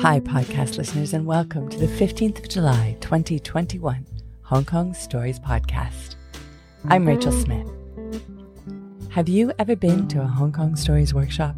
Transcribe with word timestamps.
Hi, 0.00 0.18
podcast 0.18 0.78
listeners, 0.78 1.12
and 1.12 1.26
welcome 1.26 1.68
to 1.68 1.78
the 1.78 1.86
15th 1.86 2.38
of 2.38 2.48
July 2.48 2.96
2021 3.00 4.06
Hong 4.44 4.64
Kong 4.64 4.94
Stories 4.94 5.38
Podcast. 5.38 6.14
I'm 6.86 7.06
Rachel 7.06 7.30
Smith. 7.30 7.68
Have 9.10 9.28
you 9.28 9.52
ever 9.58 9.76
been 9.76 10.08
to 10.08 10.22
a 10.22 10.26
Hong 10.26 10.52
Kong 10.52 10.74
Stories 10.74 11.12
workshop? 11.12 11.54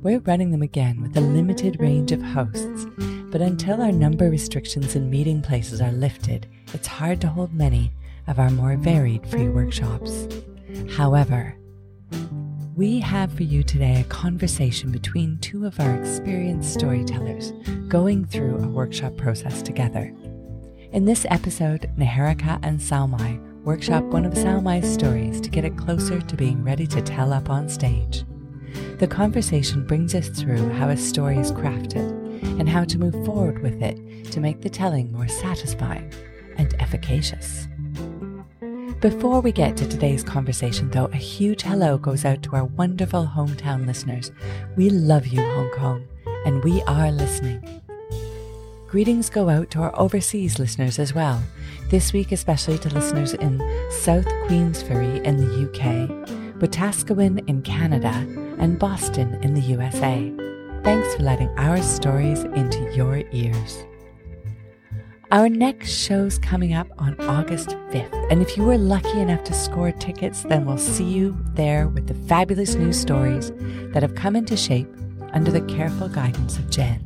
We're 0.00 0.20
running 0.20 0.52
them 0.52 0.62
again 0.62 1.02
with 1.02 1.16
a 1.16 1.20
limited 1.20 1.80
range 1.80 2.12
of 2.12 2.22
hosts, 2.22 2.86
but 3.32 3.40
until 3.40 3.82
our 3.82 3.90
number 3.90 4.30
restrictions 4.30 4.94
and 4.94 5.10
meeting 5.10 5.42
places 5.42 5.80
are 5.80 5.90
lifted, 5.90 6.46
it's 6.72 6.86
hard 6.86 7.20
to 7.22 7.28
hold 7.28 7.52
many 7.52 7.90
of 8.28 8.38
our 8.38 8.50
more 8.50 8.76
varied 8.76 9.26
free 9.26 9.48
workshops. 9.48 10.28
However, 10.90 11.56
we 12.76 13.00
have 13.00 13.32
for 13.32 13.42
you 13.42 13.62
today 13.62 14.02
a 14.02 14.04
conversation 14.04 14.92
between 14.92 15.38
two 15.38 15.64
of 15.64 15.80
our 15.80 15.94
experienced 15.98 16.74
storytellers 16.74 17.52
going 17.88 18.26
through 18.26 18.58
a 18.58 18.68
workshop 18.68 19.16
process 19.16 19.62
together. 19.62 20.14
In 20.92 21.06
this 21.06 21.24
episode, 21.30 21.90
Niharika 21.96 22.58
and 22.62 22.78
Salmai 22.78 23.42
workshop 23.64 24.04
one 24.04 24.26
of 24.26 24.34
Salmai's 24.34 24.92
stories 24.92 25.40
to 25.40 25.48
get 25.48 25.64
it 25.64 25.78
closer 25.78 26.20
to 26.20 26.36
being 26.36 26.62
ready 26.62 26.86
to 26.86 27.00
tell 27.00 27.32
up 27.32 27.48
on 27.48 27.70
stage. 27.70 28.24
The 28.98 29.08
conversation 29.08 29.86
brings 29.86 30.14
us 30.14 30.28
through 30.28 30.68
how 30.74 30.90
a 30.90 30.98
story 30.98 31.38
is 31.38 31.52
crafted 31.52 32.12
and 32.60 32.68
how 32.68 32.84
to 32.84 32.98
move 32.98 33.24
forward 33.24 33.62
with 33.62 33.82
it 33.82 34.30
to 34.32 34.40
make 34.40 34.60
the 34.60 34.68
telling 34.68 35.10
more 35.12 35.28
satisfying 35.28 36.12
and 36.58 36.74
efficacious. 36.78 37.68
Before 39.00 39.42
we 39.42 39.52
get 39.52 39.76
to 39.76 39.86
today's 39.86 40.24
conversation, 40.24 40.88
though, 40.90 41.04
a 41.12 41.16
huge 41.16 41.60
hello 41.60 41.98
goes 41.98 42.24
out 42.24 42.42
to 42.44 42.56
our 42.56 42.64
wonderful 42.64 43.26
hometown 43.26 43.86
listeners. 43.86 44.32
We 44.74 44.88
love 44.88 45.26
you, 45.26 45.42
Hong 45.42 45.70
Kong, 45.72 46.08
and 46.46 46.64
we 46.64 46.82
are 46.84 47.12
listening. 47.12 47.82
Greetings 48.88 49.28
go 49.28 49.50
out 49.50 49.70
to 49.72 49.80
our 49.80 49.94
overseas 50.00 50.58
listeners 50.58 50.98
as 50.98 51.14
well, 51.14 51.42
this 51.90 52.14
week 52.14 52.32
especially 52.32 52.78
to 52.78 52.94
listeners 52.94 53.34
in 53.34 53.58
South 53.90 54.26
Queensferry 54.46 55.22
in 55.24 55.36
the 55.36 55.68
UK, 55.68 56.08
Wetaskiwin 56.58 57.46
in 57.50 57.60
Canada, 57.60 58.14
and 58.58 58.78
Boston 58.78 59.34
in 59.42 59.52
the 59.52 59.60
USA. 59.60 60.32
Thanks 60.82 61.14
for 61.14 61.22
letting 61.22 61.50
our 61.58 61.82
stories 61.82 62.44
into 62.44 62.90
your 62.94 63.22
ears. 63.32 63.84
Our 65.32 65.48
next 65.48 65.90
show's 65.90 66.38
coming 66.38 66.72
up 66.72 66.86
on 66.98 67.20
August 67.22 67.70
5th, 67.70 68.30
and 68.30 68.40
if 68.40 68.56
you 68.56 68.62
were 68.62 68.78
lucky 68.78 69.18
enough 69.18 69.42
to 69.44 69.54
score 69.54 69.90
tickets, 69.90 70.44
then 70.44 70.64
we'll 70.64 70.78
see 70.78 71.02
you 71.02 71.36
there 71.54 71.88
with 71.88 72.06
the 72.06 72.14
fabulous 72.28 72.76
new 72.76 72.92
stories 72.92 73.50
that 73.92 74.04
have 74.04 74.14
come 74.14 74.36
into 74.36 74.56
shape 74.56 74.88
under 75.32 75.50
the 75.50 75.62
careful 75.62 76.08
guidance 76.08 76.58
of 76.58 76.70
Jen. 76.70 77.04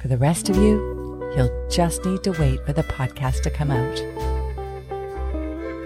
For 0.00 0.08
the 0.08 0.16
rest 0.16 0.48
of 0.48 0.56
you, 0.56 1.32
you'll 1.36 1.68
just 1.68 2.02
need 2.06 2.22
to 2.22 2.30
wait 2.32 2.64
for 2.64 2.72
the 2.72 2.82
podcast 2.84 3.42
to 3.42 3.50
come 3.50 3.70
out. 3.70 4.00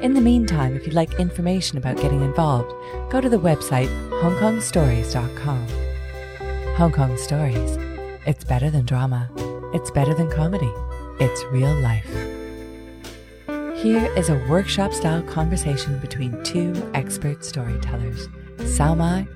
In 0.00 0.14
the 0.14 0.20
meantime, 0.20 0.76
if 0.76 0.86
you'd 0.86 0.94
like 0.94 1.18
information 1.18 1.76
about 1.76 1.96
getting 1.96 2.22
involved, 2.22 2.72
go 3.10 3.20
to 3.20 3.28
the 3.28 3.40
website 3.40 3.88
hongkongstories.com. 4.20 5.66
Hong 6.76 6.92
Kong 6.92 7.16
Stories. 7.16 7.78
It's 8.26 8.44
better 8.44 8.70
than 8.70 8.86
drama. 8.86 9.28
It's 9.74 9.90
better 9.90 10.14
than 10.14 10.30
comedy. 10.30 10.70
It's 11.20 11.44
real 11.44 11.72
life. 11.74 12.10
Here 13.76 14.12
is 14.16 14.30
a 14.30 14.44
workshop 14.48 14.92
style 14.92 15.22
conversation 15.22 16.00
between 16.00 16.42
two 16.42 16.90
expert 16.92 17.44
storytellers, 17.44 18.26
Salmai 18.56 19.28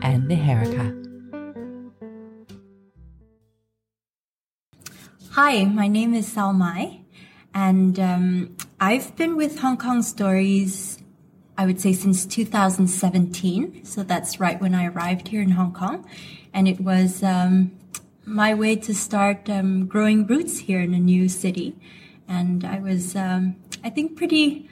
and 0.00 0.30
Niharika. 0.30 1.00
Hi, 5.32 5.64
my 5.64 5.88
name 5.88 6.14
is 6.14 6.32
Salmai, 6.32 7.00
and 7.52 7.98
um, 7.98 8.56
I've 8.78 9.16
been 9.16 9.36
with 9.36 9.58
Hong 9.58 9.76
Kong 9.76 10.02
Stories, 10.02 11.02
I 11.58 11.66
would 11.66 11.80
say, 11.80 11.94
since 11.94 12.26
2017. 12.26 13.84
So 13.84 14.04
that's 14.04 14.38
right 14.38 14.60
when 14.60 14.72
I 14.72 14.86
arrived 14.86 15.26
here 15.26 15.42
in 15.42 15.50
Hong 15.50 15.72
Kong. 15.72 16.08
And 16.52 16.68
it 16.68 16.80
was 16.80 17.24
um, 17.24 17.72
my 18.26 18.54
way 18.54 18.76
to 18.76 18.94
start 18.94 19.48
um, 19.50 19.86
growing 19.86 20.26
roots 20.26 20.58
here 20.58 20.80
in 20.80 20.94
a 20.94 20.98
new 20.98 21.28
city. 21.28 21.76
And 22.26 22.64
I 22.64 22.78
was, 22.78 23.14
um, 23.14 23.56
I 23.82 23.90
think, 23.90 24.16
pretty 24.16 24.68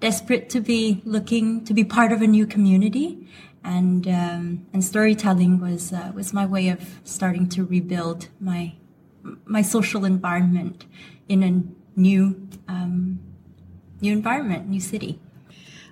desperate 0.00 0.50
to 0.50 0.60
be 0.60 1.02
looking 1.04 1.64
to 1.64 1.74
be 1.74 1.84
part 1.84 2.12
of 2.12 2.22
a 2.22 2.26
new 2.26 2.46
community, 2.46 3.28
and 3.64 4.06
um, 4.08 4.66
and 4.72 4.84
storytelling 4.84 5.60
was 5.60 5.92
uh, 5.92 6.12
was 6.14 6.32
my 6.32 6.46
way 6.46 6.68
of 6.68 7.00
starting 7.04 7.48
to 7.50 7.64
rebuild 7.64 8.28
my 8.40 8.74
my 9.44 9.62
social 9.62 10.04
environment 10.04 10.86
in 11.28 11.42
a 11.42 11.98
new 11.98 12.48
um, 12.68 13.20
new 14.00 14.12
environment, 14.12 14.68
new 14.68 14.80
city. 14.80 15.18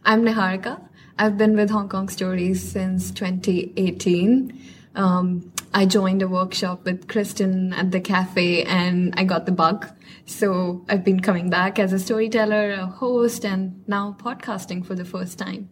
I'm 0.04 0.22
Niharika. 0.22 0.80
I've 1.18 1.38
been 1.38 1.56
with 1.56 1.70
Hong 1.70 1.88
Kong 1.88 2.08
Stories 2.08 2.60
since 2.72 3.10
2018. 3.12 4.60
Um, 4.96 5.53
I 5.74 5.86
joined 5.86 6.22
a 6.22 6.28
workshop 6.28 6.84
with 6.84 7.08
Kristen 7.08 7.72
at 7.72 7.90
the 7.90 8.00
cafe 8.00 8.62
and 8.62 9.12
I 9.16 9.24
got 9.24 9.44
the 9.44 9.52
bug. 9.52 9.88
So 10.24 10.84
I've 10.88 11.02
been 11.02 11.18
coming 11.18 11.50
back 11.50 11.80
as 11.80 11.92
a 11.92 11.98
storyteller, 11.98 12.70
a 12.70 12.86
host, 12.86 13.44
and 13.44 13.82
now 13.88 14.16
podcasting 14.20 14.86
for 14.86 14.94
the 14.94 15.04
first 15.04 15.36
time. 15.36 15.70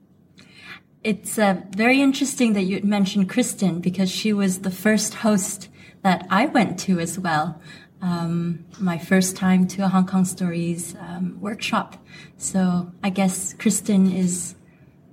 It's 1.04 1.38
uh, 1.38 1.62
very 1.70 2.00
interesting 2.00 2.52
that 2.54 2.62
you 2.62 2.80
mentioned 2.82 3.28
Kristen 3.28 3.80
because 3.80 4.10
she 4.10 4.32
was 4.32 4.60
the 4.60 4.72
first 4.72 5.14
host 5.14 5.68
that 6.02 6.26
I 6.28 6.46
went 6.46 6.80
to 6.80 6.98
as 6.98 7.16
well. 7.16 7.60
Um, 8.00 8.64
my 8.80 8.98
first 8.98 9.36
time 9.36 9.68
to 9.68 9.84
a 9.84 9.88
Hong 9.88 10.06
Kong 10.06 10.24
Stories 10.24 10.96
um, 10.98 11.40
workshop. 11.40 12.04
So 12.38 12.90
I 13.04 13.10
guess 13.10 13.52
Kristen 13.54 14.10
is 14.10 14.56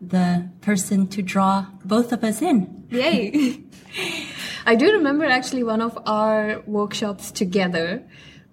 the 0.01 0.49
person 0.61 1.05
to 1.09 1.22
draw 1.22 1.67
both 1.85 2.11
of 2.11 2.23
us 2.23 2.41
in. 2.41 2.88
Yay! 2.89 3.61
I 4.66 4.75
do 4.75 4.92
remember 4.92 5.25
actually 5.25 5.64
one 5.64 5.81
of 5.81 5.97
our 6.06 6.62
workshops 6.66 7.31
together 7.31 8.03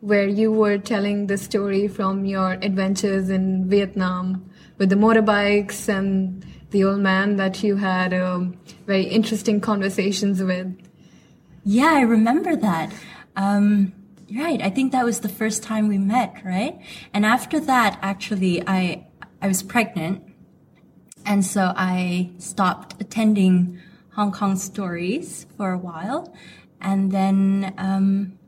where 0.00 0.28
you 0.28 0.52
were 0.52 0.78
telling 0.78 1.26
the 1.26 1.36
story 1.36 1.88
from 1.88 2.24
your 2.24 2.52
adventures 2.52 3.28
in 3.28 3.68
Vietnam 3.68 4.48
with 4.78 4.90
the 4.90 4.96
motorbikes 4.96 5.88
and 5.88 6.44
the 6.70 6.84
old 6.84 7.00
man 7.00 7.36
that 7.36 7.62
you 7.62 7.76
had 7.76 8.12
um, 8.12 8.56
very 8.86 9.04
interesting 9.04 9.60
conversations 9.60 10.42
with. 10.42 10.76
Yeah, 11.64 11.92
I 11.94 12.02
remember 12.02 12.54
that. 12.56 12.92
Um, 13.34 13.92
right. 14.34 14.60
I 14.62 14.70
think 14.70 14.92
that 14.92 15.04
was 15.04 15.20
the 15.20 15.28
first 15.28 15.62
time 15.62 15.88
we 15.88 15.98
met, 15.98 16.36
right? 16.44 16.78
And 17.12 17.24
after 17.24 17.58
that, 17.60 17.98
actually, 18.02 18.62
I 18.66 19.06
I 19.42 19.48
was 19.48 19.62
pregnant, 19.62 20.22
and 21.24 21.44
so 21.44 21.72
I 21.76 22.30
stopped 22.38 23.00
attending 23.00 23.80
Hong 24.16 24.32
Kong 24.32 24.56
stories 24.56 25.46
for 25.58 25.72
a 25.72 25.78
while. 25.78 26.34
And 26.80 27.12
then, 27.12 27.74
um, 27.76 28.38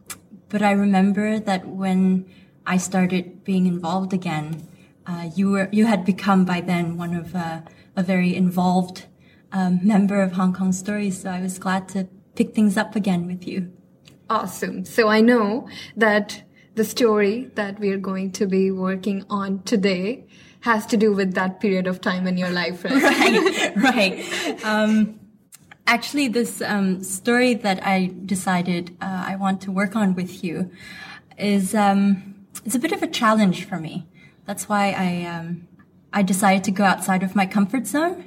but 0.48 0.62
I 0.62 0.72
remember 0.72 1.38
that 1.38 1.68
when 1.68 2.24
I 2.66 2.78
started 2.78 3.44
being 3.44 3.66
involved 3.66 4.14
again, 4.14 4.66
uh, 5.06 5.28
you 5.36 5.50
were, 5.50 5.68
you 5.70 5.84
had 5.84 6.06
become 6.06 6.46
by 6.46 6.62
then 6.62 6.96
one 6.96 7.14
of 7.14 7.36
uh, 7.36 7.60
a 7.96 8.02
very 8.02 8.34
involved 8.34 9.04
um, 9.52 9.80
member 9.82 10.22
of 10.22 10.32
Hong 10.32 10.54
Kong 10.54 10.72
stories. 10.72 11.20
So 11.20 11.30
I 11.30 11.42
was 11.42 11.58
glad 11.58 11.86
to 11.90 12.08
pick 12.34 12.54
things 12.54 12.78
up 12.78 12.96
again 12.96 13.26
with 13.26 13.46
you. 13.46 13.70
Awesome. 14.30 14.86
So 14.86 15.08
I 15.08 15.20
know 15.20 15.68
that 15.96 16.44
the 16.76 16.84
story 16.84 17.50
that 17.56 17.78
we're 17.78 17.98
going 17.98 18.32
to 18.32 18.46
be 18.46 18.70
working 18.70 19.22
on 19.28 19.62
today 19.64 20.24
has 20.60 20.86
to 20.86 20.96
do 20.96 21.12
with 21.12 21.34
that 21.34 21.60
period 21.60 21.86
of 21.86 22.00
time 22.00 22.26
in 22.26 22.38
your 22.38 22.50
life, 22.50 22.84
right? 22.84 22.94
right, 23.76 23.76
right. 23.76 24.64
Um, 24.64 25.20
actually, 25.88 26.28
this 26.28 26.62
um, 26.62 27.02
story 27.02 27.54
that 27.54 27.84
I 27.84 28.12
decided 28.24 28.96
uh, 29.00 29.24
I 29.26 29.36
want 29.36 29.62
to 29.62 29.72
work 29.72 29.96
on 29.96 30.14
with 30.14 30.44
you 30.44 30.70
is 31.36 31.74
um, 31.74 32.36
it's 32.64 32.74
a 32.74 32.78
bit 32.78 32.92
of 32.92 33.02
a 33.02 33.06
challenge 33.08 33.64
for 33.64 33.80
me. 33.80 34.06
That's 34.44 34.68
why 34.68 34.92
I 34.92 35.24
um, 35.24 35.66
I 36.12 36.22
decided 36.22 36.64
to 36.64 36.70
go 36.70 36.84
outside 36.84 37.22
of 37.22 37.34
my 37.34 37.46
comfort 37.46 37.86
zone 37.86 38.26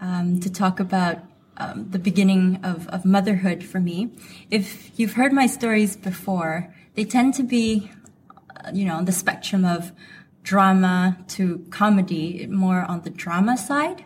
um, 0.00 0.40
to 0.40 0.50
talk 0.50 0.80
about 0.80 1.18
um, 1.56 1.90
the 1.90 1.98
beginning 1.98 2.60
of, 2.64 2.88
of 2.88 3.04
motherhood 3.04 3.62
for 3.64 3.80
me. 3.80 4.10
If 4.50 4.98
you've 4.98 5.14
heard 5.14 5.32
my 5.32 5.46
stories 5.46 5.96
before, 5.96 6.74
they 6.94 7.04
tend 7.04 7.34
to 7.34 7.42
be, 7.42 7.90
uh, 8.64 8.70
you 8.72 8.84
know, 8.84 8.96
on 8.96 9.04
the 9.04 9.12
spectrum 9.12 9.64
of 9.64 9.92
drama 10.42 11.18
to 11.28 11.64
comedy, 11.70 12.46
more 12.48 12.82
on 12.82 13.02
the 13.02 13.10
drama 13.10 13.56
side. 13.56 14.04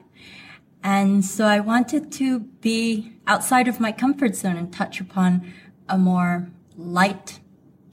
And 0.86 1.24
so 1.24 1.46
I 1.46 1.58
wanted 1.58 2.12
to 2.12 2.38
be 2.38 3.12
outside 3.26 3.66
of 3.66 3.80
my 3.80 3.90
comfort 3.90 4.36
zone 4.36 4.56
and 4.56 4.72
touch 4.72 5.00
upon 5.00 5.52
a 5.88 5.98
more 5.98 6.48
light 6.76 7.40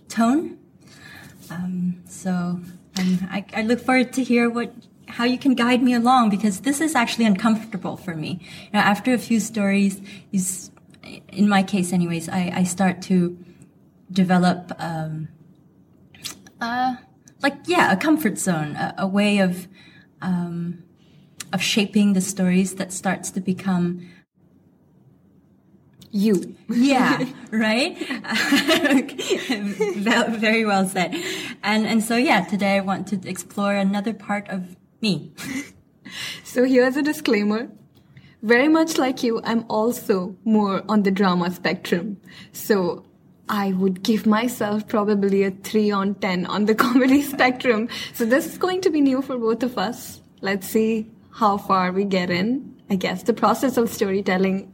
tone. 0.10 0.60
Um, 1.50 2.04
so 2.08 2.30
um, 3.00 3.28
I, 3.32 3.46
I, 3.56 3.64
look 3.64 3.80
forward 3.80 4.14
to 4.14 4.24
hear 4.24 4.48
what 4.48 4.76
how 5.08 5.24
you 5.24 5.40
can 5.40 5.56
guide 5.56 5.82
me 5.82 5.96
along 5.96 6.30
because 6.30 6.62
this 6.62 6.80
is 6.80 6.94
actually 6.94 7.26
uncomfortable 7.26 7.98
for 7.98 8.14
me. 8.14 8.40
You 8.66 8.74
know, 8.74 8.80
after 8.82 9.12
a 9.12 9.18
few 9.18 9.40
stories, 9.40 10.00
in 11.30 11.50
my 11.50 11.64
case, 11.64 11.94
anyways, 11.94 12.30
I, 12.30 12.52
I 12.54 12.64
start 12.64 13.02
to 13.04 13.36
develop, 14.12 14.72
um, 14.78 15.30
uh, 16.62 16.98
like 17.42 17.56
yeah, 17.66 17.92
a 17.92 17.98
comfort 17.98 18.38
zone, 18.38 18.76
a, 18.76 18.94
a 19.00 19.08
way 19.08 19.40
of 19.40 19.68
um, 20.22 20.84
of 21.54 21.62
shaping 21.62 22.14
the 22.14 22.22
stories 22.22 22.76
that 22.76 22.92
starts 22.92 23.32
to 23.32 23.40
become 23.40 24.10
you. 26.12 26.56
Yeah, 26.70 27.26
right? 27.52 27.96
Very 30.40 30.66
well 30.66 30.88
said. 30.88 31.16
And, 31.62 31.86
and 31.86 32.04
so, 32.04 32.18
yeah, 32.18 32.46
today 32.46 32.78
I 32.78 32.80
want 32.80 33.08
to 33.10 33.30
explore 33.30 33.76
another 33.76 34.14
part 34.14 34.50
of 34.50 34.76
me. 35.02 35.32
so 36.44 36.64
here's 36.64 36.98
a 36.98 37.04
disclaimer. 37.04 37.70
Very 38.42 38.68
much 38.68 38.98
like 38.98 39.22
you, 39.22 39.40
I'm 39.44 39.66
also 39.70 40.36
more 40.46 40.84
on 40.90 41.04
the 41.04 41.12
drama 41.12 41.52
spectrum. 41.52 42.18
So 42.54 43.06
I 43.48 43.74
would 43.74 44.02
give 44.02 44.26
myself 44.26 44.88
probably 44.88 45.44
a 45.44 45.52
3 45.52 45.92
on 45.92 46.16
10 46.16 46.48
on 46.48 46.66
the 46.66 46.74
comedy 46.76 47.22
spectrum. 47.22 47.88
So 48.14 48.26
this 48.26 48.48
is 48.48 48.58
going 48.58 48.82
to 48.82 48.90
be 48.90 49.00
new 49.00 49.22
for 49.22 49.38
both 49.38 49.62
of 49.62 49.78
us. 49.78 50.22
Let's 50.42 50.68
see 50.68 51.13
how 51.34 51.58
far 51.58 51.92
we 51.92 52.06
get 52.06 52.30
in. 52.30 52.82
I 52.90 52.96
guess 52.96 53.24
the 53.24 53.34
process 53.34 53.78
of 53.78 53.90
storytelling 53.90 54.74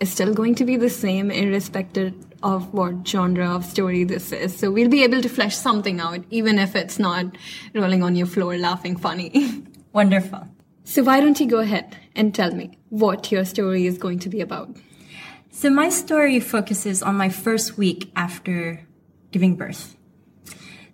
is 0.00 0.12
still 0.12 0.34
going 0.34 0.54
to 0.56 0.64
be 0.64 0.76
the 0.76 0.90
same 0.90 1.30
irrespective 1.30 2.14
of 2.42 2.74
what 2.74 3.06
genre 3.06 3.48
of 3.48 3.64
story 3.64 4.04
this 4.04 4.32
is. 4.32 4.56
So 4.56 4.70
we'll 4.70 4.90
be 4.90 5.02
able 5.02 5.22
to 5.22 5.28
flesh 5.28 5.56
something 5.56 6.00
out, 6.00 6.24
even 6.30 6.58
if 6.58 6.76
it's 6.76 6.98
not 6.98 7.36
rolling 7.74 8.02
on 8.02 8.16
your 8.16 8.26
floor 8.26 8.56
laughing 8.58 8.96
funny. 8.96 9.64
Wonderful. 9.92 10.46
So 10.84 11.02
why 11.02 11.20
don't 11.20 11.40
you 11.40 11.46
go 11.46 11.60
ahead 11.60 11.96
and 12.14 12.34
tell 12.34 12.54
me 12.54 12.78
what 12.90 13.32
your 13.32 13.46
story 13.46 13.86
is 13.86 13.96
going 13.96 14.18
to 14.20 14.28
be 14.28 14.42
about? 14.42 14.76
So 15.50 15.70
my 15.70 15.88
story 15.88 16.38
focuses 16.40 17.02
on 17.02 17.16
my 17.16 17.30
first 17.30 17.78
week 17.78 18.10
after 18.14 18.86
giving 19.30 19.54
birth. 19.54 19.96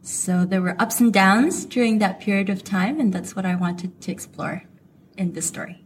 So 0.02 0.44
there 0.44 0.62
were 0.62 0.80
ups 0.80 1.00
and 1.00 1.12
downs 1.12 1.64
during 1.64 1.98
that 1.98 2.20
period 2.20 2.48
of 2.48 2.62
time, 2.62 3.00
and 3.00 3.12
that's 3.12 3.34
what 3.34 3.44
I 3.44 3.54
wanted 3.54 4.00
to 4.02 4.12
explore 4.12 4.64
in 5.20 5.34
this 5.34 5.46
story. 5.46 5.84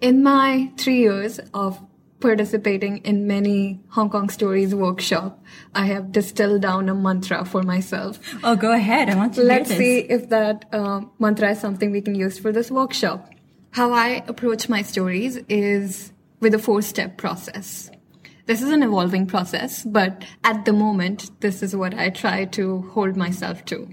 In 0.00 0.22
my 0.22 0.70
three 0.76 1.00
years 1.00 1.40
of 1.54 1.80
participating 2.20 2.98
in 2.98 3.26
many 3.26 3.80
Hong 3.88 4.10
Kong 4.10 4.28
Stories 4.28 4.74
workshop, 4.74 5.42
I 5.74 5.86
have 5.86 6.12
distilled 6.12 6.62
down 6.62 6.88
a 6.88 6.94
mantra 6.94 7.44
for 7.44 7.62
myself. 7.62 8.20
Oh, 8.44 8.56
go 8.56 8.72
ahead. 8.72 9.08
I 9.08 9.16
want 9.16 9.34
to 9.34 9.42
Let's 9.42 9.70
see 9.70 9.98
if 10.00 10.28
that 10.28 10.66
uh, 10.72 11.00
mantra 11.18 11.50
is 11.50 11.60
something 11.60 11.90
we 11.90 12.02
can 12.02 12.14
use 12.14 12.38
for 12.38 12.52
this 12.52 12.70
workshop. 12.70 13.32
How 13.70 13.92
I 13.92 14.22
approach 14.28 14.68
my 14.68 14.82
stories 14.82 15.36
is 15.48 16.12
with 16.40 16.54
a 16.54 16.58
four-step 16.58 17.16
process. 17.16 17.90
This 18.44 18.62
is 18.62 18.70
an 18.70 18.82
evolving 18.82 19.26
process, 19.26 19.82
but 19.82 20.24
at 20.44 20.64
the 20.66 20.72
moment, 20.72 21.30
this 21.40 21.62
is 21.62 21.74
what 21.74 21.94
I 21.94 22.10
try 22.10 22.44
to 22.44 22.82
hold 22.92 23.16
myself 23.16 23.64
to. 23.66 23.88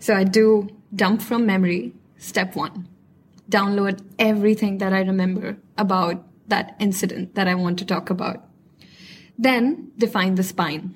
So 0.00 0.14
I 0.14 0.24
do 0.24 0.68
dump 0.94 1.20
from 1.20 1.46
memory, 1.46 1.94
step 2.16 2.56
one. 2.56 2.88
Download 3.48 4.00
everything 4.18 4.78
that 4.78 4.92
I 4.92 5.00
remember 5.00 5.58
about 5.78 6.24
that 6.48 6.76
incident 6.78 7.34
that 7.34 7.48
I 7.48 7.54
want 7.54 7.78
to 7.78 7.84
talk 7.84 8.10
about. 8.10 8.44
Then 9.38 9.92
define 9.98 10.34
the 10.34 10.42
spine. 10.42 10.94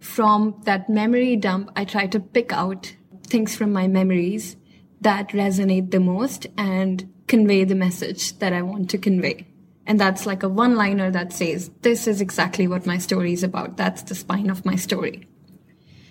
From 0.00 0.60
that 0.64 0.90
memory 0.90 1.36
dump, 1.36 1.70
I 1.76 1.84
try 1.84 2.06
to 2.08 2.20
pick 2.20 2.52
out 2.52 2.94
things 3.26 3.56
from 3.56 3.72
my 3.72 3.88
memories 3.88 4.56
that 5.00 5.30
resonate 5.30 5.90
the 5.90 6.00
most 6.00 6.46
and 6.56 7.12
convey 7.26 7.64
the 7.64 7.74
message 7.74 8.38
that 8.38 8.52
I 8.52 8.62
want 8.62 8.90
to 8.90 8.98
convey. 8.98 9.46
And 9.86 9.98
that's 9.98 10.26
like 10.26 10.42
a 10.42 10.48
one 10.48 10.76
liner 10.76 11.10
that 11.10 11.32
says, 11.32 11.70
this 11.82 12.06
is 12.06 12.20
exactly 12.20 12.68
what 12.68 12.86
my 12.86 12.98
story 12.98 13.32
is 13.32 13.42
about. 13.42 13.76
That's 13.76 14.02
the 14.02 14.14
spine 14.14 14.50
of 14.50 14.64
my 14.64 14.76
story. 14.76 15.26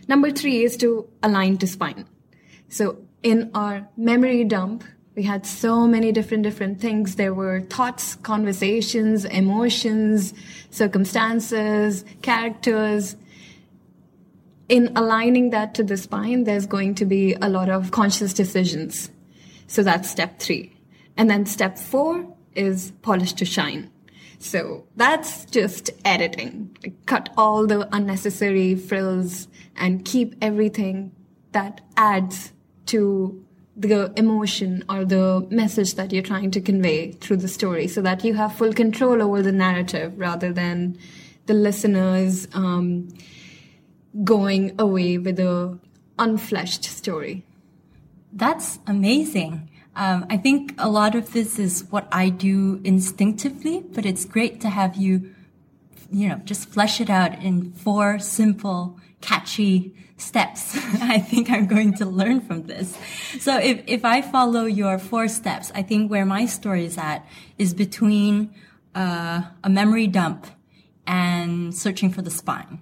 Number 0.07 0.31
three 0.31 0.63
is 0.63 0.75
to 0.77 1.07
align 1.23 1.57
to 1.59 1.67
spine. 1.67 2.05
So 2.67 2.97
in 3.23 3.51
our 3.53 3.88
memory 3.97 4.44
dump, 4.44 4.83
we 5.15 5.23
had 5.23 5.45
so 5.45 5.88
many 5.88 6.12
different 6.12 6.44
different 6.44 6.79
things. 6.79 7.15
There 7.15 7.33
were 7.33 7.62
thoughts 7.62 8.15
conversations 8.15 9.25
emotions 9.25 10.33
circumstances 10.69 12.06
characters. 12.21 13.15
In 14.69 14.94
aligning 14.95 15.50
that 15.50 15.75
to 15.75 15.83
the 15.83 15.97
spine 15.97 16.45
there's 16.45 16.65
going 16.65 16.95
to 16.95 17.06
be 17.06 17.33
a 17.41 17.50
lot 17.50 17.69
of 17.69 17.91
conscious 17.91 18.33
decisions. 18.33 19.12
So 19.67 19.83
that's 19.83 20.09
step 20.09 20.39
3 20.39 20.74
and 21.17 21.29
then 21.29 21.45
step 21.45 21.77
4 21.77 22.25
is 22.56 22.91
polish 23.01 23.33
to 23.33 23.45
shine. 23.45 23.91
So 24.39 24.85
that's 24.95 25.45
just 25.45 25.91
editing. 26.03 26.75
Cut 27.06 27.29
all 27.38 27.67
the 27.67 27.88
unnecessary 27.95 28.75
frills 28.75 29.47
and 29.75 30.03
keep 30.03 30.35
everything 30.41 31.12
that 31.51 31.81
adds 31.95 32.53
to 32.87 33.45
the 33.75 34.13
emotion 34.17 34.83
or 34.89 35.05
the 35.05 35.47
message 35.49 35.95
that 35.95 36.11
you're 36.11 36.23
trying 36.23 36.51
to 36.51 36.61
convey 36.61 37.11
through 37.13 37.37
the 37.37 37.47
story 37.47 37.87
so 37.87 38.01
that 38.01 38.23
you 38.23 38.33
have 38.33 38.55
full 38.55 38.73
control 38.73 39.21
over 39.21 39.41
the 39.41 39.51
narrative 39.51 40.13
rather 40.17 40.51
than 40.51 40.97
the 41.45 41.53
listeners 41.53 42.47
um, 42.53 43.07
going 44.23 44.75
away 44.77 45.17
with 45.17 45.39
a 45.39 45.79
unfleshed 46.19 46.83
story. 46.83 47.43
That's 48.33 48.79
amazing. 48.87 49.69
Um, 49.95 50.25
I 50.29 50.37
think 50.37 50.73
a 50.77 50.89
lot 50.89 51.15
of 51.15 51.33
this 51.33 51.59
is 51.59 51.85
what 51.89 52.07
I 52.11 52.29
do 52.29 52.79
instinctively, 52.83 53.83
but 53.91 54.05
it's 54.05 54.25
great 54.25 54.61
to 54.61 54.69
have 54.69 54.95
you, 54.95 55.33
you 56.11 56.29
know, 56.29 56.35
just 56.45 56.69
flesh 56.69 57.01
it 57.01 57.09
out 57.09 57.41
in 57.43 57.73
four 57.73 58.19
simple, 58.19 58.99
catchy 59.19 59.93
steps 60.21 60.75
I 61.01 61.19
think 61.19 61.50
I'm 61.50 61.68
going 61.68 61.94
to 61.95 62.06
learn 62.06 62.41
from 62.41 62.63
this. 62.63 62.97
So 63.39 63.57
if, 63.57 63.83
if 63.88 64.06
I 64.06 64.21
follow 64.21 64.65
your 64.65 65.00
four 65.00 65.27
steps, 65.27 65.71
I 65.73 65.81
think 65.81 66.12
where 66.12 66.25
my 66.25 66.45
story 66.45 66.85
is 66.85 66.97
at 66.97 67.25
is 67.57 67.73
between 67.73 68.53
uh, 68.95 69.41
a 69.63 69.69
memory 69.69 70.07
dump 70.07 70.47
and 71.07 71.75
searching 71.75 72.12
for 72.12 72.21
the 72.21 72.31
spine. 72.31 72.81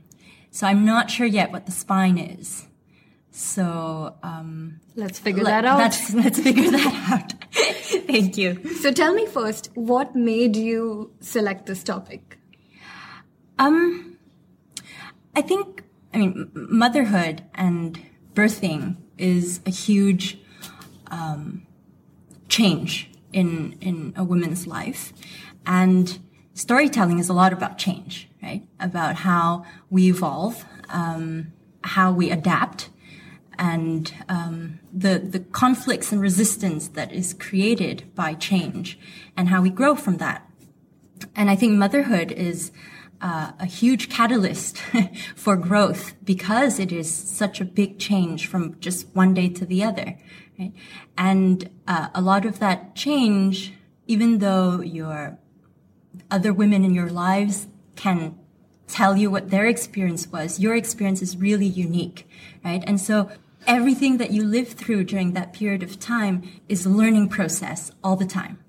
So 0.51 0.67
I'm 0.67 0.85
not 0.85 1.09
sure 1.09 1.25
yet 1.25 1.51
what 1.51 1.65
the 1.65 1.71
spine 1.71 2.17
is. 2.17 2.67
So 3.31 4.15
um, 4.23 4.79
let's 4.95 5.19
figure 5.19 5.43
let, 5.43 5.61
that 5.61 5.65
out. 5.65 5.77
Let's, 5.77 6.13
let's 6.23 6.39
figure 6.39 6.71
that 6.71 7.11
out. 7.11 7.45
Thank 8.07 8.37
you. 8.37 8.75
So 8.81 8.91
tell 8.91 9.13
me 9.13 9.25
first, 9.25 9.69
what 9.75 10.15
made 10.15 10.55
you 10.55 11.13
select 11.19 11.67
this 11.67 11.83
topic? 11.83 12.37
Um, 13.57 14.17
I 15.35 15.41
think 15.41 15.83
I 16.13 16.17
mean, 16.17 16.51
motherhood 16.53 17.43
and 17.53 17.99
birthing 18.33 18.97
is 19.17 19.59
a 19.65 19.69
huge 19.69 20.39
um, 21.11 21.65
change 22.47 23.09
in 23.31 23.77
in 23.79 24.13
a 24.15 24.23
woman's 24.23 24.65
life, 24.65 25.13
and 25.65 26.19
storytelling 26.53 27.19
is 27.19 27.29
a 27.29 27.33
lot 27.33 27.53
about 27.53 27.77
change, 27.77 28.29
right? 28.41 28.67
About 28.79 29.17
how 29.17 29.65
we 29.89 30.09
evolve, 30.09 30.65
um, 30.89 31.53
how 31.83 32.11
we 32.11 32.31
adapt, 32.31 32.89
and 33.57 34.13
um, 34.27 34.79
the 34.91 35.19
the 35.19 35.39
conflicts 35.39 36.11
and 36.11 36.21
resistance 36.21 36.87
that 36.89 37.11
is 37.11 37.33
created 37.33 38.03
by 38.15 38.33
change, 38.33 38.97
and 39.37 39.49
how 39.49 39.61
we 39.61 39.69
grow 39.69 39.95
from 39.95 40.17
that. 40.17 40.49
And 41.35 41.49
I 41.49 41.55
think 41.55 41.73
motherhood 41.73 42.31
is 42.31 42.71
uh, 43.21 43.51
a 43.59 43.65
huge 43.65 44.09
catalyst 44.09 44.77
for 45.35 45.55
growth 45.55 46.13
because 46.23 46.79
it 46.79 46.91
is 46.91 47.13
such 47.13 47.59
a 47.59 47.65
big 47.65 47.99
change 47.99 48.47
from 48.47 48.79
just 48.79 49.07
one 49.13 49.33
day 49.33 49.49
to 49.49 49.65
the 49.65 49.83
other. 49.83 50.17
Right? 50.57 50.73
And 51.17 51.69
uh, 51.87 52.09
a 52.15 52.21
lot 52.21 52.45
of 52.45 52.59
that 52.59 52.95
change, 52.95 53.73
even 54.07 54.39
though 54.39 54.81
your 54.81 55.37
other 56.31 56.53
women 56.53 56.83
in 56.83 56.93
your 56.93 57.09
lives 57.09 57.67
can 57.95 58.37
tell 58.87 59.15
you 59.15 59.29
what 59.29 59.49
their 59.49 59.67
experience 59.67 60.27
was, 60.27 60.59
your 60.59 60.75
experience 60.75 61.21
is 61.21 61.37
really 61.37 61.65
unique, 61.65 62.27
right? 62.63 62.83
And 62.87 62.99
so 62.99 63.29
everything 63.67 64.17
that 64.17 64.31
you 64.31 64.43
live 64.43 64.69
through 64.69 65.03
during 65.03 65.33
that 65.33 65.53
period 65.53 65.83
of 65.83 65.99
time 65.99 66.43
is 66.67 66.85
a 66.85 66.89
learning 66.89 67.29
process 67.29 67.91
all 68.03 68.15
the 68.15 68.25
time. 68.25 68.59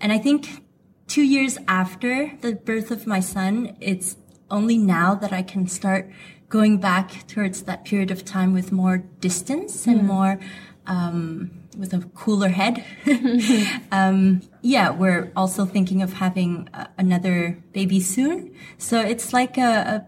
And 0.00 0.12
I 0.12 0.18
think 0.18 0.64
two 1.08 1.22
years 1.22 1.58
after 1.66 2.36
the 2.40 2.54
birth 2.54 2.90
of 2.90 3.06
my 3.06 3.20
son, 3.20 3.76
it's 3.80 4.16
only 4.50 4.78
now 4.78 5.14
that 5.14 5.32
I 5.32 5.42
can 5.42 5.66
start 5.66 6.10
going 6.48 6.78
back 6.78 7.26
towards 7.26 7.62
that 7.62 7.84
period 7.84 8.10
of 8.10 8.24
time 8.24 8.52
with 8.52 8.72
more 8.72 8.98
distance 8.98 9.86
and 9.86 10.00
hmm. 10.00 10.06
more 10.06 10.40
um, 10.86 11.50
with 11.76 11.92
a 11.92 12.00
cooler 12.14 12.48
head. 12.48 12.84
um, 13.92 14.42
yeah, 14.62 14.90
we're 14.90 15.32
also 15.36 15.64
thinking 15.64 16.02
of 16.02 16.14
having 16.14 16.68
uh, 16.72 16.86
another 16.96 17.62
baby 17.72 18.00
soon. 18.00 18.54
So 18.78 19.00
it's 19.00 19.32
like 19.32 19.58
a, 19.58 19.62
a 19.62 20.06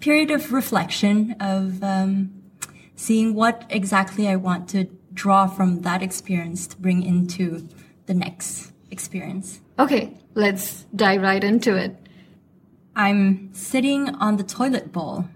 period 0.00 0.30
of 0.30 0.52
reflection 0.52 1.36
of 1.40 1.82
um, 1.82 2.42
seeing 2.96 3.34
what 3.34 3.64
exactly 3.70 4.28
I 4.28 4.36
want 4.36 4.68
to 4.70 4.84
draw 5.14 5.46
from 5.46 5.82
that 5.82 6.02
experience 6.02 6.66
to 6.68 6.76
bring 6.76 7.02
into 7.02 7.68
the 8.06 8.14
next 8.14 8.72
experience. 8.90 9.60
Okay, 9.78 10.16
let's 10.34 10.84
dive 10.94 11.22
right 11.22 11.42
into 11.42 11.76
it. 11.76 11.96
I'm 12.94 13.52
sitting 13.54 14.10
on 14.16 14.36
the 14.36 14.42
toilet 14.42 14.92
bowl 14.92 15.26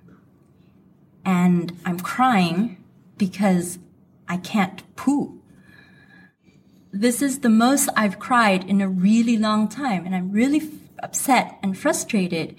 and 1.24 1.76
I'm 1.84 2.00
crying 2.00 2.82
because 3.16 3.78
I 4.28 4.36
can't 4.36 4.82
poo. 4.96 5.40
This 6.92 7.20
is 7.20 7.40
the 7.40 7.48
most 7.48 7.88
I've 7.96 8.18
cried 8.18 8.64
in 8.64 8.80
a 8.80 8.88
really 8.88 9.36
long 9.36 9.68
time, 9.68 10.06
and 10.06 10.14
I'm 10.14 10.32
really 10.32 10.60
f- 10.60 10.68
upset 11.02 11.58
and 11.62 11.76
frustrated 11.76 12.56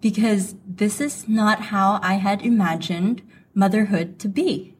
because 0.00 0.54
this 0.66 1.00
is 1.00 1.26
not 1.26 1.60
how 1.60 1.98
I 2.02 2.14
had 2.14 2.42
imagined 2.42 3.22
motherhood 3.54 4.18
to 4.20 4.28
be. 4.28 4.76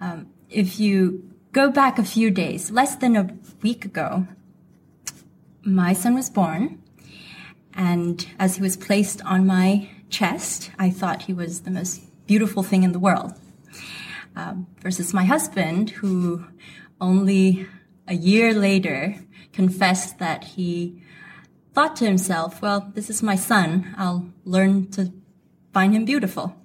Um, 0.00 0.28
if 0.48 0.78
you 0.78 1.28
go 1.52 1.70
back 1.70 1.98
a 1.98 2.04
few 2.04 2.30
days, 2.30 2.70
less 2.70 2.94
than 2.94 3.16
a 3.16 3.36
week 3.62 3.84
ago, 3.84 4.28
my 5.64 5.92
son 5.92 6.14
was 6.14 6.30
born, 6.30 6.82
and 7.74 8.26
as 8.38 8.56
he 8.56 8.62
was 8.62 8.76
placed 8.76 9.22
on 9.24 9.46
my 9.46 9.88
chest, 10.10 10.70
I 10.78 10.90
thought 10.90 11.22
he 11.22 11.32
was 11.32 11.62
the 11.62 11.70
most 11.70 12.02
beautiful 12.26 12.62
thing 12.62 12.82
in 12.82 12.92
the 12.92 12.98
world. 12.98 13.32
Um, 14.36 14.66
versus 14.80 15.14
my 15.14 15.24
husband, 15.24 15.90
who 15.90 16.44
only 17.00 17.66
a 18.08 18.14
year 18.14 18.52
later 18.52 19.16
confessed 19.52 20.18
that 20.18 20.44
he 20.44 21.00
thought 21.72 21.96
to 21.96 22.04
himself, 22.04 22.60
well, 22.60 22.92
this 22.94 23.10
is 23.10 23.22
my 23.22 23.36
son. 23.36 23.94
I'll 23.96 24.30
learn 24.44 24.90
to 24.92 25.12
find 25.72 25.94
him 25.94 26.04
beautiful. 26.04 26.56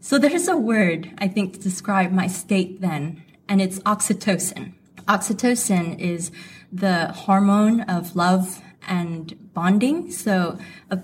So 0.00 0.18
there's 0.18 0.48
a 0.48 0.56
word, 0.56 1.12
I 1.18 1.28
think, 1.28 1.54
to 1.54 1.60
describe 1.60 2.12
my 2.12 2.26
state 2.26 2.80
then, 2.80 3.22
and 3.48 3.62
it's 3.62 3.78
oxytocin. 3.80 4.74
Oxytocin 5.06 5.98
is 5.98 6.30
the 6.72 7.08
hormone 7.12 7.82
of 7.82 8.16
love 8.16 8.62
and 8.88 9.52
bonding. 9.52 10.10
So 10.10 10.58
uh, 10.90 10.96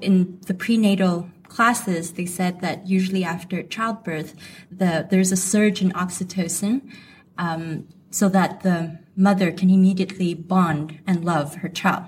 in 0.00 0.38
the 0.46 0.54
prenatal 0.54 1.28
classes, 1.48 2.12
they 2.12 2.26
said 2.26 2.60
that 2.60 2.86
usually 2.86 3.24
after 3.24 3.62
childbirth, 3.62 4.34
the, 4.70 5.06
there's 5.10 5.32
a 5.32 5.36
surge 5.36 5.82
in 5.82 5.90
oxytocin 5.92 6.82
um, 7.36 7.88
so 8.10 8.28
that 8.28 8.62
the 8.62 8.98
mother 9.16 9.50
can 9.50 9.70
immediately 9.70 10.34
bond 10.34 11.00
and 11.06 11.24
love 11.24 11.56
her 11.56 11.68
child. 11.68 12.04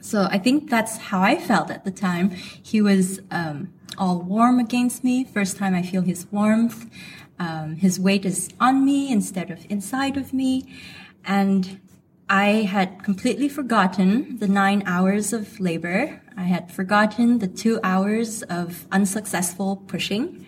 So 0.00 0.28
I 0.30 0.38
think 0.38 0.70
that's 0.70 0.96
how 0.96 1.20
I 1.20 1.36
felt 1.36 1.70
at 1.70 1.84
the 1.84 1.90
time. 1.90 2.30
He 2.30 2.80
was 2.80 3.20
um, 3.30 3.72
all 3.98 4.20
warm 4.20 4.58
against 4.58 5.04
me. 5.04 5.24
First 5.24 5.56
time 5.56 5.74
I 5.74 5.82
feel 5.82 6.02
his 6.02 6.26
warmth. 6.30 6.90
Um, 7.38 7.76
his 7.76 8.00
weight 8.00 8.24
is 8.24 8.48
on 8.58 8.84
me 8.84 9.12
instead 9.12 9.50
of 9.50 9.66
inside 9.68 10.16
of 10.16 10.32
me. 10.32 10.64
And 11.24 11.80
I 12.28 12.62
had 12.62 13.04
completely 13.04 13.48
forgotten 13.48 14.38
the 14.38 14.48
nine 14.48 14.82
hours 14.84 15.32
of 15.32 15.60
labor. 15.60 16.20
I 16.36 16.42
had 16.42 16.72
forgotten 16.72 17.38
the 17.38 17.46
two 17.46 17.78
hours 17.84 18.42
of 18.44 18.86
unsuccessful 18.90 19.76
pushing. 19.76 20.44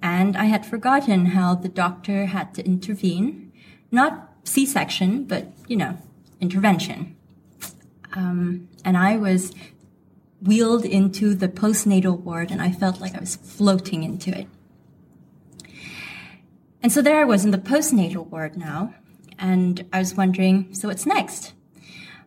And 0.00 0.36
I 0.36 0.46
had 0.46 0.64
forgotten 0.64 1.26
how 1.26 1.56
the 1.56 1.68
doctor 1.68 2.26
had 2.26 2.54
to 2.54 2.64
intervene. 2.64 3.52
Not 3.90 4.32
C-section, 4.44 5.24
but, 5.24 5.52
you 5.66 5.76
know, 5.76 5.98
intervention. 6.40 7.16
Um, 8.14 8.68
and 8.82 8.96
I 8.96 9.16
was 9.16 9.52
wheeled 10.40 10.86
into 10.86 11.34
the 11.34 11.48
postnatal 11.48 12.18
ward 12.20 12.50
and 12.50 12.62
I 12.62 12.70
felt 12.70 13.00
like 13.00 13.14
I 13.14 13.20
was 13.20 13.36
floating 13.36 14.04
into 14.04 14.36
it. 14.36 14.46
And 16.82 16.92
so 16.92 17.02
there 17.02 17.20
I 17.20 17.24
was 17.24 17.44
in 17.44 17.50
the 17.50 17.58
postnatal 17.58 18.26
ward 18.26 18.56
now 18.56 18.94
and 19.38 19.84
I 19.92 19.98
was 19.98 20.14
wondering, 20.14 20.72
so 20.74 20.88
what's 20.88 21.06
next? 21.06 21.52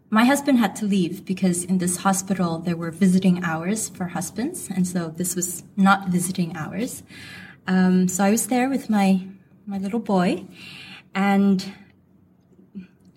My 0.10 0.24
husband 0.24 0.60
had 0.60 0.76
to 0.78 0.86
leave 0.86 1.26
because 1.26 1.64
in 1.66 1.80
this 1.80 1.98
hospital 1.98 2.60
there 2.60 2.78
were 2.78 2.92
visiting 2.92 3.44
hours 3.44 3.90
for 3.90 4.06
husbands, 4.06 4.70
and 4.74 4.88
so 4.88 5.10
this 5.10 5.36
was 5.36 5.64
not 5.76 6.08
visiting 6.08 6.56
hours. 6.56 7.04
Um, 7.68 8.08
so 8.08 8.24
I 8.24 8.32
was 8.32 8.48
there 8.48 8.70
with 8.70 8.90
my 8.90 9.28
my 9.66 9.78
little 9.78 10.00
boy, 10.00 10.46
and 11.14 11.74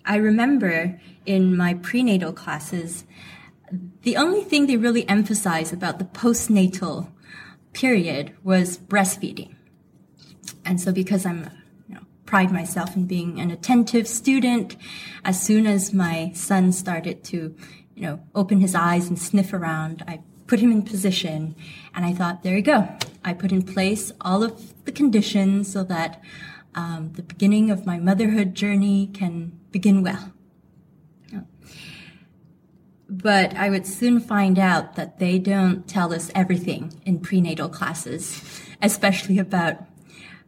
I 0.05 0.17
remember 0.17 0.99
in 1.25 1.55
my 1.55 1.75
prenatal 1.75 2.33
classes, 2.33 3.05
the 4.01 4.17
only 4.17 4.43
thing 4.43 4.67
they 4.67 4.75
really 4.75 5.07
emphasized 5.07 5.73
about 5.73 5.99
the 5.99 6.05
postnatal 6.05 7.09
period 7.73 8.35
was 8.43 8.77
breastfeeding. 8.77 9.55
And 10.65 10.81
so 10.81 10.91
because 10.91 11.25
I'm 11.25 11.49
pride 12.31 12.49
myself 12.49 12.95
in 12.95 13.05
being 13.05 13.41
an 13.41 13.51
attentive 13.51 14.07
student. 14.07 14.77
As 15.25 15.43
soon 15.43 15.67
as 15.67 15.93
my 15.93 16.31
son 16.33 16.71
started 16.71 17.25
to, 17.25 17.53
you 17.93 18.01
know, 18.01 18.21
open 18.33 18.61
his 18.61 18.73
eyes 18.73 19.09
and 19.09 19.19
sniff 19.19 19.51
around, 19.51 20.01
I 20.07 20.21
put 20.47 20.61
him 20.61 20.71
in 20.71 20.81
position 20.81 21.57
and 21.93 22.05
I 22.05 22.13
thought, 22.13 22.41
there 22.41 22.55
you 22.55 22.61
go. 22.61 22.87
I 23.25 23.33
put 23.33 23.51
in 23.51 23.63
place 23.63 24.13
all 24.21 24.43
of 24.43 24.85
the 24.85 24.93
conditions 24.93 25.69
so 25.73 25.83
that 25.83 26.21
um, 26.73 27.11
the 27.17 27.21
beginning 27.21 27.69
of 27.69 27.85
my 27.85 27.97
motherhood 27.99 28.55
journey 28.55 29.07
can 29.13 29.59
begin 29.71 30.01
well. 30.01 30.31
But 33.09 33.53
I 33.57 33.69
would 33.69 33.85
soon 33.85 34.21
find 34.21 34.57
out 34.57 34.95
that 34.95 35.19
they 35.19 35.37
don't 35.37 35.85
tell 35.85 36.13
us 36.13 36.31
everything 36.33 36.93
in 37.05 37.19
prenatal 37.19 37.67
classes, 37.67 38.41
especially 38.81 39.37
about 39.37 39.83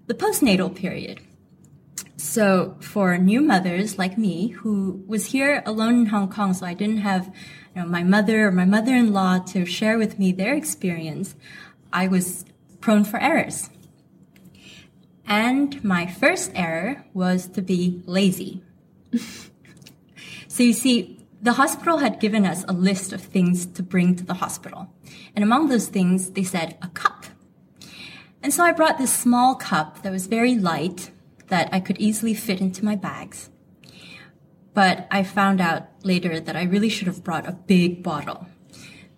the 0.07 0.13
postnatal 0.13 0.73
period. 0.73 1.19
So 2.23 2.77
for 2.79 3.17
new 3.17 3.41
mothers 3.41 3.97
like 3.97 4.17
me, 4.17 4.47
who 4.47 5.03
was 5.05 5.25
here 5.25 5.61
alone 5.65 5.95
in 5.95 6.05
Hong 6.05 6.29
Kong, 6.29 6.53
so 6.53 6.65
I 6.65 6.73
didn't 6.73 6.99
have 6.99 7.25
you 7.75 7.81
know, 7.81 7.85
my 7.87 8.01
mother 8.01 8.47
or 8.47 8.51
my 8.51 8.63
mother-in-law 8.63 9.39
to 9.39 9.65
share 9.65 9.97
with 9.97 10.17
me 10.17 10.31
their 10.31 10.55
experience, 10.55 11.35
I 11.91 12.07
was 12.07 12.45
prone 12.79 13.03
for 13.03 13.19
errors. 13.19 13.69
And 15.27 15.83
my 15.83 16.07
first 16.07 16.53
error 16.55 17.05
was 17.13 17.47
to 17.49 17.61
be 17.61 18.01
lazy. 18.05 18.63
so 20.47 20.63
you 20.63 20.73
see, 20.73 21.19
the 21.41 21.53
hospital 21.53 21.97
had 21.97 22.21
given 22.21 22.45
us 22.45 22.63
a 22.69 22.73
list 22.73 23.11
of 23.11 23.19
things 23.19 23.65
to 23.65 23.83
bring 23.83 24.15
to 24.15 24.23
the 24.23 24.35
hospital. 24.35 24.87
And 25.35 25.43
among 25.43 25.67
those 25.67 25.87
things, 25.87 26.31
they 26.31 26.45
said 26.45 26.77
a 26.81 26.87
cup. 26.87 27.25
And 28.41 28.53
so 28.53 28.63
I 28.63 28.71
brought 28.71 28.97
this 28.97 29.11
small 29.13 29.55
cup 29.55 30.03
that 30.03 30.11
was 30.11 30.27
very 30.27 30.55
light 30.55 31.11
that 31.47 31.69
I 31.71 31.79
could 31.79 31.97
easily 31.99 32.33
fit 32.33 32.61
into 32.61 32.85
my 32.85 32.95
bags. 32.95 33.49
But 34.73 35.07
I 35.11 35.23
found 35.23 35.61
out 35.61 35.87
later 36.03 36.39
that 36.39 36.55
I 36.55 36.63
really 36.63 36.89
should 36.89 37.07
have 37.07 37.23
brought 37.23 37.47
a 37.47 37.51
big 37.51 38.01
bottle 38.01 38.47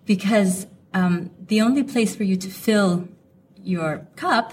because 0.04 0.66
um, 0.92 1.30
the 1.38 1.60
only 1.60 1.82
place 1.82 2.14
for 2.14 2.24
you 2.24 2.36
to 2.36 2.48
fill 2.48 3.08
your 3.56 4.06
cup 4.16 4.52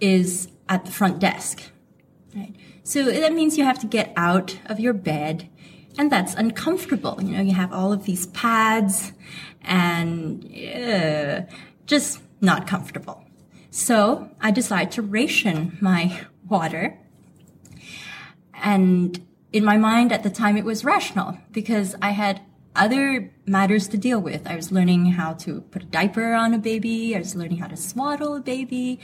is 0.00 0.48
at 0.68 0.84
the 0.84 0.92
front 0.92 1.18
desk. 1.18 1.62
Right? 2.34 2.54
So 2.82 3.04
that 3.04 3.32
means 3.32 3.56
you 3.56 3.64
have 3.64 3.78
to 3.80 3.86
get 3.86 4.12
out 4.16 4.58
of 4.66 4.78
your 4.78 4.92
bed 4.92 5.48
and 5.98 6.12
that's 6.12 6.34
uncomfortable. 6.34 7.18
You 7.22 7.36
know, 7.36 7.42
you 7.42 7.54
have 7.54 7.72
all 7.72 7.92
of 7.92 8.04
these 8.04 8.26
pads 8.26 9.12
and 9.62 10.44
uh, 10.44 11.42
just 11.86 12.20
not 12.40 12.66
comfortable. 12.66 13.24
So 13.70 14.30
I 14.40 14.50
decided 14.50 14.92
to 14.92 15.02
ration 15.02 15.76
my 15.80 16.20
water 16.48 16.98
and 18.62 19.24
in 19.52 19.64
my 19.64 19.76
mind 19.76 20.12
at 20.12 20.22
the 20.22 20.30
time, 20.30 20.56
it 20.56 20.64
was 20.64 20.84
rational 20.84 21.38
because 21.52 21.94
I 22.02 22.10
had 22.10 22.42
other 22.74 23.32
matters 23.46 23.88
to 23.88 23.96
deal 23.96 24.20
with. 24.20 24.46
I 24.46 24.56
was 24.56 24.70
learning 24.70 25.06
how 25.12 25.32
to 25.34 25.62
put 25.62 25.82
a 25.82 25.86
diaper 25.86 26.34
on 26.34 26.52
a 26.52 26.58
baby. 26.58 27.16
I 27.16 27.20
was 27.20 27.34
learning 27.34 27.58
how 27.58 27.68
to 27.68 27.76
swaddle 27.76 28.36
a 28.36 28.40
baby. 28.40 29.00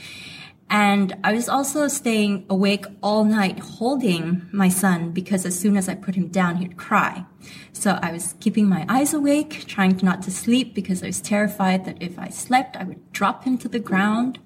And 0.69 1.17
I 1.23 1.33
was 1.33 1.49
also 1.49 1.89
staying 1.89 2.47
awake 2.49 2.87
all 3.03 3.25
night 3.25 3.59
holding 3.59 4.49
my 4.53 4.69
son 4.69 5.13
because 5.13 5.45
as 5.45 5.59
soon 5.59 5.77
as 5.77 5.89
I 5.89 5.95
put 5.95 6.15
him 6.15 6.29
down, 6.29 6.57
he'd 6.57 6.77
cry. 6.77 7.27
So 7.73 7.99
I 8.03 8.13
was 8.13 8.35
keeping 8.41 8.69
my 8.69 8.87
eyes 8.89 9.13
awake, 9.13 9.65
trying 9.67 9.99
not 10.03 10.23
to 10.23 10.31
sleep 10.31 10.75
because 10.75 11.03
I 11.03 11.07
was 11.07 11.21
terrified 11.21 11.85
that 11.85 12.03
if 12.03 12.19
I 12.19 12.29
slept, 12.29 12.77
I 12.77 12.85
would 12.85 13.13
drop 13.13 13.45
him 13.45 13.59
to 13.59 13.69
the 13.69 13.81
ground. 13.81 14.39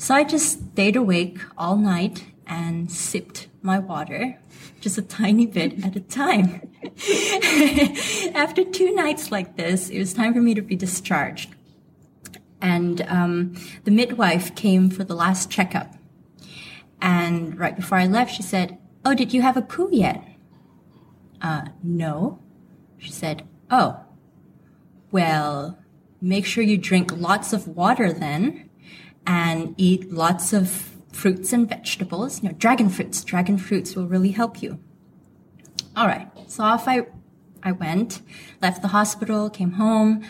So 0.00 0.14
I 0.14 0.24
just 0.24 0.70
stayed 0.72 0.96
awake 0.96 1.40
all 1.58 1.76
night 1.76 2.24
and 2.46 2.90
sipped 2.90 3.48
my 3.60 3.78
water, 3.78 4.40
just 4.80 4.96
a 4.96 5.02
tiny 5.02 5.44
bit 5.44 5.84
at 5.84 5.94
a 5.94 6.00
time. 6.00 6.70
After 8.34 8.64
two 8.64 8.94
nights 8.94 9.30
like 9.30 9.58
this, 9.58 9.90
it 9.90 9.98
was 9.98 10.14
time 10.14 10.32
for 10.32 10.40
me 10.40 10.54
to 10.54 10.62
be 10.62 10.74
discharged. 10.74 11.54
And 12.62 13.02
um, 13.08 13.52
the 13.84 13.90
midwife 13.90 14.54
came 14.54 14.88
for 14.88 15.04
the 15.04 15.14
last 15.14 15.50
checkup. 15.50 15.94
And 17.02 17.58
right 17.58 17.76
before 17.76 17.98
I 17.98 18.06
left, 18.06 18.34
she 18.34 18.42
said, 18.42 18.78
Oh, 19.04 19.14
did 19.14 19.34
you 19.34 19.42
have 19.42 19.58
a 19.58 19.62
poo 19.62 19.90
yet? 19.92 20.26
Uh, 21.42 21.66
no. 21.82 22.38
She 22.96 23.12
said, 23.12 23.46
Oh, 23.70 24.00
well, 25.10 25.78
make 26.22 26.46
sure 26.46 26.64
you 26.64 26.78
drink 26.78 27.12
lots 27.12 27.52
of 27.52 27.68
water 27.68 28.14
then 28.14 28.69
and 29.26 29.74
eat 29.76 30.12
lots 30.12 30.52
of 30.52 30.68
fruits 31.12 31.52
and 31.52 31.68
vegetables. 31.68 32.42
You 32.42 32.48
know, 32.50 32.54
dragon 32.54 32.88
fruits. 32.88 33.22
Dragon 33.24 33.58
fruits 33.58 33.94
will 33.94 34.06
really 34.06 34.30
help 34.30 34.62
you. 34.62 34.78
All 35.96 36.06
right. 36.06 36.28
So 36.46 36.64
off 36.64 36.86
I, 36.86 37.06
I 37.62 37.72
went, 37.72 38.22
left 38.62 38.82
the 38.82 38.88
hospital, 38.88 39.50
came 39.50 39.72
home. 39.72 40.24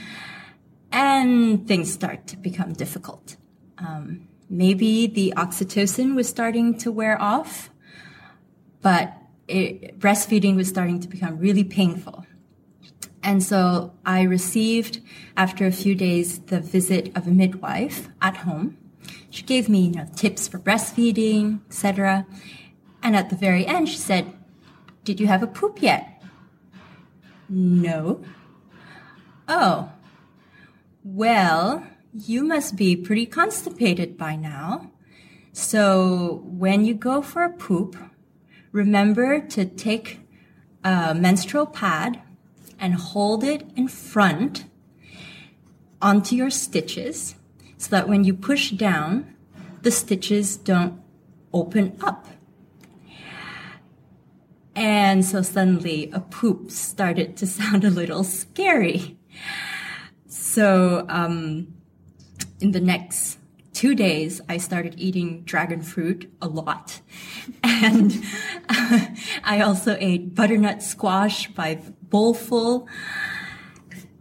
and 0.93 1.67
things 1.67 1.93
start 1.93 2.27
to 2.29 2.37
become 2.37 2.73
difficult. 2.73 3.37
Um, 3.79 4.29
maybe 4.49 5.07
the 5.07 5.33
oxytocin 5.37 6.15
was 6.15 6.29
starting 6.29 6.77
to 6.79 6.91
wear 6.91 7.21
off, 7.21 7.71
but 8.83 9.15
it, 9.49 9.99
breastfeeding 9.99 10.57
was 10.57 10.69
starting 10.69 11.01
to 11.01 11.09
become 11.09 11.39
really 11.39 11.65
painful. 11.65 12.27
And 13.23 13.43
so 13.43 13.93
I 14.05 14.23
received, 14.23 15.01
after 15.37 15.67
a 15.67 15.73
few 15.73 15.95
days, 15.95 16.39
the 16.41 16.61
visit 16.61 17.15
of 17.17 17.27
a 17.27 17.31
midwife 17.31 18.09
at 18.23 18.39
home. 18.39 18.79
She 19.31 19.43
gave 19.43 19.69
me 19.69 19.87
you 19.87 19.93
know, 19.93 20.07
tips 20.17 20.49
for 20.49 20.59
breastfeeding, 20.59 21.61
etc. 21.67 22.27
And 23.03 23.17
at 23.17 23.31
the 23.31 23.37
very 23.37 23.67
end, 23.67 23.89
she 23.89 23.97
said, 23.97 24.33
Did 25.05 25.21
you 25.21 25.27
have 25.27 25.43
a 25.43 25.47
poop 25.47 25.83
yet? 25.83 26.23
No. 27.49 28.23
Oh. 29.49 29.93
Well, 31.03 31.87
you 32.13 32.45
must 32.45 32.77
be 32.77 32.97
pretty 32.97 33.27
constipated 33.27 34.17
by 34.19 34.37
now. 34.37 34.91
So 35.53 36.43
when 36.45 36.85
you 36.85 36.95
go 36.95 37.23
for 37.23 37.43
a 37.43 37.53
poop, 37.53 37.97
remember 38.73 39.41
to 39.41 39.65
take 39.65 40.21
a 40.85 41.15
menstrual 41.15 41.67
pad 41.67 42.23
and 42.79 42.95
hold 42.95 43.45
it 43.45 43.69
in 43.77 43.89
front 43.89 44.65
onto 46.01 46.35
your 46.35 46.51
stitches 46.51 47.35
so 47.81 47.89
that 47.89 48.11
when 48.11 48.25
you 48.25 48.35
push 48.35 48.73
down, 48.73 49.35
the 49.81 49.91
stitches 49.91 50.59
don't 50.59 51.01
open 51.51 51.97
up. 52.03 52.27
And 54.77 55.25
so 55.25 55.41
suddenly 55.41 56.11
a 56.13 56.21
poop 56.21 56.71
started 56.71 57.39
to 57.39 57.47
sound 57.59 57.85
a 57.85 57.89
little 57.89 58.23
scary. 58.23 59.17
So, 60.29 61.07
um, 61.09 61.69
in 62.61 62.73
the 62.73 62.81
next 62.81 63.39
two 63.73 63.95
days, 63.95 64.43
I 64.47 64.59
started 64.59 64.95
eating 64.99 65.43
dragon 65.45 65.81
fruit 65.81 66.31
a 66.43 66.49
lot. 66.49 67.01
And 67.65 68.13
I 69.43 69.63
also 69.65 69.97
ate 69.99 70.35
butternut 70.35 70.83
squash 70.83 71.49
by 71.49 71.81
bowlful. 72.03 72.87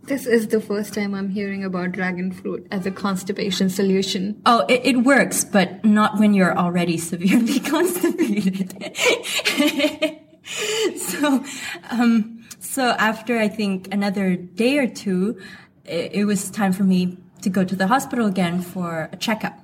This 0.09 0.25
is 0.25 0.47
the 0.47 0.59
first 0.59 0.95
time 0.95 1.13
I'm 1.13 1.29
hearing 1.29 1.63
about 1.63 1.91
dragon 1.91 2.31
fruit 2.31 2.65
as 2.71 2.87
a 2.87 2.89
constipation 2.89 3.69
solution. 3.69 4.41
Oh, 4.43 4.65
it, 4.67 4.81
it 4.83 4.97
works, 5.03 5.45
but 5.45 5.85
not 5.85 6.17
when 6.17 6.33
you're 6.33 6.57
already 6.57 6.97
severely 6.97 7.59
constipated. 7.73 8.73
so, 10.97 11.45
um, 11.91 12.43
so 12.57 12.85
after 12.97 13.37
I 13.37 13.49
think 13.49 13.93
another 13.93 14.35
day 14.35 14.79
or 14.79 14.87
two, 14.87 15.39
it, 15.85 16.13
it 16.13 16.25
was 16.25 16.49
time 16.49 16.73
for 16.73 16.83
me 16.83 17.19
to 17.43 17.49
go 17.51 17.63
to 17.63 17.75
the 17.75 17.85
hospital 17.85 18.25
again 18.25 18.63
for 18.63 19.09
a 19.13 19.15
checkup. 19.15 19.59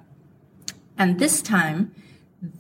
And 0.96 1.18
this 1.18 1.42
time, 1.42 1.92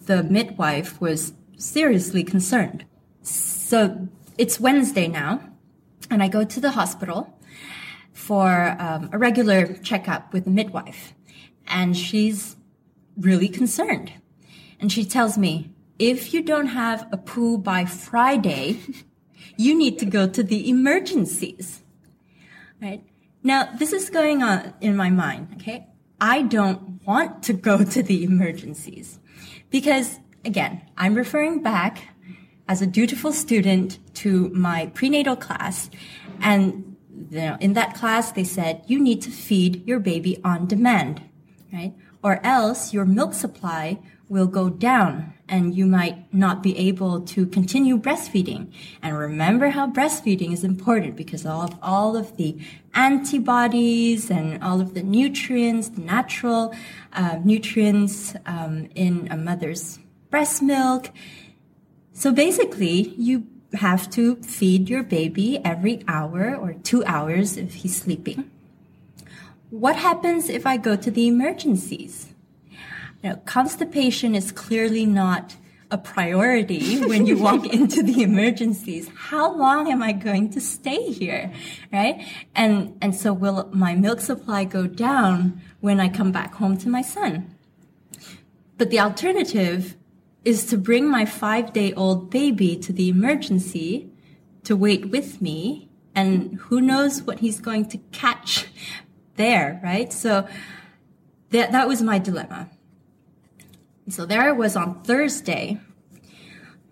the 0.07 0.23
midwife 0.23 0.99
was 0.99 1.33
seriously 1.55 2.23
concerned. 2.23 2.83
So 3.21 4.07
it's 4.39 4.59
Wednesday 4.59 5.07
now, 5.07 5.51
and 6.09 6.23
I 6.23 6.29
go 6.29 6.43
to 6.43 6.59
the 6.59 6.71
hospital 6.71 7.34
for 8.25 8.75
um, 8.79 9.07
a 9.13 9.19
regular 9.19 9.75
checkup 9.83 10.33
with 10.33 10.45
the 10.45 10.49
midwife. 10.49 11.13
And 11.67 11.95
she's 11.95 12.55
really 13.15 13.47
concerned. 13.47 14.11
And 14.79 14.91
she 14.91 15.05
tells 15.05 15.37
me, 15.37 15.69
if 15.99 16.33
you 16.33 16.41
don't 16.41 16.67
have 16.67 17.07
a 17.11 17.17
poo 17.17 17.59
by 17.59 17.85
Friday, 17.85 18.79
you 19.57 19.77
need 19.77 19.99
to 19.99 20.07
go 20.07 20.27
to 20.27 20.41
the 20.41 20.67
emergencies. 20.67 21.83
Right? 22.81 23.03
Now, 23.43 23.69
this 23.77 23.93
is 23.93 24.09
going 24.09 24.41
on 24.41 24.73
in 24.81 24.97
my 24.97 25.11
mind, 25.11 25.57
okay? 25.57 25.85
I 26.19 26.41
don't 26.41 27.05
want 27.05 27.43
to 27.43 27.53
go 27.53 27.83
to 27.93 28.01
the 28.01 28.23
emergencies 28.23 29.19
because, 29.69 30.19
again, 30.43 30.81
I'm 30.97 31.13
referring 31.13 31.61
back 31.61 32.09
as 32.67 32.81
a 32.81 32.87
dutiful 32.87 33.31
student 33.31 33.99
to 34.15 34.49
my 34.49 34.87
prenatal 34.95 35.35
class 35.35 35.91
and 36.41 36.94
you 37.29 37.39
know, 37.39 37.57
in 37.59 37.73
that 37.73 37.95
class 37.95 38.31
they 38.31 38.43
said 38.43 38.83
you 38.87 38.99
need 38.99 39.21
to 39.23 39.31
feed 39.31 39.85
your 39.87 39.99
baby 39.99 40.39
on 40.43 40.67
demand, 40.67 41.21
right? 41.71 41.93
Or 42.23 42.39
else 42.45 42.93
your 42.93 43.05
milk 43.05 43.33
supply 43.33 43.99
will 44.27 44.47
go 44.47 44.69
down 44.69 45.33
and 45.47 45.75
you 45.75 45.85
might 45.85 46.33
not 46.33 46.63
be 46.63 46.75
able 46.77 47.21
to 47.21 47.45
continue 47.45 47.97
breastfeeding. 47.99 48.71
And 49.01 49.15
remember 49.15 49.69
how 49.69 49.87
breastfeeding 49.87 50.51
is 50.51 50.63
important 50.63 51.15
because 51.15 51.45
of 51.45 51.77
all 51.81 52.17
of 52.17 52.35
the 52.37 52.57
antibodies 52.95 54.31
and 54.31 54.63
all 54.63 54.81
of 54.81 54.95
the 54.95 55.03
nutrients, 55.03 55.89
the 55.89 56.01
natural 56.01 56.73
uh, 57.13 57.39
nutrients 57.43 58.35
um, 58.47 58.89
in 58.95 59.27
a 59.29 59.37
mother's 59.37 59.99
breast 60.31 60.63
milk. 60.63 61.11
So 62.13 62.31
basically, 62.31 63.13
you 63.17 63.45
have 63.73 64.09
to 64.11 64.35
feed 64.37 64.89
your 64.89 65.03
baby 65.03 65.59
every 65.63 66.03
hour 66.07 66.55
or 66.55 66.73
two 66.73 67.03
hours 67.05 67.57
if 67.57 67.75
he's 67.75 68.01
sleeping. 68.01 68.49
What 69.69 69.95
happens 69.95 70.49
if 70.49 70.65
I 70.65 70.77
go 70.77 70.95
to 70.95 71.11
the 71.11 71.27
emergencies? 71.27 72.33
Now, 73.23 73.35
constipation 73.45 74.35
is 74.35 74.51
clearly 74.51 75.05
not 75.05 75.55
a 75.91 75.97
priority 75.97 77.03
when 77.05 77.25
you 77.25 77.37
walk 77.37 77.65
into 77.73 78.03
the 78.03 78.21
emergencies. 78.21 79.09
How 79.15 79.55
long 79.55 79.91
am 79.91 80.01
I 80.01 80.11
going 80.13 80.49
to 80.51 80.61
stay 80.61 81.11
here? 81.11 81.51
Right? 81.91 82.25
And, 82.55 82.97
and 83.01 83.15
so 83.15 83.33
will 83.33 83.69
my 83.71 83.95
milk 83.95 84.21
supply 84.21 84.63
go 84.63 84.87
down 84.87 85.61
when 85.81 85.99
I 85.99 86.09
come 86.09 86.31
back 86.31 86.55
home 86.55 86.77
to 86.77 86.89
my 86.89 87.01
son? 87.01 87.55
But 88.77 88.89
the 88.89 88.99
alternative 88.99 89.95
is 90.45 90.65
to 90.67 90.77
bring 90.77 91.09
my 91.09 91.25
five 91.25 91.73
day 91.73 91.91
old 91.93 92.29
baby 92.29 92.77
to 92.77 92.93
the 92.93 93.09
emergency 93.09 94.09
to 94.63 94.75
wait 94.75 95.09
with 95.09 95.41
me. 95.41 95.89
And 96.13 96.55
who 96.61 96.79
knows 96.79 97.23
what 97.23 97.39
he's 97.39 97.59
going 97.59 97.87
to 97.89 97.97
catch 98.13 98.67
there, 99.35 99.81
right? 99.83 100.13
So 100.13 100.47
that, 101.49 101.71
that 101.73 101.87
was 101.87 102.01
my 102.01 102.19
dilemma. 102.19 102.69
So 104.07 104.25
there 104.25 104.41
I 104.41 104.51
was 104.51 104.75
on 104.75 105.01
Thursday, 105.01 105.79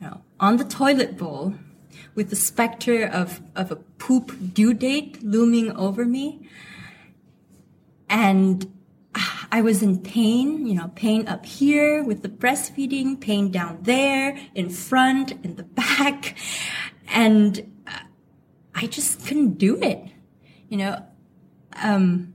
you 0.01 0.07
know, 0.07 0.21
on 0.39 0.57
the 0.57 0.65
toilet 0.65 1.15
bowl 1.17 1.53
with 2.15 2.31
the 2.31 2.35
specter 2.35 3.05
of, 3.05 3.39
of 3.55 3.71
a 3.71 3.75
poop 3.75 4.53
due 4.53 4.73
date 4.73 5.23
looming 5.23 5.71
over 5.77 6.05
me. 6.05 6.49
And 8.09 8.71
I 9.51 9.61
was 9.61 9.83
in 9.83 9.99
pain, 9.99 10.65
you 10.65 10.73
know, 10.73 10.91
pain 10.95 11.27
up 11.27 11.45
here 11.45 12.03
with 12.03 12.23
the 12.23 12.29
breastfeeding, 12.29 13.19
pain 13.19 13.51
down 13.51 13.79
there, 13.83 14.37
in 14.55 14.69
front, 14.69 15.33
in 15.43 15.55
the 15.55 15.63
back. 15.81 16.35
And 17.07 17.71
uh, 17.85 17.99
I 18.73 18.87
just 18.87 19.25
couldn't 19.27 19.59
do 19.59 19.79
it. 19.81 20.01
You 20.69 20.77
know, 20.77 21.05
um, 21.83 22.33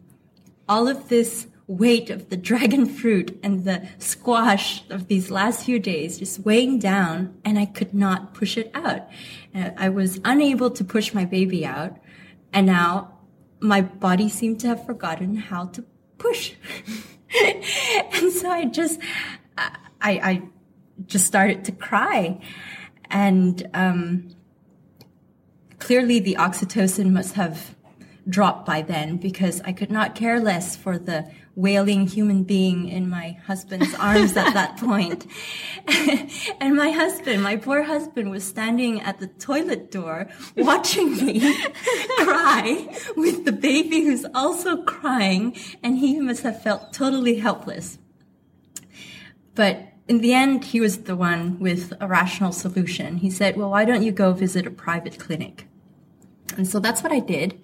all 0.68 0.86
of 0.86 1.08
this 1.08 1.48
weight 1.66 2.08
of 2.08 2.28
the 2.28 2.36
dragon 2.48 2.86
fruit 2.86 3.38
and 3.42 3.64
the 3.64 3.88
squash 3.98 4.88
of 4.88 5.08
these 5.08 5.30
last 5.30 5.64
few 5.64 5.78
days 5.78 6.18
just 6.18 6.40
weighing 6.40 6.78
down 6.78 7.36
and 7.44 7.58
I 7.58 7.66
could 7.66 7.94
not 7.94 8.32
push 8.34 8.56
it 8.56 8.70
out. 8.74 9.08
And 9.52 9.74
I 9.76 9.88
was 9.88 10.20
unable 10.24 10.70
to 10.70 10.84
push 10.84 11.12
my 11.12 11.24
baby 11.24 11.66
out. 11.66 11.96
And 12.52 12.66
now 12.66 13.18
my 13.60 13.80
body 13.80 14.28
seemed 14.28 14.60
to 14.60 14.68
have 14.68 14.86
forgotten 14.86 15.36
how 15.36 15.66
to 15.66 15.84
push. 16.18 16.54
and 17.42 18.32
so 18.32 18.50
I 18.50 18.64
just, 18.66 19.00
I, 19.56 19.70
I 20.02 20.42
just 21.06 21.26
started 21.26 21.64
to 21.66 21.72
cry. 21.72 22.40
And, 23.10 23.68
um, 23.74 24.28
clearly 25.78 26.18
the 26.18 26.36
oxytocin 26.38 27.10
must 27.10 27.34
have 27.34 27.74
dropped 28.28 28.66
by 28.66 28.82
then 28.82 29.16
because 29.16 29.60
I 29.62 29.72
could 29.72 29.90
not 29.90 30.14
care 30.14 30.40
less 30.40 30.76
for 30.76 30.98
the 30.98 31.30
wailing 31.58 32.06
human 32.06 32.44
being 32.44 32.88
in 32.88 33.10
my 33.10 33.36
husband's 33.44 33.92
arms 33.94 34.36
at 34.36 34.54
that 34.54 34.76
point. 34.78 35.26
and 36.60 36.76
my 36.76 36.90
husband, 36.92 37.42
my 37.42 37.56
poor 37.56 37.82
husband 37.82 38.30
was 38.30 38.44
standing 38.44 39.00
at 39.00 39.18
the 39.18 39.26
toilet 39.26 39.90
door 39.90 40.28
watching 40.56 41.16
me 41.16 41.40
cry 42.18 42.88
with 43.16 43.44
the 43.44 43.50
baby 43.50 44.02
who's 44.02 44.24
also 44.36 44.84
crying 44.84 45.56
and 45.82 45.98
he 45.98 46.20
must 46.20 46.44
have 46.44 46.62
felt 46.62 46.92
totally 46.92 47.38
helpless. 47.38 47.98
But 49.56 49.88
in 50.06 50.18
the 50.18 50.32
end, 50.32 50.66
he 50.66 50.80
was 50.80 50.98
the 50.98 51.16
one 51.16 51.58
with 51.58 51.92
a 52.00 52.06
rational 52.06 52.52
solution. 52.52 53.16
He 53.16 53.30
said, 53.30 53.56
well, 53.56 53.70
why 53.70 53.84
don't 53.84 54.04
you 54.04 54.12
go 54.12 54.32
visit 54.32 54.64
a 54.64 54.70
private 54.70 55.18
clinic? 55.18 55.66
And 56.56 56.68
so 56.68 56.78
that's 56.78 57.02
what 57.02 57.10
I 57.10 57.18
did. 57.18 57.60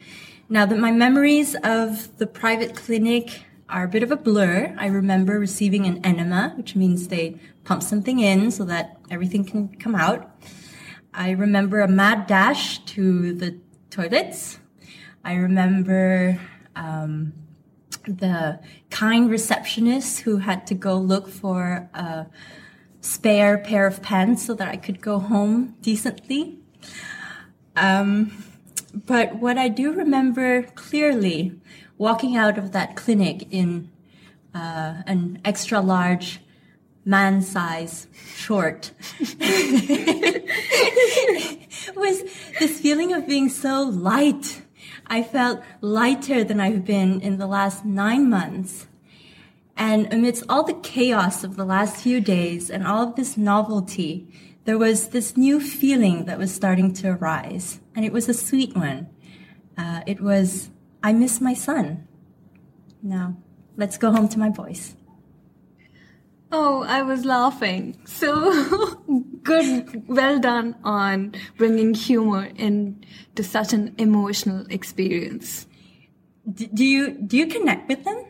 Now 0.49 0.67
that 0.67 0.79
my 0.79 0.91
memories 0.91 1.55
of 1.63 2.19
the 2.19 2.27
private 2.27 2.75
clinic 2.75 3.45
are 3.75 3.85
a 3.85 3.89
bit 3.89 4.05
of 4.05 4.13
a 4.13 4.17
blur. 4.17 4.73
I 4.79 4.87
remember 4.87 5.41
receiving 5.41 5.85
an 5.85 5.99
enema, 6.07 6.55
which 6.57 6.77
means 6.77 7.09
they 7.09 7.41
pump 7.65 7.83
something 7.83 8.21
in 8.21 8.53
so 8.53 8.65
that 8.67 9.01
everything 9.11 9.45
can 9.45 9.67
come 9.77 9.97
out. 9.97 10.31
I 11.13 11.31
remember 11.31 11.81
a 11.81 11.89
mad 11.89 12.29
dash 12.29 12.79
to 12.85 13.33
the 13.35 13.59
toilets. 13.91 14.61
I 15.25 15.35
remember 15.35 16.41
um, 16.77 17.33
the 18.07 18.61
kind 18.91 19.29
receptionist 19.29 20.21
who 20.21 20.37
had 20.37 20.69
to 20.69 20.75
go 20.77 20.97
look 20.97 21.29
for 21.29 21.91
a 21.95 22.27
spare 23.01 23.59
pair 23.59 23.89
of 23.89 24.01
pants 24.03 24.47
so 24.47 24.55
that 24.55 24.69
I 24.69 24.77
could 24.77 25.01
go 25.01 25.19
home 25.19 25.75
decently. 25.81 26.61
Um, 27.75 28.45
but 28.95 29.35
what 29.35 29.59
I 29.59 29.67
do 29.67 29.93
remember 29.93 30.63
clearly 30.63 31.61
walking 31.99 32.37
out 32.37 32.59
of 32.59 32.73
that 32.73 32.97
clinic 32.97 33.47
in 33.51 33.91
uh, 34.55 35.03
an 35.07 35.41
extra 35.45 35.81
large 35.81 36.41
man 37.05 37.43
size 37.43 38.07
short 38.35 38.93
was 41.97 42.23
this 42.59 42.81
feeling 42.81 43.13
of 43.13 43.27
being 43.27 43.49
so 43.49 43.83
light. 43.83 44.63
I 45.07 45.23
felt 45.23 45.61
lighter 45.81 46.45
than 46.45 46.61
I've 46.61 46.85
been 46.85 47.21
in 47.21 47.37
the 47.39 47.47
last 47.47 47.85
nine 47.85 48.31
months. 48.31 48.87
And 49.77 50.13
amidst 50.13 50.45
all 50.49 50.63
the 50.63 50.75
chaos 50.75 51.43
of 51.45 51.57
the 51.57 51.65
last 51.65 51.97
few 51.97 52.21
days 52.21 52.71
and 52.71 52.87
all 52.87 53.09
of 53.09 53.17
this 53.17 53.37
novelty, 53.37 54.29
there 54.65 54.79
was 54.79 55.09
this 55.09 55.37
new 55.37 55.61
feeling 55.61 56.27
that 56.27 56.39
was 56.39 56.55
starting 56.55 56.93
to 56.95 57.09
arise. 57.11 57.81
And 57.95 58.05
it 58.05 58.13
was 58.13 58.29
a 58.29 58.35
sweet 58.35 58.75
one. 58.75 59.09
Uh, 59.77 60.03
it 60.07 60.21
was, 60.21 60.71
I 61.05 61.13
miss 61.13 61.39
my 61.39 61.53
son. 61.53 62.09
Now, 63.03 63.37
let's 63.77 63.99
go 63.99 64.11
home 64.11 64.27
to 64.31 64.39
my 64.39 64.49
boys. 64.49 64.97
Oh, 66.51 66.83
I 66.85 67.03
was 67.03 67.27
laughing. 67.27 67.99
So 68.07 68.95
good, 69.43 70.09
well 70.09 70.39
done 70.39 70.77
on 70.83 71.35
bringing 71.59 71.93
humor 71.93 72.47
into 72.57 73.43
such 73.43 73.75
an 73.75 73.95
emotional 73.99 74.65
experience. 74.71 75.67
Do 76.51 76.85
you 76.85 77.11
do 77.11 77.37
you 77.37 77.49
connect 77.49 77.87
with 77.89 78.05
them 78.05 78.25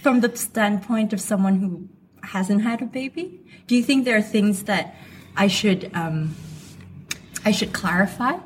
from 0.00 0.20
the 0.20 0.34
standpoint 0.36 1.12
of 1.12 1.20
someone 1.20 1.60
who 1.60 1.88
hasn't 2.22 2.62
had 2.62 2.80
a 2.80 2.86
baby? 2.86 3.40
Do 3.66 3.76
you 3.76 3.82
think 3.82 4.06
there 4.06 4.16
are 4.16 4.22
things 4.22 4.62
that 4.64 4.94
I 5.36 5.48
should 5.48 5.90
um, 5.92 6.34
I 7.44 7.50
should 7.50 7.74
clarify? 7.74 8.38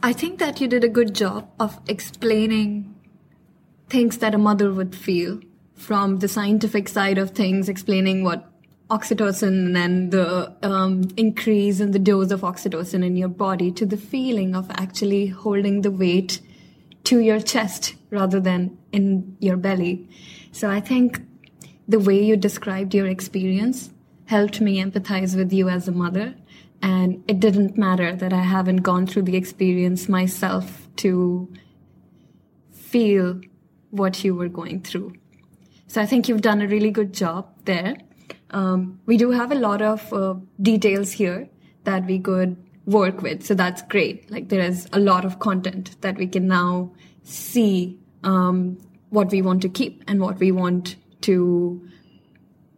I 0.00 0.12
think 0.12 0.38
that 0.38 0.60
you 0.60 0.68
did 0.68 0.84
a 0.84 0.88
good 0.88 1.12
job 1.12 1.50
of 1.58 1.80
explaining 1.88 2.94
things 3.88 4.18
that 4.18 4.32
a 4.32 4.38
mother 4.38 4.72
would 4.72 4.94
feel 4.94 5.40
from 5.74 6.18
the 6.18 6.28
scientific 6.28 6.88
side 6.88 7.18
of 7.18 7.30
things, 7.32 7.68
explaining 7.68 8.22
what 8.22 8.48
oxytocin 8.90 9.76
and 9.76 10.12
the 10.12 10.54
um, 10.62 11.02
increase 11.16 11.80
in 11.80 11.90
the 11.90 11.98
dose 11.98 12.30
of 12.30 12.42
oxytocin 12.42 13.04
in 13.04 13.16
your 13.16 13.28
body 13.28 13.72
to 13.72 13.84
the 13.84 13.96
feeling 13.96 14.54
of 14.54 14.70
actually 14.70 15.26
holding 15.26 15.82
the 15.82 15.90
weight 15.90 16.40
to 17.04 17.18
your 17.18 17.40
chest 17.40 17.94
rather 18.10 18.38
than 18.38 18.78
in 18.92 19.36
your 19.40 19.56
belly. 19.56 20.08
So 20.52 20.70
I 20.70 20.80
think 20.80 21.22
the 21.88 21.98
way 21.98 22.22
you 22.22 22.36
described 22.36 22.94
your 22.94 23.06
experience 23.06 23.90
helped 24.26 24.60
me 24.60 24.82
empathize 24.82 25.36
with 25.36 25.52
you 25.52 25.68
as 25.68 25.88
a 25.88 25.92
mother. 25.92 26.34
And 26.82 27.24
it 27.26 27.40
didn't 27.40 27.76
matter 27.76 28.14
that 28.14 28.32
I 28.32 28.42
haven't 28.42 28.78
gone 28.78 29.06
through 29.06 29.22
the 29.22 29.36
experience 29.36 30.08
myself 30.08 30.88
to 30.96 31.52
feel 32.72 33.40
what 33.90 34.22
you 34.22 34.34
were 34.34 34.48
going 34.48 34.80
through. 34.82 35.14
So 35.86 36.00
I 36.00 36.06
think 36.06 36.28
you've 36.28 36.42
done 36.42 36.60
a 36.60 36.68
really 36.68 36.90
good 36.90 37.12
job 37.12 37.48
there. 37.64 37.96
Um, 38.50 39.00
we 39.06 39.16
do 39.16 39.30
have 39.30 39.50
a 39.50 39.54
lot 39.54 39.82
of 39.82 40.12
uh, 40.12 40.34
details 40.60 41.12
here 41.12 41.48
that 41.84 42.06
we 42.06 42.18
could 42.18 42.56
work 42.86 43.22
with. 43.22 43.44
So 43.44 43.54
that's 43.54 43.82
great. 43.82 44.30
Like 44.30 44.48
there 44.48 44.60
is 44.60 44.88
a 44.92 45.00
lot 45.00 45.24
of 45.24 45.38
content 45.38 46.00
that 46.00 46.16
we 46.16 46.26
can 46.26 46.46
now 46.46 46.92
see 47.22 47.98
um, 48.24 48.78
what 49.10 49.30
we 49.30 49.42
want 49.42 49.62
to 49.62 49.68
keep 49.68 50.02
and 50.06 50.20
what 50.20 50.38
we 50.38 50.52
want 50.52 50.96
to 51.22 51.86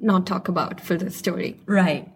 not 0.01 0.27
talk 0.27 0.49
about 0.49 0.81
for 0.81 0.97
the 0.97 1.11
story. 1.11 1.61
Right. 1.67 2.11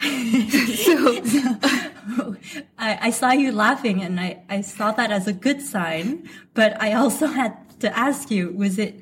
so, 0.00 1.20
I, 2.78 2.98
I, 3.08 3.10
saw 3.10 3.32
you 3.32 3.52
laughing 3.52 4.02
and 4.02 4.18
I, 4.18 4.42
I 4.48 4.62
saw 4.62 4.92
that 4.92 5.12
as 5.12 5.26
a 5.26 5.32
good 5.32 5.60
sign, 5.60 6.26
but 6.54 6.80
I 6.80 6.94
also 6.94 7.26
had 7.26 7.78
to 7.80 7.98
ask 7.98 8.30
you, 8.30 8.50
was 8.52 8.78
it, 8.78 8.98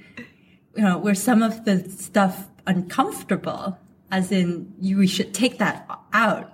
you 0.76 0.82
know, 0.82 0.98
were 0.98 1.14
some 1.14 1.42
of 1.42 1.64
the 1.64 1.88
stuff 1.88 2.48
uncomfortable? 2.66 3.78
As 4.10 4.32
in, 4.32 4.74
you, 4.80 4.98
we 4.98 5.06
should 5.06 5.34
take 5.34 5.58
that 5.58 5.88
out. 6.12 6.52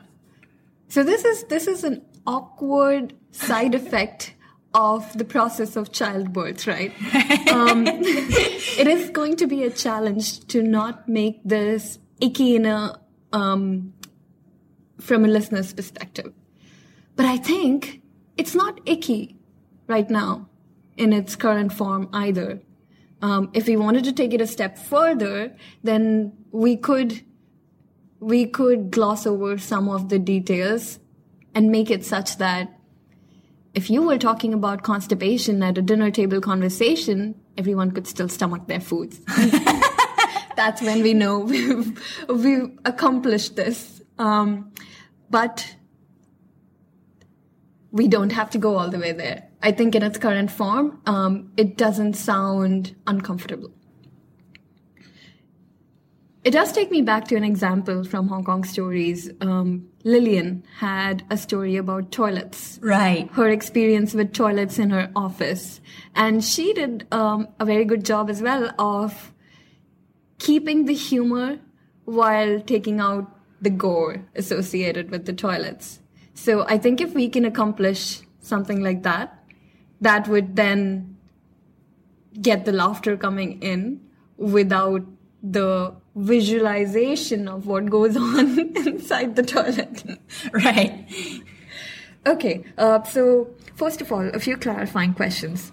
So 0.88 1.02
this 1.04 1.24
is, 1.24 1.44
this 1.44 1.66
is 1.66 1.82
an 1.82 2.04
awkward 2.26 3.14
side 3.30 3.74
effect 3.74 4.34
of 4.74 5.10
the 5.16 5.24
process 5.24 5.74
of 5.76 5.90
childbirth, 5.90 6.66
right? 6.66 6.92
um, 7.50 7.86
it 7.86 8.86
is 8.86 9.08
going 9.08 9.36
to 9.36 9.46
be 9.46 9.64
a 9.64 9.70
challenge 9.70 10.46
to 10.48 10.62
not 10.62 11.08
make 11.08 11.40
this 11.44 11.98
icky 12.20 12.56
in 12.56 12.66
a, 12.66 13.00
um, 13.32 13.93
from 15.00 15.24
a 15.24 15.28
listener's 15.28 15.72
perspective. 15.72 16.32
But 17.16 17.26
I 17.26 17.36
think 17.36 18.02
it's 18.36 18.54
not 18.54 18.80
icky 18.86 19.36
right 19.86 20.08
now 20.08 20.48
in 20.96 21.12
its 21.12 21.36
current 21.36 21.72
form 21.72 22.08
either. 22.12 22.60
Um, 23.22 23.50
if 23.54 23.66
we 23.66 23.76
wanted 23.76 24.04
to 24.04 24.12
take 24.12 24.34
it 24.34 24.40
a 24.40 24.46
step 24.46 24.76
further, 24.78 25.54
then 25.82 26.32
we 26.50 26.76
could 26.76 27.24
we 28.20 28.46
could 28.46 28.90
gloss 28.90 29.26
over 29.26 29.58
some 29.58 29.88
of 29.88 30.08
the 30.08 30.18
details 30.18 30.98
and 31.54 31.70
make 31.70 31.90
it 31.90 32.04
such 32.04 32.38
that 32.38 32.78
if 33.74 33.90
you 33.90 34.02
were 34.02 34.18
talking 34.18 34.54
about 34.54 34.82
constipation 34.82 35.62
at 35.62 35.76
a 35.76 35.82
dinner 35.82 36.10
table 36.10 36.40
conversation, 36.40 37.34
everyone 37.58 37.90
could 37.90 38.06
still 38.06 38.28
stomach 38.28 38.66
their 38.66 38.80
foods. 38.80 39.20
That's 40.56 40.80
when 40.80 41.02
we 41.02 41.12
know 41.12 41.40
we've, 41.40 42.00
we've 42.28 42.78
accomplished 42.84 43.56
this. 43.56 43.93
Um, 44.18 44.72
but 45.30 45.74
we 47.90 48.08
don't 48.08 48.32
have 48.32 48.50
to 48.50 48.58
go 48.58 48.76
all 48.76 48.90
the 48.90 48.98
way 48.98 49.12
there. 49.12 49.48
I 49.62 49.72
think 49.72 49.94
in 49.94 50.02
its 50.02 50.18
current 50.18 50.50
form, 50.50 51.00
um, 51.06 51.52
it 51.56 51.76
doesn't 51.76 52.14
sound 52.14 52.94
uncomfortable. 53.06 53.72
It 56.44 56.50
does 56.50 56.72
take 56.72 56.90
me 56.90 57.00
back 57.00 57.26
to 57.28 57.36
an 57.36 57.44
example 57.44 58.04
from 58.04 58.28
Hong 58.28 58.44
Kong 58.44 58.64
stories. 58.64 59.30
Um, 59.40 59.88
Lillian 60.04 60.62
had 60.78 61.24
a 61.30 61.38
story 61.38 61.76
about 61.76 62.12
toilets. 62.12 62.78
Right. 62.82 63.30
Her 63.30 63.48
experience 63.48 64.12
with 64.12 64.34
toilets 64.34 64.78
in 64.78 64.90
her 64.90 65.10
office. 65.16 65.80
And 66.14 66.44
she 66.44 66.74
did 66.74 67.06
um, 67.10 67.48
a 67.58 67.64
very 67.64 67.86
good 67.86 68.04
job 68.04 68.28
as 68.28 68.42
well 68.42 68.74
of 68.78 69.32
keeping 70.38 70.84
the 70.84 70.92
humor 70.92 71.60
while 72.04 72.60
taking 72.60 73.00
out 73.00 73.33
the 73.64 73.70
gore 73.70 74.24
associated 74.36 75.10
with 75.10 75.26
the 75.26 75.32
toilets. 75.32 76.00
So 76.34 76.64
I 76.68 76.78
think 76.78 77.00
if 77.00 77.14
we 77.14 77.28
can 77.28 77.44
accomplish 77.44 78.20
something 78.40 78.82
like 78.82 79.02
that, 79.02 79.42
that 80.00 80.28
would 80.28 80.56
then 80.56 81.16
get 82.40 82.64
the 82.64 82.72
laughter 82.72 83.16
coming 83.16 83.62
in 83.62 84.00
without 84.36 85.02
the 85.42 85.94
visualization 86.16 87.48
of 87.48 87.66
what 87.66 87.90
goes 87.90 88.16
on 88.28 88.58
inside 88.76 89.36
the 89.36 89.42
toilet. 89.42 90.04
right. 90.52 91.06
Okay, 92.26 92.64
uh, 92.78 93.02
so 93.02 93.50
first 93.74 94.00
of 94.00 94.10
all, 94.10 94.26
a 94.28 94.38
few 94.38 94.56
clarifying 94.56 95.14
questions. 95.14 95.70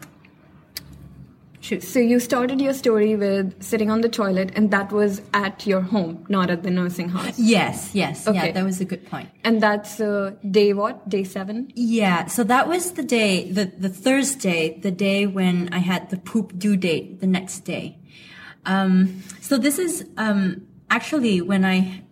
So 1.61 1.99
you 1.99 2.19
started 2.19 2.59
your 2.59 2.73
story 2.73 3.15
with 3.15 3.61
sitting 3.61 3.91
on 3.91 4.01
the 4.01 4.09
toilet, 4.09 4.51
and 4.55 4.71
that 4.71 4.91
was 4.91 5.21
at 5.31 5.67
your 5.67 5.81
home, 5.81 6.25
not 6.27 6.49
at 6.49 6.63
the 6.63 6.71
nursing 6.71 7.09
house. 7.09 7.37
Yes, 7.37 7.91
yes, 7.93 8.27
okay. 8.27 8.47
yeah, 8.47 8.51
that 8.51 8.65
was 8.65 8.81
a 8.81 8.85
good 8.85 9.05
point. 9.05 9.29
And 9.43 9.61
that's 9.61 9.99
uh, 9.99 10.31
day 10.49 10.73
what? 10.73 11.07
Day 11.07 11.23
seven? 11.23 11.71
Yeah, 11.75 12.25
so 12.25 12.43
that 12.45 12.67
was 12.67 12.93
the 12.93 13.03
day, 13.03 13.51
the 13.51 13.65
the 13.65 13.89
Thursday, 13.89 14.79
the 14.79 14.89
day 14.89 15.27
when 15.27 15.69
I 15.71 15.79
had 15.79 16.09
the 16.09 16.17
poop 16.17 16.57
due 16.57 16.75
date, 16.75 17.19
the 17.19 17.27
next 17.27 17.59
day. 17.59 17.99
Um, 18.65 19.21
so 19.39 19.57
this 19.57 19.77
is 19.77 20.07
um, 20.17 20.67
actually 20.89 21.41
when 21.41 21.63
I 21.63 22.03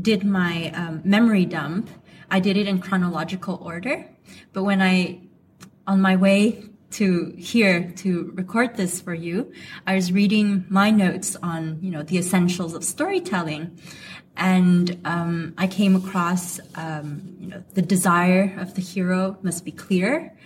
did 0.00 0.24
my 0.24 0.70
um, 0.70 1.02
memory 1.04 1.44
dump. 1.44 1.90
I 2.30 2.40
did 2.40 2.56
it 2.56 2.66
in 2.66 2.78
chronological 2.78 3.60
order, 3.60 4.08
but 4.52 4.62
when 4.62 4.80
I 4.80 5.20
on 5.86 6.00
my 6.00 6.16
way 6.16 6.71
to 6.92 7.34
here 7.36 7.92
to 7.96 8.32
record 8.34 8.76
this 8.76 9.00
for 9.00 9.14
you, 9.14 9.52
I 9.86 9.94
was 9.94 10.12
reading 10.12 10.64
my 10.68 10.90
notes 10.90 11.36
on 11.42 11.78
you 11.80 11.90
know 11.90 12.02
the 12.02 12.18
essentials 12.18 12.74
of 12.74 12.84
storytelling, 12.84 13.78
and 14.36 15.00
um, 15.04 15.54
I 15.58 15.66
came 15.66 15.96
across 15.96 16.60
um, 16.74 17.36
you 17.40 17.48
know 17.48 17.64
the 17.74 17.82
desire 17.82 18.54
of 18.58 18.74
the 18.74 18.82
hero 18.82 19.36
must 19.42 19.64
be 19.64 19.72
clear, 19.72 20.36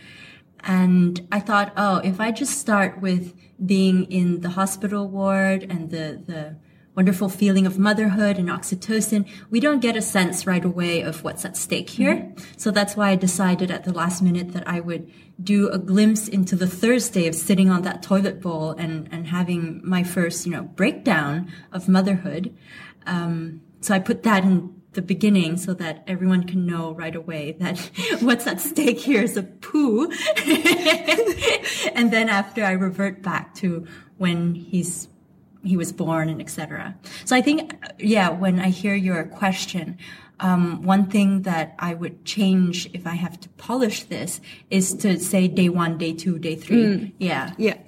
and 0.61 1.26
I 1.30 1.40
thought, 1.40 1.72
oh, 1.76 1.98
if 1.98 2.20
I 2.20 2.30
just 2.30 2.59
start 2.59 3.00
with 3.00 3.35
being 3.64 4.04
in 4.11 4.40
the 4.40 4.50
hospital 4.50 5.09
ward 5.09 5.66
and 5.68 5.90
the 5.90 6.22
the 6.26 6.56
wonderful 6.96 7.28
feeling 7.28 7.66
of 7.66 7.78
motherhood 7.78 8.38
and 8.38 8.48
oxytocin, 8.48 9.28
we 9.50 9.61
don't 9.61 9.80
get 9.80 9.96
a 9.96 10.02
sense 10.02 10.46
right 10.46 10.64
away 10.64 11.02
of 11.02 11.22
what's 11.22 11.44
at 11.44 11.56
stake 11.56 11.90
here. 11.90 12.16
Mm-hmm. 12.16 12.44
So 12.56 12.70
that's 12.70 12.96
why 12.96 13.11
I 13.11 13.16
decided 13.16 13.70
at 13.70 13.85
the 13.85 13.92
last 13.92 14.22
minute 14.22 14.52
that 14.54 14.66
I 14.66 14.80
would 14.80 15.12
do 15.42 15.68
a 15.68 15.78
glimpse 15.78 16.26
into 16.26 16.56
the 16.56 16.66
Thursday 16.66 17.26
of 17.26 17.35
sitting 17.35 17.68
on 17.68 17.82
that 17.82 18.02
toilet 18.02 18.40
bowl 18.40 18.70
and, 18.70 19.09
and 19.12 19.26
having 19.26 19.82
my 19.85 20.02
first, 20.02 20.46
you 20.46 20.52
know, 20.52 20.62
breakdown 20.62 21.52
of 21.70 21.87
motherhood. 21.87 22.56
Um, 23.04 23.61
so 23.82 23.94
I 23.94 23.98
put 23.98 24.22
that 24.22 24.44
in 24.44 24.74
the 24.92 25.02
beginning 25.02 25.59
so 25.59 25.74
that 25.74 26.02
everyone 26.06 26.44
can 26.44 26.64
know 26.64 26.94
right 26.94 27.14
away 27.14 27.52
that 27.61 27.78
what's 28.20 28.46
at 28.46 28.62
stake 28.62 28.98
here 28.98 29.22
is 29.22 29.37
a 29.37 29.42
poo. 29.42 30.11
and 31.94 32.11
then 32.11 32.30
after 32.30 32.64
I 32.64 32.72
revert 32.72 33.22
back 33.22 33.54
to 33.56 33.87
when 34.16 34.54
he's 34.54 35.09
he 35.66 35.76
was 35.76 35.92
born 35.92 36.29
and 36.29 36.40
etc. 36.40 36.96
So 37.24 37.37
I 37.37 37.42
think, 37.42 37.74
yeah, 37.98 38.31
when 38.31 38.61
I 38.61 38.70
hear 38.70 38.94
your 38.94 39.24
question, 39.24 39.98
um, 40.40 40.83
one 40.83 41.07
thing 41.07 41.42
that 41.42 41.74
I 41.79 41.94
would 41.94 42.24
change 42.24 42.88
if 42.92 43.07
I 43.07 43.14
have 43.14 43.40
to 43.40 43.48
polish 43.50 44.05
this 44.05 44.40
is 44.70 44.94
to 44.96 45.18
say 45.18 45.48
day 45.48 45.68
one, 45.68 45.98
day 45.98 46.12
two, 46.12 46.38
day 46.38 46.57
three. 46.57 46.85
Mm. 46.85 47.12
Yeah. 47.18 47.52
Yeah. 47.57 47.79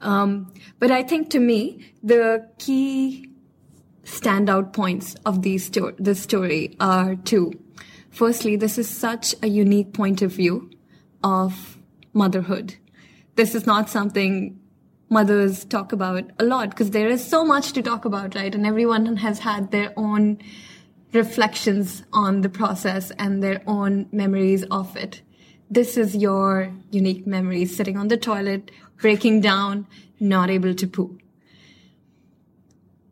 Um, 0.00 0.52
but 0.78 0.90
I 0.90 1.02
think 1.02 1.30
to 1.30 1.40
me, 1.40 1.92
the 2.02 2.48
key 2.58 3.30
standout 4.04 4.72
points 4.72 5.16
of 5.26 5.42
these 5.42 5.66
sto- 5.66 5.94
this 5.98 6.20
story 6.20 6.76
are 6.80 7.16
two. 7.16 7.52
Firstly, 8.10 8.56
this 8.56 8.78
is 8.78 8.88
such 8.88 9.34
a 9.42 9.48
unique 9.48 9.92
point 9.92 10.22
of 10.22 10.32
view 10.32 10.70
of 11.22 11.78
motherhood. 12.12 12.76
This 13.34 13.54
is 13.54 13.66
not 13.66 13.90
something 13.90 14.57
mothers 15.10 15.64
talk 15.64 15.92
about 15.92 16.30
a 16.38 16.44
lot 16.44 16.70
because 16.70 16.90
there 16.90 17.08
is 17.08 17.26
so 17.26 17.44
much 17.44 17.72
to 17.72 17.82
talk 17.82 18.04
about, 18.04 18.34
right? 18.34 18.54
And 18.54 18.66
everyone 18.66 19.16
has 19.16 19.38
had 19.38 19.70
their 19.70 19.92
own 19.96 20.38
reflections 21.12 22.04
on 22.12 22.42
the 22.42 22.48
process 22.48 23.10
and 23.12 23.42
their 23.42 23.62
own 23.66 24.06
memories 24.12 24.64
of 24.70 24.96
it. 24.96 25.22
This 25.70 25.96
is 25.96 26.16
your 26.16 26.72
unique 26.90 27.26
memories 27.26 27.76
sitting 27.76 27.96
on 27.96 28.08
the 28.08 28.16
toilet, 28.16 28.70
breaking 28.96 29.40
down, 29.40 29.86
not 30.20 30.50
able 30.50 30.74
to 30.74 30.86
poo 30.86 31.18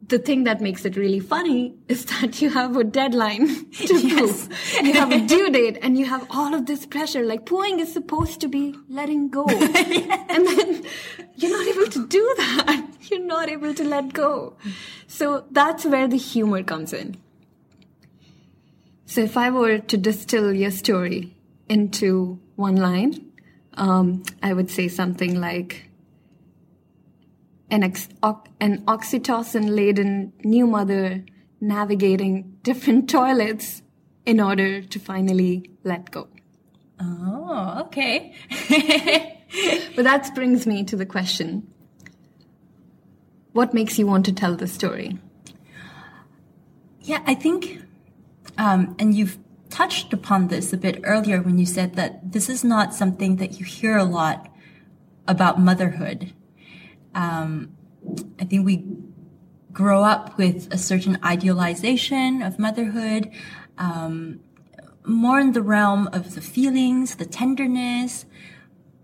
the 0.08 0.18
thing 0.18 0.44
that 0.44 0.60
makes 0.60 0.84
it 0.84 0.96
really 0.96 1.20
funny 1.20 1.74
is 1.88 2.04
that 2.20 2.40
you 2.40 2.50
have 2.50 2.76
a 2.76 2.84
deadline 2.84 3.70
to 3.72 3.98
yes. 3.98 4.48
poo. 4.48 4.86
You 4.86 4.92
have 4.94 5.12
a 5.12 5.20
due 5.26 5.50
date 5.50 5.78
and 5.82 5.98
you 5.98 6.04
have 6.06 6.26
all 6.30 6.54
of 6.54 6.66
this 6.66 6.86
pressure. 6.86 7.24
Like 7.24 7.44
pooing 7.44 7.80
is 7.80 7.92
supposed 7.92 8.40
to 8.40 8.48
be 8.48 8.74
letting 8.88 9.28
go. 9.28 9.46
yes. 9.48 10.26
And 10.28 10.46
then 10.46 10.84
you're 11.36 11.50
not 11.50 11.66
able 11.66 11.90
to 11.90 12.06
do 12.06 12.34
that. 12.38 12.88
You're 13.08 13.20
not 13.20 13.48
able 13.48 13.72
to 13.72 13.84
let 13.84 14.12
go. 14.12 14.56
So 15.06 15.44
that's 15.52 15.84
where 15.84 16.08
the 16.08 16.16
humor 16.16 16.64
comes 16.64 16.92
in. 16.92 17.16
So 19.04 19.20
if 19.20 19.36
I 19.36 19.50
were 19.50 19.78
to 19.78 19.96
distill 19.96 20.52
your 20.52 20.72
story 20.72 21.36
into 21.68 22.40
one 22.56 22.74
line, 22.74 23.30
um, 23.74 24.24
I 24.42 24.52
would 24.52 24.72
say 24.72 24.88
something 24.88 25.40
like, 25.40 25.85
an, 27.70 27.82
ex- 27.82 28.08
an 28.22 28.84
oxytocin 28.84 29.74
laden 29.74 30.32
new 30.44 30.66
mother 30.66 31.24
navigating 31.60 32.58
different 32.62 33.08
toilets 33.18 33.82
in 34.24 34.40
order 34.40 34.82
to 34.82 34.98
finally 34.98 35.70
let 35.84 36.10
go. 36.10 36.28
Oh, 37.00 37.82
okay. 37.86 38.34
but 39.94 40.04
that 40.04 40.34
brings 40.34 40.66
me 40.66 40.84
to 40.84 40.96
the 40.96 41.06
question 41.06 41.66
what 43.56 43.72
makes 43.72 43.98
you 43.98 44.06
want 44.06 44.26
to 44.26 44.32
tell 44.32 44.54
the 44.54 44.66
story? 44.66 45.18
Yeah, 47.00 47.22
I 47.26 47.34
think, 47.34 47.80
um, 48.58 48.94
and 48.98 49.14
you've 49.14 49.38
touched 49.70 50.12
upon 50.12 50.48
this 50.48 50.74
a 50.74 50.76
bit 50.76 51.00
earlier 51.04 51.40
when 51.40 51.56
you 51.56 51.64
said 51.64 51.94
that 51.94 52.32
this 52.32 52.50
is 52.50 52.62
not 52.62 52.92
something 52.92 53.36
that 53.36 53.58
you 53.58 53.64
hear 53.64 53.96
a 53.96 54.04
lot 54.04 54.54
about 55.26 55.58
motherhood 55.58 56.34
um, 57.16 57.76
I 58.38 58.44
think 58.44 58.64
we 58.64 58.84
grow 59.72 60.04
up 60.04 60.38
with 60.38 60.72
a 60.72 60.78
certain 60.78 61.18
idealization 61.24 62.42
of 62.42 62.58
motherhood, 62.58 63.30
um, 63.78 64.40
more 65.04 65.40
in 65.40 65.52
the 65.52 65.62
realm 65.62 66.08
of 66.12 66.34
the 66.34 66.40
feelings, 66.40 67.16
the 67.16 67.26
tenderness, 67.26 68.26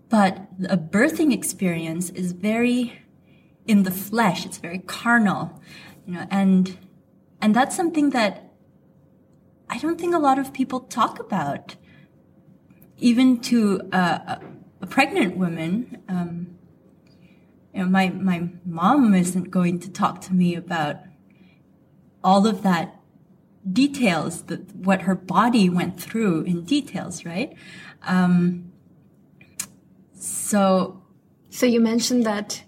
but 0.09 0.47
a 0.69 0.77
birthing 0.77 1.33
experience 1.33 2.11
is 2.11 2.31
very 2.31 3.01
in 3.65 3.83
the 3.83 3.91
flesh. 3.91 4.45
It's 4.45 4.57
very 4.57 4.79
carnal, 4.79 5.61
you 6.05 6.13
know, 6.13 6.27
and 6.29 6.77
and 7.41 7.55
that's 7.55 7.75
something 7.75 8.11
that 8.11 8.51
I 9.69 9.77
don't 9.79 9.99
think 9.99 10.13
a 10.13 10.19
lot 10.19 10.37
of 10.37 10.53
people 10.53 10.81
talk 10.81 11.19
about, 11.19 11.75
even 12.97 13.39
to 13.41 13.89
a, 13.91 14.39
a 14.81 14.87
pregnant 14.87 15.35
woman. 15.35 16.03
Um, 16.07 16.59
you 17.73 17.83
know, 17.83 17.89
my, 17.89 18.09
my 18.09 18.49
mom 18.65 19.13
isn't 19.13 19.49
going 19.49 19.79
to 19.79 19.91
talk 19.91 20.21
to 20.21 20.33
me 20.33 20.55
about 20.55 20.97
all 22.23 22.45
of 22.47 22.63
that 22.63 22.99
details 23.71 24.43
that 24.43 24.75
what 24.75 25.03
her 25.03 25.15
body 25.15 25.69
went 25.69 25.99
through 25.99 26.41
in 26.41 26.63
details, 26.63 27.25
right? 27.25 27.55
Um, 28.03 28.71
so, 30.13 31.01
so 31.49 31.65
you 31.65 31.79
mentioned 31.79 32.25
that 32.25 32.63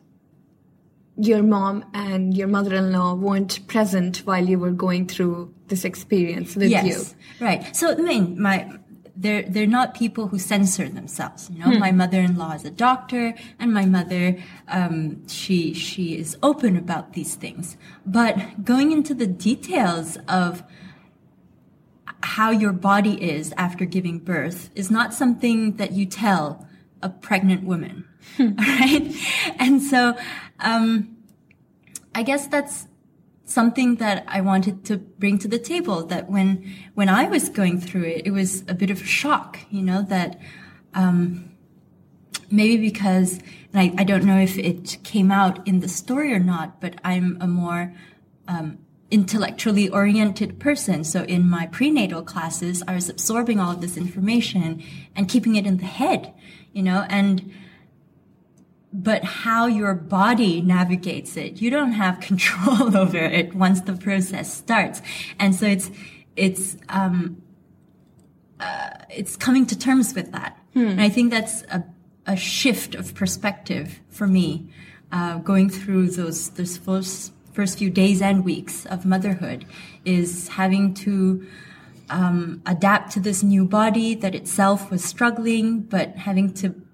your 1.17 1.43
mom 1.43 1.85
and 1.93 2.35
your 2.35 2.47
mother-in-law 2.47 3.15
weren't 3.15 3.65
present 3.67 4.17
while 4.25 4.45
you 4.45 4.59
were 4.59 4.71
going 4.71 5.07
through 5.07 5.53
this 5.67 5.85
experience 5.85 6.55
with 6.55 6.69
yes, 6.69 6.85
you. 6.85 7.45
Right. 7.45 7.75
So 7.75 7.91
I 7.91 7.95
mean, 7.95 8.41
my 8.41 8.69
they're 9.15 9.43
they're 9.43 9.67
not 9.67 9.93
people 9.93 10.27
who 10.27 10.37
censor 10.37 10.89
themselves. 10.89 11.49
You 11.49 11.59
know, 11.59 11.71
hmm. 11.71 11.79
my 11.79 11.91
mother-in-law 11.91 12.53
is 12.53 12.65
a 12.65 12.71
doctor, 12.71 13.33
and 13.59 13.73
my 13.73 13.85
mother, 13.85 14.37
um, 14.67 15.27
she 15.27 15.73
she 15.73 16.17
is 16.17 16.37
open 16.43 16.75
about 16.75 17.13
these 17.13 17.35
things. 17.35 17.77
But 18.05 18.63
going 18.63 18.91
into 18.91 19.13
the 19.13 19.27
details 19.27 20.17
of 20.27 20.63
how 22.21 22.51
your 22.51 22.73
body 22.73 23.21
is 23.21 23.53
after 23.57 23.85
giving 23.85 24.19
birth 24.19 24.69
is 24.75 24.89
not 24.89 25.13
something 25.13 25.73
that 25.77 25.91
you 25.91 26.05
tell 26.05 26.67
a 27.01 27.09
pregnant 27.09 27.63
woman, 27.63 28.07
hmm. 28.35 28.55
right? 28.57 29.13
And 29.59 29.81
so, 29.81 30.17
um, 30.59 31.17
I 32.13 32.23
guess 32.23 32.47
that's 32.47 32.87
something 33.45 33.95
that 33.95 34.25
I 34.27 34.41
wanted 34.41 34.83
to 34.85 34.97
bring 34.97 35.37
to 35.39 35.47
the 35.47 35.59
table 35.59 36.05
that 36.07 36.29
when, 36.29 36.75
when 36.95 37.09
I 37.09 37.27
was 37.27 37.49
going 37.49 37.79
through 37.79 38.05
it, 38.05 38.23
it 38.25 38.31
was 38.31 38.63
a 38.67 38.73
bit 38.73 38.89
of 38.89 39.01
a 39.01 39.05
shock, 39.05 39.59
you 39.69 39.83
know, 39.83 40.01
that, 40.03 40.39
um, 40.95 41.51
maybe 42.49 42.77
because, 42.77 43.39
and 43.71 43.81
I, 43.81 43.93
I 44.01 44.03
don't 44.03 44.25
know 44.25 44.39
if 44.39 44.57
it 44.57 44.97
came 45.03 45.31
out 45.31 45.65
in 45.67 45.79
the 45.79 45.87
story 45.87 46.33
or 46.33 46.39
not, 46.39 46.81
but 46.81 46.95
I'm 47.03 47.37
a 47.39 47.47
more, 47.47 47.93
um, 48.47 48.79
intellectually 49.11 49.87
oriented 49.89 50.59
person. 50.59 51.03
So 51.03 51.23
in 51.23 51.47
my 51.47 51.67
prenatal 51.67 52.23
classes, 52.23 52.81
I 52.87 52.95
was 52.95 53.07
absorbing 53.09 53.59
all 53.59 53.71
of 53.71 53.81
this 53.81 53.97
information 53.97 54.83
and 55.15 55.29
keeping 55.29 55.55
it 55.55 55.67
in 55.67 55.77
the 55.77 55.85
head, 55.85 56.33
you 56.73 56.81
know, 56.81 57.05
and, 57.09 57.53
but 59.03 59.23
how 59.23 59.65
your 59.67 59.93
body 59.93 60.61
navigates 60.61 61.35
it. 61.35 61.61
You 61.61 61.69
don't 61.69 61.91
have 61.93 62.19
control 62.21 62.95
over 62.95 63.17
it 63.17 63.53
once 63.53 63.81
the 63.81 63.93
process 63.93 64.53
starts. 64.53 65.01
And 65.39 65.53
so 65.53 65.65
it's, 65.65 65.91
it's, 66.35 66.77
um, 66.89 67.41
uh, 68.59 68.89
it's 69.09 69.35
coming 69.35 69.65
to 69.67 69.77
terms 69.77 70.13
with 70.15 70.31
that. 70.31 70.57
Hmm. 70.73 70.87
And 70.87 71.01
I 71.01 71.09
think 71.09 71.31
that's 71.31 71.63
a, 71.63 71.83
a 72.25 72.37
shift 72.37 72.95
of 72.95 73.13
perspective 73.13 73.99
for 74.09 74.27
me, 74.27 74.69
uh, 75.11 75.39
going 75.39 75.69
through 75.69 76.11
those, 76.11 76.49
those 76.51 76.77
first, 76.77 77.33
first 77.51 77.77
few 77.77 77.89
days 77.89 78.21
and 78.21 78.43
weeks 78.43 78.85
of 78.85 79.05
motherhood 79.05 79.65
is 80.05 80.47
having 80.49 80.93
to, 80.93 81.45
um, 82.09 82.61
adapt 82.65 83.11
to 83.13 83.19
this 83.19 83.41
new 83.41 83.65
body 83.65 84.13
that 84.13 84.35
itself 84.35 84.91
was 84.91 85.03
struggling, 85.03 85.81
but 85.81 86.15
having 86.15 86.53
to 86.53 86.84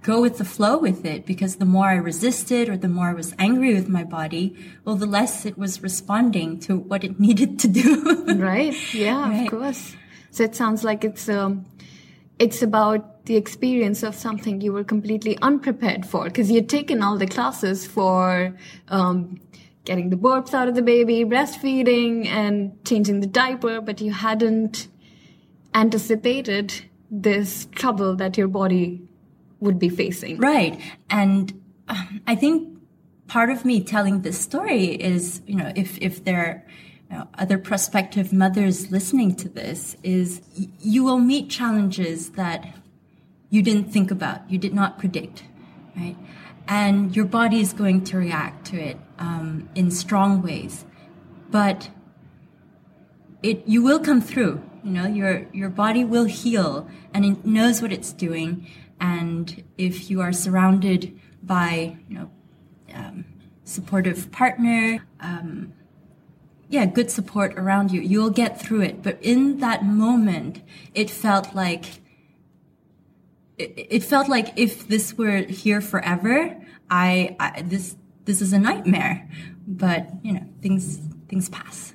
go 0.00 0.20
with 0.20 0.38
the 0.38 0.44
flow 0.44 0.78
with 0.78 1.04
it 1.04 1.26
because 1.26 1.56
the 1.56 1.64
more 1.64 1.88
I 1.88 1.94
resisted 1.94 2.68
or 2.68 2.76
the 2.76 2.88
more 2.88 3.10
I 3.10 3.14
was 3.14 3.34
angry 3.38 3.74
with 3.74 3.88
my 3.88 4.04
body, 4.04 4.56
well, 4.84 4.96
the 4.96 5.06
less 5.06 5.44
it 5.44 5.58
was 5.58 5.82
responding 5.82 6.58
to 6.60 6.76
what 6.76 7.04
it 7.04 7.20
needed 7.26 7.58
to 7.60 7.68
do. 7.68 8.24
right. 8.36 8.94
Yeah, 8.94 9.28
right. 9.28 9.44
of 9.44 9.50
course. 9.50 9.96
So 10.30 10.44
it 10.44 10.54
sounds 10.54 10.84
like 10.84 11.04
it's, 11.04 11.28
um, 11.28 11.66
it's 12.38 12.62
about 12.62 13.26
the 13.26 13.36
experience 13.36 14.02
of 14.02 14.14
something 14.14 14.60
you 14.60 14.72
were 14.72 14.84
completely 14.84 15.38
unprepared 15.42 16.06
for 16.06 16.24
because 16.24 16.50
you'd 16.50 16.68
taken 16.68 17.02
all 17.02 17.18
the 17.18 17.26
classes 17.26 17.86
for, 17.86 18.56
um, 18.88 19.40
getting 19.84 20.10
the 20.10 20.16
burps 20.16 20.54
out 20.54 20.68
of 20.68 20.74
the 20.74 20.82
baby, 20.82 21.24
breastfeeding 21.24 22.26
and 22.26 22.84
changing 22.84 23.20
the 23.20 23.26
diaper, 23.26 23.80
but 23.80 24.00
you 24.00 24.12
hadn't 24.12 24.88
anticipated 25.74 26.72
this 27.10 27.66
trouble 27.74 28.14
that 28.16 28.38
your 28.38 28.48
body 28.48 29.02
would 29.62 29.78
be 29.78 29.88
facing. 29.88 30.38
Right. 30.38 30.80
And 31.08 31.52
um, 31.88 32.20
I 32.26 32.34
think 32.34 32.76
part 33.28 33.48
of 33.48 33.64
me 33.64 33.82
telling 33.82 34.22
this 34.22 34.38
story 34.38 34.86
is, 34.86 35.40
you 35.46 35.54
know, 35.54 35.72
if, 35.76 35.98
if 36.00 36.24
there 36.24 36.66
you 37.08 37.16
know, 37.16 37.28
other 37.38 37.58
prospective 37.58 38.32
mothers 38.32 38.90
listening 38.90 39.36
to 39.36 39.48
this 39.48 39.96
is 40.02 40.42
y- 40.58 40.68
you 40.80 41.04
will 41.04 41.18
meet 41.18 41.48
challenges 41.48 42.30
that 42.30 42.74
you 43.50 43.62
didn't 43.62 43.92
think 43.92 44.10
about, 44.10 44.50
you 44.50 44.58
did 44.58 44.74
not 44.74 44.98
predict, 44.98 45.44
right? 45.96 46.16
And 46.66 47.14
your 47.14 47.26
body 47.26 47.60
is 47.60 47.72
going 47.72 48.04
to 48.04 48.16
react 48.16 48.66
to 48.68 48.80
it 48.80 48.98
um, 49.18 49.68
in 49.74 49.90
strong 49.90 50.42
ways, 50.42 50.84
but 51.50 51.90
it 53.42 53.62
you 53.66 53.82
will 53.82 54.00
come 54.00 54.20
through. 54.20 54.62
You 54.82 54.90
know, 54.90 55.06
your 55.06 55.46
your 55.52 55.68
body 55.68 56.04
will 56.04 56.24
heal, 56.24 56.88
and 57.12 57.24
it 57.24 57.44
knows 57.44 57.82
what 57.82 57.92
it's 57.92 58.12
doing. 58.12 58.66
And 59.02 59.64
if 59.76 60.10
you 60.10 60.20
are 60.20 60.32
surrounded 60.32 61.18
by, 61.42 61.96
you 62.08 62.18
know, 62.18 62.30
um, 62.94 63.24
supportive 63.64 64.30
partner, 64.30 65.04
um, 65.18 65.72
yeah, 66.68 66.86
good 66.86 67.10
support 67.10 67.54
around 67.58 67.90
you, 67.90 68.00
you'll 68.00 68.30
get 68.30 68.60
through 68.60 68.82
it. 68.82 69.02
But 69.02 69.18
in 69.20 69.58
that 69.58 69.84
moment, 69.84 70.62
it 70.94 71.10
felt 71.10 71.52
like 71.52 72.00
it, 73.58 73.74
it 73.76 74.04
felt 74.04 74.28
like 74.28 74.52
if 74.54 74.86
this 74.86 75.18
were 75.18 75.38
here 75.38 75.80
forever, 75.80 76.56
I, 76.88 77.34
I 77.40 77.62
this 77.62 77.96
this 78.24 78.40
is 78.40 78.52
a 78.52 78.58
nightmare. 78.58 79.28
But 79.66 80.10
you 80.22 80.34
know, 80.34 80.46
things 80.62 81.00
things 81.28 81.48
pass. 81.48 81.94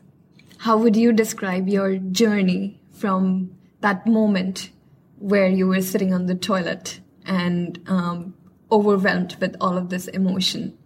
How 0.57 0.77
would 0.77 0.97
you 0.97 1.13
describe 1.13 1.69
your 1.69 1.95
journey 1.95 2.81
from 2.91 3.51
that 3.79 4.05
moment 4.05 4.71
where 5.19 5.47
you 5.47 5.67
were 5.67 5.81
sitting 5.81 6.13
on 6.13 6.25
the 6.25 6.35
toilet 6.35 6.99
and 7.25 7.79
um, 7.87 8.33
overwhelmed 8.71 9.35
with 9.39 9.55
all 9.59 9.77
of 9.77 9.89
this 9.89 10.07
emotion 10.07 10.77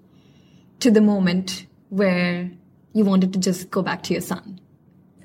to 0.79 0.91
the 0.91 1.01
moment 1.01 1.67
where 1.89 2.51
you 2.93 3.05
wanted 3.05 3.33
to 3.33 3.39
just 3.39 3.69
go 3.69 3.81
back 3.81 4.03
to 4.03 4.13
your 4.13 4.21
son? 4.21 4.59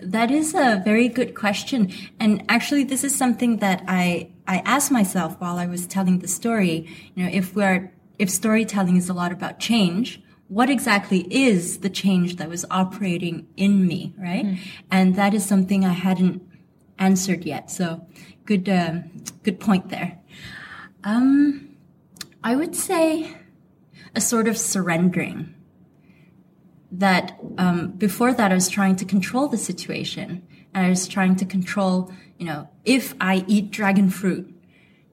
That 0.00 0.30
is 0.30 0.54
a 0.54 0.82
very 0.84 1.08
good 1.08 1.34
question. 1.34 1.92
And 2.20 2.44
actually, 2.48 2.84
this 2.84 3.02
is 3.02 3.16
something 3.16 3.58
that 3.58 3.82
I, 3.88 4.30
I 4.46 4.58
asked 4.58 4.90
myself 4.90 5.40
while 5.40 5.56
I 5.56 5.66
was 5.66 5.86
telling 5.86 6.18
the 6.18 6.28
story. 6.28 6.88
You 7.14 7.24
know, 7.24 7.30
if 7.32 7.56
we're, 7.56 7.92
if 8.18 8.28
storytelling 8.28 8.96
is 8.96 9.08
a 9.08 9.14
lot 9.14 9.32
about 9.32 9.58
change, 9.58 10.22
what 10.48 10.70
exactly 10.70 11.26
is 11.30 11.78
the 11.78 11.90
change 11.90 12.36
that 12.36 12.48
was 12.48 12.64
operating 12.70 13.48
in 13.56 13.86
me, 13.86 14.14
right? 14.18 14.44
Mm. 14.44 14.58
And 14.90 15.16
that 15.16 15.34
is 15.34 15.44
something 15.44 15.84
I 15.84 15.92
hadn't 15.92 16.42
answered 16.98 17.44
yet. 17.44 17.70
So 17.70 18.06
good, 18.46 18.68
uh, 18.68 19.00
good 19.42 19.60
point 19.60 19.90
there. 19.90 20.18
Um, 21.04 21.76
I 22.42 22.56
would 22.56 22.74
say 22.74 23.36
a 24.14 24.20
sort 24.20 24.48
of 24.48 24.56
surrendering. 24.56 25.52
That 26.92 27.38
um, 27.58 27.90
before 27.92 28.32
that, 28.32 28.52
I 28.52 28.54
was 28.54 28.68
trying 28.68 28.96
to 28.96 29.04
control 29.04 29.48
the 29.48 29.58
situation, 29.58 30.46
and 30.72 30.86
I 30.86 30.88
was 30.88 31.06
trying 31.06 31.36
to 31.36 31.44
control, 31.44 32.12
you 32.38 32.46
know, 32.46 32.68
if 32.84 33.14
I 33.20 33.44
eat 33.46 33.70
dragon 33.70 34.08
fruit 34.08 34.54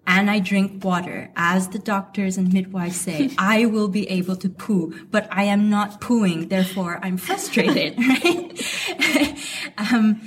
and 0.06 0.30
I 0.30 0.40
drink 0.40 0.84
water, 0.84 1.32
as 1.36 1.70
the 1.70 1.80
doctors 1.80 2.38
and 2.38 2.54
midwives 2.54 2.96
say, 2.96 3.32
I 3.38 3.66
will 3.66 3.88
be 3.88 4.08
able 4.10 4.36
to 4.38 4.50
poo, 4.50 4.94
but 5.10 5.28
I 5.32 5.46
am 5.46 5.70
not 5.70 6.00
pooing, 6.00 6.50
therefore 6.50 7.00
I'm 7.02 7.18
frustrated, 7.18 7.98
right? 8.08 9.38
um, 9.78 10.22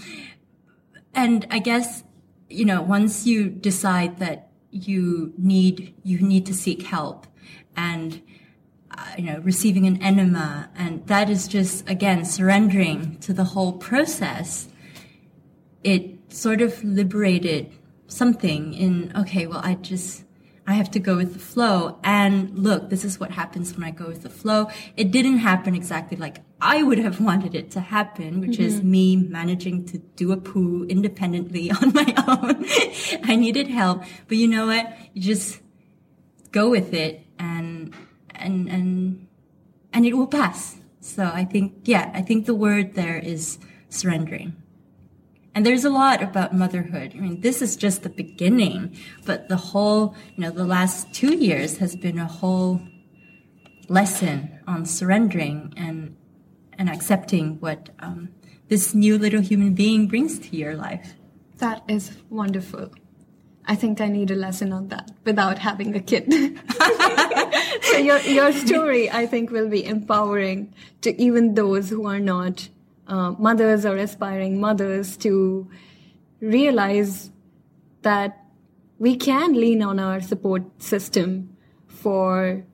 and 1.15 1.47
I 1.51 1.61
guess, 1.61 2.03
you 2.49 2.65
know, 2.65 2.83
once 2.83 3.27
you 3.27 3.49
decide 3.49 4.19
that 4.19 4.51
you 4.71 5.33
need 5.39 5.95
you 6.03 6.21
need 6.21 6.45
to 6.47 6.55
seek 6.55 6.83
help 6.83 7.27
and 7.77 8.23
uh, 8.91 9.13
you 9.17 9.25
know 9.25 9.39
receiving 9.41 9.87
an 9.87 10.03
enema 10.03 10.69
and 10.77 11.07
that 11.07 11.31
is 11.31 11.49
just 11.49 11.89
again 11.89 12.25
surrendering 12.25 13.17
to 13.19 13.33
the 13.33 13.45
whole 13.45 13.73
process 13.73 14.69
it 15.83 16.19
sort 16.29 16.61
of 16.61 16.83
liberated 16.85 17.73
something 18.07 18.75
in 18.75 19.13
okay 19.17 19.47
well 19.47 19.61
i 19.63 19.75
just 19.75 20.25
I 20.69 20.75
have 20.75 20.91
to 20.93 20.99
go 20.99 21.17
with 21.17 21.33
the 21.33 21.39
flow. 21.39 22.01
And 22.03 22.59
look, 22.59 22.91
this 22.91 23.05
is 23.05 23.21
what 23.21 23.31
happens 23.31 23.73
when 23.75 23.85
I 23.85 23.93
go 23.93 24.09
with 24.09 24.23
the 24.23 24.29
flow. 24.29 24.69
It 24.97 25.13
didn't 25.13 25.39
happen 25.39 25.77
exactly 25.77 26.17
like 26.17 26.39
I 26.61 26.83
would 26.83 26.99
have 26.99 27.21
wanted 27.21 27.55
it 27.55 27.71
to 27.73 27.81
happen, 27.81 28.41
which 28.41 28.53
mm-hmm. 28.53 28.63
is 28.63 28.83
me 28.83 29.17
managing 29.17 29.85
to 29.87 29.99
do 29.99 30.33
a 30.33 30.37
poo 30.39 30.87
independently 30.89 31.71
on 31.83 31.93
my 31.93 32.15
own. 32.27 32.65
I 33.25 33.37
needed 33.37 33.69
help. 33.69 34.05
But 34.27 34.39
you 34.39 34.49
know 34.49 34.67
what? 34.67 34.97
You 35.13 35.23
just 35.23 35.61
go 36.53 36.71
with 36.71 36.95
it 36.95 37.27
and, 37.39 37.95
and, 38.35 38.69
and, 38.69 39.29
and 39.93 40.07
it 40.07 40.17
will 40.17 40.27
pass. 40.27 40.79
So 41.01 41.31
I 41.33 41.45
think, 41.45 41.81
yeah, 41.85 42.11
I 42.15 42.23
think 42.23 42.47
the 42.47 42.55
word 42.55 42.95
there 42.95 43.19
is 43.19 43.59
surrendering. 43.91 44.57
And 45.55 45.65
there's 45.65 45.85
a 45.85 45.91
lot 45.91 46.23
about 46.23 46.55
motherhood. 46.55 47.13
I 47.15 47.21
mean, 47.21 47.41
this 47.41 47.63
is 47.63 47.77
just 47.77 48.03
the 48.03 48.11
beginning, 48.11 48.97
but 49.25 49.49
the 49.49 49.57
whole, 49.57 50.15
you 50.35 50.43
know, 50.43 50.51
the 50.51 50.67
last 50.67 51.15
two 51.15 51.35
years 51.35 51.79
has 51.79 51.97
been 51.97 52.19
a 52.19 52.27
whole 52.27 52.81
lesson 53.89 54.59
on 54.67 54.85
surrendering 54.85 55.73
and 55.77 56.17
and 56.79 56.89
accepting 56.89 57.61
what 57.61 57.91
um, 57.99 58.29
this 58.69 58.95
new 58.95 59.19
little 59.19 59.41
human 59.41 59.75
being 59.75 60.09
brings 60.09 60.39
to 60.39 60.57
your 60.57 60.75
life. 60.75 61.15
That 61.59 61.83
is 61.89 62.17
wonderful. 62.31 62.91
I 63.69 63.75
think 63.75 64.01
I 64.01 64.09
need 64.09 64.31
a 64.31 64.37
lesson 64.37 64.73
on 64.73 64.89
that 64.89 65.11
without 65.25 65.59
having 65.59 65.95
a 65.97 66.01
kid. 66.01 66.31
so 67.83 67.99
your 67.99 68.21
your 68.21 68.53
story, 68.53 69.11
I 69.11 69.27
think, 69.27 69.51
will 69.51 69.69
be 69.69 69.85
empowering 69.85 70.73
to 71.01 71.21
even 71.21 71.55
those 71.55 71.91
who 71.91 72.07
are 72.07 72.21
not 72.21 72.69
uh, 73.09 73.33
mothers 73.33 73.85
or 73.85 73.97
aspiring 73.97 74.61
mothers 74.61 75.17
to 75.19 75.69
realize 76.41 77.31
that 78.03 78.45
we 78.99 79.17
can 79.17 79.53
lean 79.55 79.83
on 79.83 79.99
our 79.99 80.21
support 80.21 80.63
system 80.81 81.57
for 81.87 82.65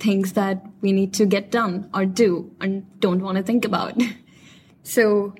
things 0.00 0.32
that 0.32 0.64
we 0.80 0.92
need 0.92 1.12
to 1.14 1.26
get 1.26 1.50
done 1.50 1.88
or 1.94 2.06
do 2.06 2.50
and 2.60 2.84
don't 3.00 3.22
want 3.22 3.36
to 3.36 3.44
think 3.44 3.64
about. 3.64 4.00
so, 4.82 5.34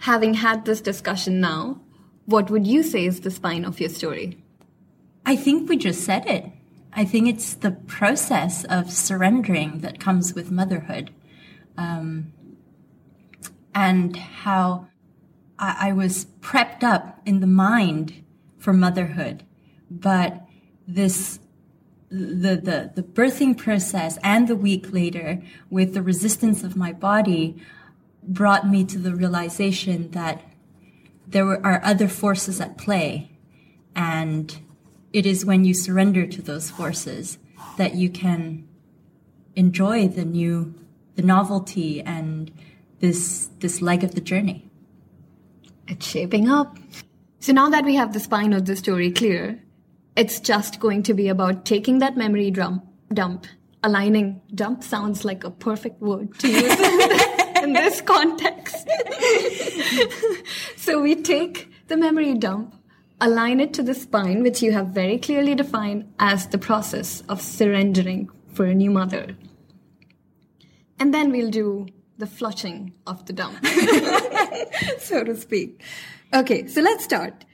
having 0.00 0.34
had 0.34 0.64
this 0.64 0.80
discussion 0.80 1.40
now, 1.40 1.80
what 2.26 2.50
would 2.50 2.66
you 2.66 2.82
say 2.82 3.06
is 3.06 3.20
the 3.20 3.30
spine 3.30 3.64
of 3.64 3.80
your 3.80 3.88
story? 3.88 4.42
I 5.24 5.36
think 5.36 5.68
we 5.68 5.76
just 5.76 6.04
said 6.04 6.26
it. 6.26 6.46
I 6.92 7.04
think 7.04 7.28
it's 7.28 7.54
the 7.54 7.70
process 7.70 8.64
of 8.64 8.90
surrendering 8.90 9.78
that 9.80 10.00
comes 10.00 10.34
with 10.34 10.50
motherhood. 10.50 11.10
Um, 11.76 12.32
and 13.74 14.16
how 14.16 14.88
I, 15.58 15.88
I 15.88 15.92
was 15.92 16.26
prepped 16.40 16.82
up 16.82 17.20
in 17.24 17.40
the 17.40 17.46
mind 17.46 18.24
for 18.58 18.72
motherhood. 18.72 19.44
But 19.90 20.42
this 20.86 21.38
the, 22.10 22.56
the, 22.56 22.90
the 22.96 23.02
birthing 23.02 23.56
process 23.56 24.18
and 24.22 24.48
the 24.48 24.56
week 24.56 24.92
later 24.92 25.42
with 25.70 25.94
the 25.94 26.02
resistance 26.02 26.64
of 26.64 26.76
my 26.76 26.92
body 26.92 27.62
brought 28.22 28.68
me 28.68 28.84
to 28.84 28.98
the 28.98 29.14
realization 29.14 30.10
that 30.10 30.42
there 31.26 31.46
were, 31.46 31.64
are 31.64 31.80
other 31.84 32.08
forces 32.08 32.60
at 32.60 32.76
play. 32.76 33.30
And 33.94 34.58
it 35.12 35.24
is 35.24 35.44
when 35.44 35.64
you 35.64 35.72
surrender 35.72 36.26
to 36.26 36.42
those 36.42 36.70
forces 36.70 37.38
that 37.76 37.94
you 37.94 38.10
can 38.10 38.66
enjoy 39.54 40.08
the 40.08 40.24
new, 40.24 40.74
the 41.14 41.22
novelty 41.22 42.00
and 42.00 42.50
this 42.98 43.48
this 43.60 43.80
leg 43.80 44.04
of 44.04 44.14
the 44.14 44.20
journey. 44.20 44.68
It's 45.88 46.06
shaping 46.06 46.48
up. 46.48 46.76
So 47.40 47.52
now 47.52 47.70
that 47.70 47.84
we 47.84 47.94
have 47.94 48.12
the 48.12 48.20
spine 48.20 48.52
of 48.52 48.66
the 48.66 48.76
story 48.76 49.10
clear, 49.10 49.62
it's 50.16 50.40
just 50.40 50.80
going 50.80 51.02
to 51.04 51.14
be 51.14 51.28
about 51.28 51.64
taking 51.64 51.98
that 52.00 52.16
memory 52.16 52.50
drum 52.50 52.82
dump, 53.12 53.46
aligning. 53.82 54.40
Dump 54.54 54.82
sounds 54.82 55.24
like 55.24 55.44
a 55.44 55.50
perfect 55.50 56.00
word 56.00 56.38
to 56.38 56.48
use 56.48 56.80
in 57.62 57.72
this 57.72 58.00
context. 58.00 58.88
so 60.76 61.00
we 61.00 61.16
take 61.16 61.70
the 61.88 61.96
memory 61.96 62.34
dump, 62.34 62.74
align 63.20 63.60
it 63.60 63.72
to 63.74 63.82
the 63.82 63.94
spine, 63.94 64.42
which 64.42 64.62
you 64.62 64.72
have 64.72 64.88
very 64.88 65.18
clearly 65.18 65.54
defined 65.54 66.12
as 66.18 66.46
the 66.48 66.58
process 66.58 67.22
of 67.28 67.40
surrendering 67.40 68.30
for 68.52 68.64
a 68.66 68.74
new 68.74 68.90
mother. 68.90 69.36
And 70.98 71.14
then 71.14 71.32
we'll 71.32 71.50
do 71.50 71.86
the 72.18 72.26
flushing 72.26 72.92
of 73.06 73.24
the 73.24 73.32
dump, 73.32 73.64
so 74.98 75.24
to 75.24 75.34
speak. 75.34 75.82
Okay, 76.34 76.66
so 76.66 76.82
let's 76.82 77.02
start. 77.02 77.44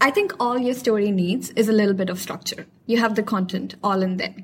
I 0.00 0.10
think 0.10 0.32
all 0.40 0.58
your 0.58 0.74
story 0.74 1.10
needs 1.10 1.50
is 1.50 1.68
a 1.68 1.72
little 1.72 1.94
bit 1.94 2.08
of 2.08 2.18
structure. 2.18 2.66
You 2.86 2.98
have 2.98 3.16
the 3.16 3.22
content 3.22 3.74
all 3.82 4.02
in 4.02 4.16
there. 4.16 4.34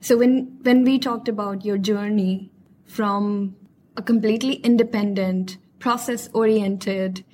So 0.00 0.16
when 0.16 0.58
when 0.62 0.84
we 0.84 0.98
talked 0.98 1.28
about 1.28 1.64
your 1.64 1.78
journey 1.78 2.50
from 2.86 3.56
a 3.96 4.02
completely 4.02 4.54
independent, 4.54 5.58
process 5.78 6.28
oriented, 6.32 7.24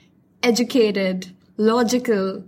educated, 0.43 1.35
logical 1.57 2.45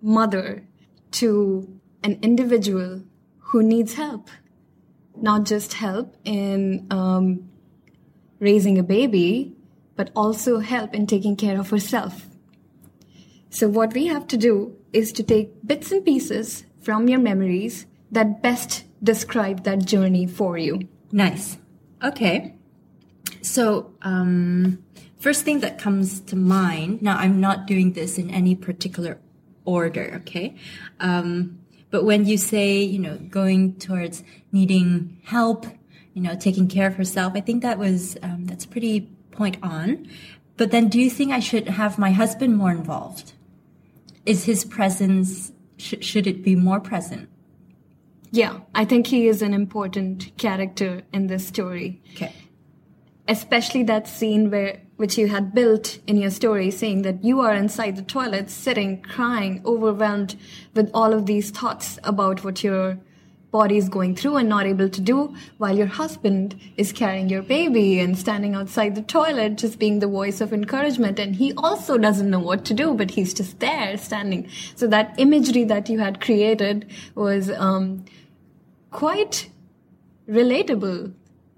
mother 0.00 0.64
to 1.10 1.80
an 2.04 2.18
individual 2.22 3.02
who 3.38 3.62
needs 3.62 3.94
help, 3.94 4.30
not 5.16 5.44
just 5.44 5.74
help 5.74 6.16
in 6.24 6.86
um, 6.90 7.48
raising 8.38 8.78
a 8.78 8.82
baby, 8.82 9.56
but 9.96 10.10
also 10.14 10.58
help 10.58 10.94
in 10.94 11.06
taking 11.06 11.34
care 11.34 11.58
of 11.58 11.70
herself. 11.70 12.26
So, 13.50 13.68
what 13.68 13.94
we 13.94 14.06
have 14.06 14.26
to 14.28 14.36
do 14.36 14.76
is 14.92 15.12
to 15.12 15.22
take 15.22 15.66
bits 15.66 15.92
and 15.92 16.04
pieces 16.04 16.64
from 16.80 17.08
your 17.08 17.18
memories 17.18 17.86
that 18.10 18.42
best 18.42 18.84
describe 19.02 19.64
that 19.64 19.84
journey 19.84 20.26
for 20.26 20.58
you. 20.58 20.88
Nice. 21.12 21.58
Okay. 22.02 22.54
So, 23.42 23.92
um, 24.02 24.82
first 25.18 25.44
thing 25.44 25.60
that 25.60 25.78
comes 25.78 26.20
to 26.20 26.36
mind, 26.36 27.02
now 27.02 27.16
I'm 27.16 27.40
not 27.40 27.66
doing 27.66 27.92
this 27.92 28.18
in 28.18 28.30
any 28.30 28.54
particular 28.54 29.18
order, 29.64 30.20
okay? 30.22 30.56
Um, 31.00 31.58
but 31.90 32.04
when 32.04 32.26
you 32.26 32.36
say, 32.36 32.82
you 32.82 32.98
know, 32.98 33.16
going 33.16 33.76
towards 33.76 34.22
needing 34.52 35.20
help, 35.24 35.66
you 36.14 36.22
know, 36.22 36.34
taking 36.34 36.68
care 36.68 36.86
of 36.86 36.96
herself, 36.96 37.32
I 37.34 37.40
think 37.40 37.62
that 37.62 37.78
was, 37.78 38.16
um, 38.22 38.46
that's 38.46 38.66
pretty 38.66 39.08
point 39.30 39.56
on. 39.62 40.08
But 40.56 40.70
then 40.70 40.88
do 40.88 41.00
you 41.00 41.08
think 41.08 41.32
I 41.32 41.40
should 41.40 41.68
have 41.68 41.98
my 41.98 42.10
husband 42.10 42.56
more 42.56 42.72
involved? 42.72 43.32
Is 44.28 44.44
his 44.44 44.64
presence, 44.64 45.52
sh- 45.78 45.94
should 46.02 46.26
it 46.26 46.44
be 46.44 46.54
more 46.54 46.80
present? 46.80 47.30
Yeah, 48.30 48.60
I 48.74 48.84
think 48.84 49.06
he 49.06 49.26
is 49.26 49.40
an 49.40 49.54
important 49.54 50.36
character 50.36 51.00
in 51.14 51.28
this 51.28 51.46
story. 51.46 52.02
Okay. 52.12 52.34
Especially 53.26 53.82
that 53.84 54.06
scene 54.06 54.50
where 54.50 54.82
which 54.96 55.16
you 55.16 55.28
had 55.28 55.54
built 55.54 55.98
in 56.06 56.18
your 56.18 56.30
story 56.30 56.70
saying 56.70 57.02
that 57.02 57.24
you 57.24 57.40
are 57.40 57.54
inside 57.54 57.96
the 57.96 58.02
toilet 58.02 58.50
sitting 58.50 59.00
crying 59.00 59.62
overwhelmed 59.64 60.36
with 60.74 60.90
all 60.92 61.14
of 61.14 61.24
these 61.24 61.50
thoughts 61.50 61.98
about 62.02 62.44
what 62.44 62.62
your 62.62 62.98
body 63.50 63.76
is 63.78 63.88
going 63.88 64.14
through 64.14 64.36
and 64.36 64.48
not 64.48 64.66
able 64.66 64.88
to 64.88 65.00
do 65.00 65.34
while 65.56 65.76
your 65.76 65.86
husband 65.86 66.60
is 66.76 66.92
carrying 66.92 67.28
your 67.28 67.42
baby 67.42 67.98
and 67.98 68.18
standing 68.18 68.54
outside 68.54 68.94
the 68.94 69.02
toilet 69.02 69.56
just 69.56 69.78
being 69.78 70.00
the 70.00 70.06
voice 70.06 70.40
of 70.40 70.52
encouragement. 70.52 71.18
And 71.18 71.34
he 71.34 71.52
also 71.54 71.96
doesn't 71.96 72.28
know 72.28 72.40
what 72.40 72.64
to 72.66 72.74
do 72.74 72.94
but 72.94 73.10
he's 73.10 73.32
just 73.32 73.58
there 73.60 73.96
standing. 73.96 74.48
So 74.76 74.86
that 74.88 75.14
imagery 75.18 75.64
that 75.64 75.88
you 75.88 75.98
had 75.98 76.20
created 76.20 76.90
was 77.14 77.50
um, 77.50 78.04
quite 78.90 79.48
relatable. 80.28 81.14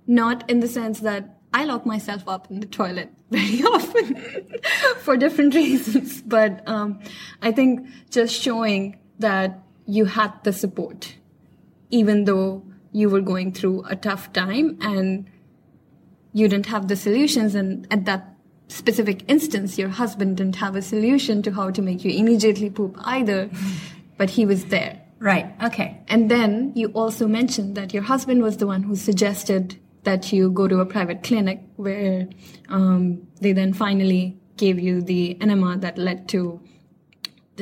Not 0.07 0.49
in 0.51 0.61
the 0.61 0.69
sense 0.69 1.01
that 1.01 1.41
I 1.53 1.65
lock 1.65 1.85
myself 1.87 2.27
up 2.27 2.51
in 2.51 2.61
the 2.61 2.67
toilet 2.67 3.11
very 3.31 3.63
often 3.63 4.17
for 4.99 5.17
different 5.17 5.55
reasons. 5.55 6.23
But 6.27 6.67
um, 6.69 7.01
I 7.43 7.53
think 7.53 7.89
just 8.11 8.41
showing 8.41 8.99
that 9.19 9.59
you 9.87 10.05
had 10.05 10.33
the 10.45 10.53
support, 10.53 11.17
even 11.91 12.25
though 12.25 12.65
you 12.93 13.09
were 13.09 13.21
going 13.21 13.53
through 13.53 13.85
a 13.89 13.97
tough 13.97 14.33
time 14.33 14.79
and 14.81 15.27
you 16.33 16.49
didn't 16.49 16.67
have 16.67 16.89
the 16.89 16.97
solutions. 16.97 17.55
And 17.55 17.87
at 17.91 18.05
that 18.05 18.35
specific 18.69 19.25
instance, 19.29 19.79
your 19.79 19.89
husband 19.89 20.37
didn't 20.37 20.57
have 20.57 20.77
a 20.77 20.83
solution 20.83 21.43
to 21.43 21.53
how 21.53 21.71
to 21.71 21.83
make 21.83 22.05
you 22.05 22.13
immediately 22.13 22.71
poop 22.71 22.97
either, 23.01 23.51
but 24.17 24.31
he 24.31 24.47
was 24.47 24.67
there. 24.67 25.01
Right. 25.19 25.53
Okay. 25.63 26.01
And 26.09 26.31
then 26.31 26.73
you 26.75 26.89
also 26.89 27.29
mentioned 27.29 27.77
that 27.77 27.93
your 27.93 28.03
husband 28.03 28.43
was 28.43 28.57
the 28.57 28.67
one 28.67 28.83
who 28.83 28.97
suggested 28.97 29.79
that 30.05 30.33
you 30.33 30.51
go 30.51 30.67
to 30.67 30.81
a 30.81 30.87
private 30.87 31.23
clinic 31.23 31.61
where 31.77 32.27
um, 32.71 33.27
they 33.41 33.53
then 33.53 33.75
finally 33.75 34.39
gave 34.57 34.79
you 34.79 35.03
the 35.03 35.37
enema 35.43 35.77
that 35.79 35.99
led 35.99 36.27
to 36.29 36.61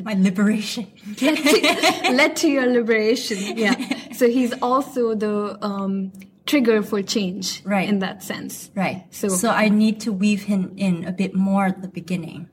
my 0.04 0.14
liberation. 0.14 0.86
Led, 1.20 1.36
to, 1.36 2.12
led 2.12 2.36
to 2.36 2.48
your 2.48 2.66
liberation 2.66 3.58
yeah. 3.58 3.74
So 4.12 4.28
he's 4.28 4.52
also 4.62 5.14
the 5.14 5.58
um, 5.64 6.12
trigger 6.46 6.82
for 6.82 7.02
change 7.02 7.62
right. 7.64 7.88
in 7.88 7.98
that 8.00 8.22
sense. 8.22 8.70
Right. 8.74 9.06
So 9.10 9.28
so 9.28 9.50
i 9.50 9.68
need 9.68 10.00
to 10.00 10.12
weave 10.12 10.44
him 10.44 10.72
in 10.76 11.04
a 11.04 11.12
bit 11.12 11.34
more 11.34 11.66
at 11.66 11.82
the 11.82 11.88
beginning. 11.88 12.48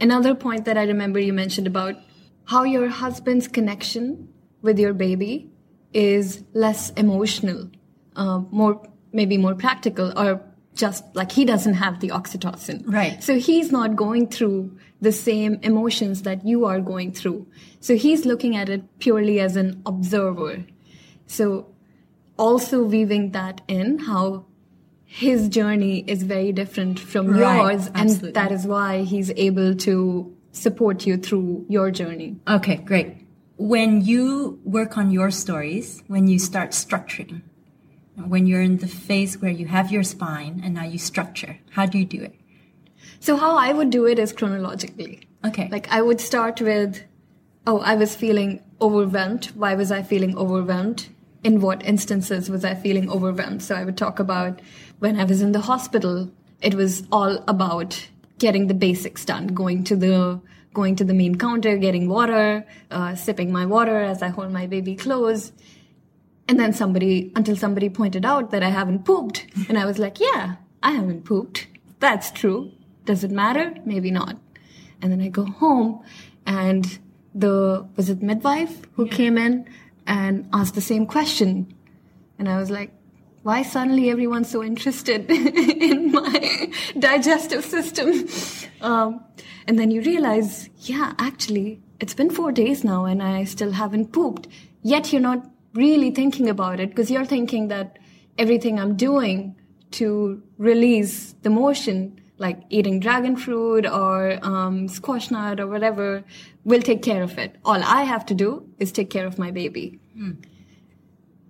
Another 0.00 0.34
point 0.34 0.64
that 0.64 0.76
i 0.76 0.84
remember 0.84 1.18
you 1.18 1.32
mentioned 1.32 1.66
about 1.66 1.96
how 2.44 2.64
your 2.64 2.88
husband's 2.88 3.48
connection 3.48 4.28
with 4.60 4.78
your 4.78 4.92
baby 4.92 5.50
is 5.92 6.44
less 6.52 6.90
emotional 6.90 7.70
uh, 8.16 8.40
more 8.50 8.82
maybe 9.12 9.38
more 9.38 9.54
practical 9.54 10.12
or 10.18 10.40
just 10.74 11.04
like 11.14 11.32
he 11.32 11.44
doesn't 11.44 11.74
have 11.74 12.00
the 12.00 12.08
oxytocin. 12.08 12.82
Right. 12.86 13.22
So 13.22 13.38
he's 13.38 13.70
not 13.70 13.96
going 13.96 14.28
through 14.28 14.76
the 15.00 15.12
same 15.12 15.58
emotions 15.62 16.22
that 16.22 16.46
you 16.46 16.64
are 16.64 16.80
going 16.80 17.12
through. 17.12 17.46
So 17.80 17.96
he's 17.96 18.24
looking 18.24 18.56
at 18.56 18.68
it 18.68 18.82
purely 18.98 19.40
as 19.40 19.56
an 19.56 19.82
observer. 19.84 20.64
So 21.26 21.66
also 22.38 22.82
weaving 22.84 23.32
that 23.32 23.60
in 23.68 23.98
how 23.98 24.46
his 25.04 25.48
journey 25.48 26.04
is 26.06 26.22
very 26.22 26.52
different 26.52 26.98
from 26.98 27.28
right. 27.28 27.56
yours 27.56 27.90
Absolutely. 27.94 28.28
and 28.28 28.34
that 28.34 28.52
is 28.52 28.66
why 28.66 29.02
he's 29.02 29.30
able 29.36 29.74
to 29.74 30.34
support 30.52 31.06
you 31.06 31.16
through 31.18 31.66
your 31.68 31.90
journey. 31.90 32.36
Okay, 32.48 32.76
great. 32.76 33.16
When 33.58 34.00
you 34.00 34.58
work 34.64 34.96
on 34.96 35.10
your 35.10 35.30
stories, 35.30 36.02
when 36.06 36.28
you 36.28 36.38
start 36.38 36.70
structuring, 36.70 37.42
when 38.16 38.46
you're 38.46 38.62
in 38.62 38.78
the 38.78 38.86
phase 38.86 39.40
where 39.40 39.50
you 39.50 39.66
have 39.66 39.90
your 39.90 40.02
spine 40.02 40.60
and 40.64 40.74
now 40.74 40.84
you 40.84 40.98
structure? 40.98 41.58
How 41.70 41.86
do 41.86 41.98
you 41.98 42.04
do 42.04 42.22
it? 42.22 42.34
So 43.20 43.36
how 43.36 43.56
I 43.56 43.72
would 43.72 43.90
do 43.90 44.06
it 44.06 44.18
is 44.18 44.32
chronologically. 44.32 45.20
Okay. 45.44 45.68
Like 45.70 45.88
I 45.90 46.02
would 46.02 46.20
start 46.20 46.60
with, 46.60 47.02
oh, 47.66 47.80
I 47.80 47.94
was 47.94 48.14
feeling 48.14 48.62
overwhelmed. 48.80 49.46
Why 49.54 49.74
was 49.74 49.90
I 49.90 50.02
feeling 50.02 50.36
overwhelmed? 50.36 51.08
In 51.44 51.60
what 51.60 51.84
instances 51.84 52.48
was 52.48 52.64
I 52.64 52.74
feeling 52.74 53.10
overwhelmed? 53.10 53.62
So 53.62 53.74
I 53.74 53.84
would 53.84 53.96
talk 53.96 54.20
about 54.20 54.60
when 55.00 55.18
I 55.18 55.24
was 55.24 55.42
in 55.42 55.52
the 55.52 55.60
hospital. 55.60 56.30
It 56.60 56.74
was 56.74 57.04
all 57.10 57.42
about 57.48 58.08
getting 58.38 58.68
the 58.68 58.74
basics 58.74 59.24
done, 59.24 59.48
going 59.48 59.84
to 59.84 59.96
the 59.96 60.40
going 60.72 60.96
to 60.96 61.04
the 61.04 61.14
main 61.14 61.36
counter, 61.36 61.76
getting 61.76 62.08
water, 62.08 62.64
uh, 62.90 63.14
sipping 63.14 63.52
my 63.52 63.66
water 63.66 64.00
as 64.00 64.22
I 64.22 64.28
hold 64.28 64.52
my 64.52 64.66
baby 64.66 64.96
close. 64.96 65.52
And 66.48 66.58
then 66.58 66.72
somebody, 66.72 67.32
until 67.36 67.56
somebody 67.56 67.88
pointed 67.88 68.24
out 68.24 68.50
that 68.50 68.62
I 68.62 68.70
haven't 68.70 69.04
pooped. 69.04 69.46
And 69.68 69.78
I 69.78 69.86
was 69.86 69.98
like, 69.98 70.18
yeah, 70.20 70.56
I 70.82 70.92
haven't 70.92 71.24
pooped. 71.24 71.66
That's 72.00 72.30
true. 72.30 72.72
Does 73.04 73.24
it 73.24 73.30
matter? 73.30 73.74
Maybe 73.84 74.10
not. 74.10 74.36
And 75.00 75.12
then 75.12 75.20
I 75.20 75.28
go 75.28 75.44
home 75.44 76.04
and 76.46 76.98
the, 77.34 77.86
was 77.96 78.10
it 78.10 78.22
midwife 78.22 78.86
who 78.94 79.06
yeah. 79.06 79.12
came 79.12 79.38
in 79.38 79.68
and 80.06 80.48
asked 80.52 80.74
the 80.74 80.80
same 80.80 81.06
question. 81.06 81.72
And 82.38 82.48
I 82.48 82.58
was 82.58 82.70
like, 82.70 82.92
why 83.42 83.62
suddenly 83.62 84.10
everyone's 84.10 84.50
so 84.50 84.62
interested 84.62 85.30
in 85.30 86.12
my 86.12 86.72
digestive 86.98 87.64
system? 87.64 88.28
Um, 88.80 89.24
and 89.66 89.78
then 89.78 89.90
you 89.90 90.02
realize, 90.02 90.68
yeah, 90.78 91.12
actually, 91.18 91.80
it's 92.00 92.14
been 92.14 92.30
four 92.30 92.52
days 92.52 92.84
now 92.84 93.04
and 93.04 93.22
I 93.22 93.44
still 93.44 93.72
haven't 93.72 94.12
pooped. 94.12 94.48
Yet 94.82 95.12
you're 95.12 95.22
not 95.22 95.48
really 95.74 96.10
thinking 96.10 96.48
about 96.48 96.80
it 96.80 96.90
because 96.90 97.10
you're 97.10 97.24
thinking 97.24 97.68
that 97.68 97.98
everything 98.38 98.78
I'm 98.78 98.96
doing 98.96 99.56
to 99.92 100.42
release 100.58 101.34
the 101.42 101.50
motion, 101.50 102.20
like 102.38 102.62
eating 102.70 102.98
dragon 103.00 103.36
fruit 103.36 103.86
or 103.86 104.38
um, 104.42 104.88
squash 104.88 105.30
nut 105.30 105.60
or 105.60 105.66
whatever, 105.66 106.24
will 106.64 106.80
take 106.80 107.02
care 107.02 107.22
of 107.22 107.38
it. 107.38 107.56
All 107.64 107.82
I 107.82 108.02
have 108.02 108.26
to 108.26 108.34
do 108.34 108.68
is 108.78 108.92
take 108.92 109.10
care 109.10 109.26
of 109.26 109.38
my 109.38 109.50
baby. 109.50 110.00
Mm. 110.16 110.44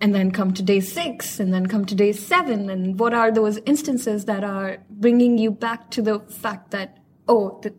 And 0.01 0.13
then 0.13 0.33
come 0.33 0.53
to 0.55 0.65
day 0.65 0.81
six, 0.81 1.39
and 1.39 1.55
then 1.55 1.67
come 1.67 1.85
to 1.85 1.95
day 1.95 2.11
seven. 2.11 2.69
And 2.69 2.99
what 2.99 3.15
are 3.15 3.31
those 3.31 3.59
instances 3.67 4.25
that 4.25 4.43
are 4.43 4.79
bringing 4.91 5.39
you 5.39 5.53
back 5.53 5.93
to 5.93 6.03
the 6.03 6.19
fact 6.19 6.73
that, 6.73 6.99
oh, 7.29 7.61
the, 7.63 7.73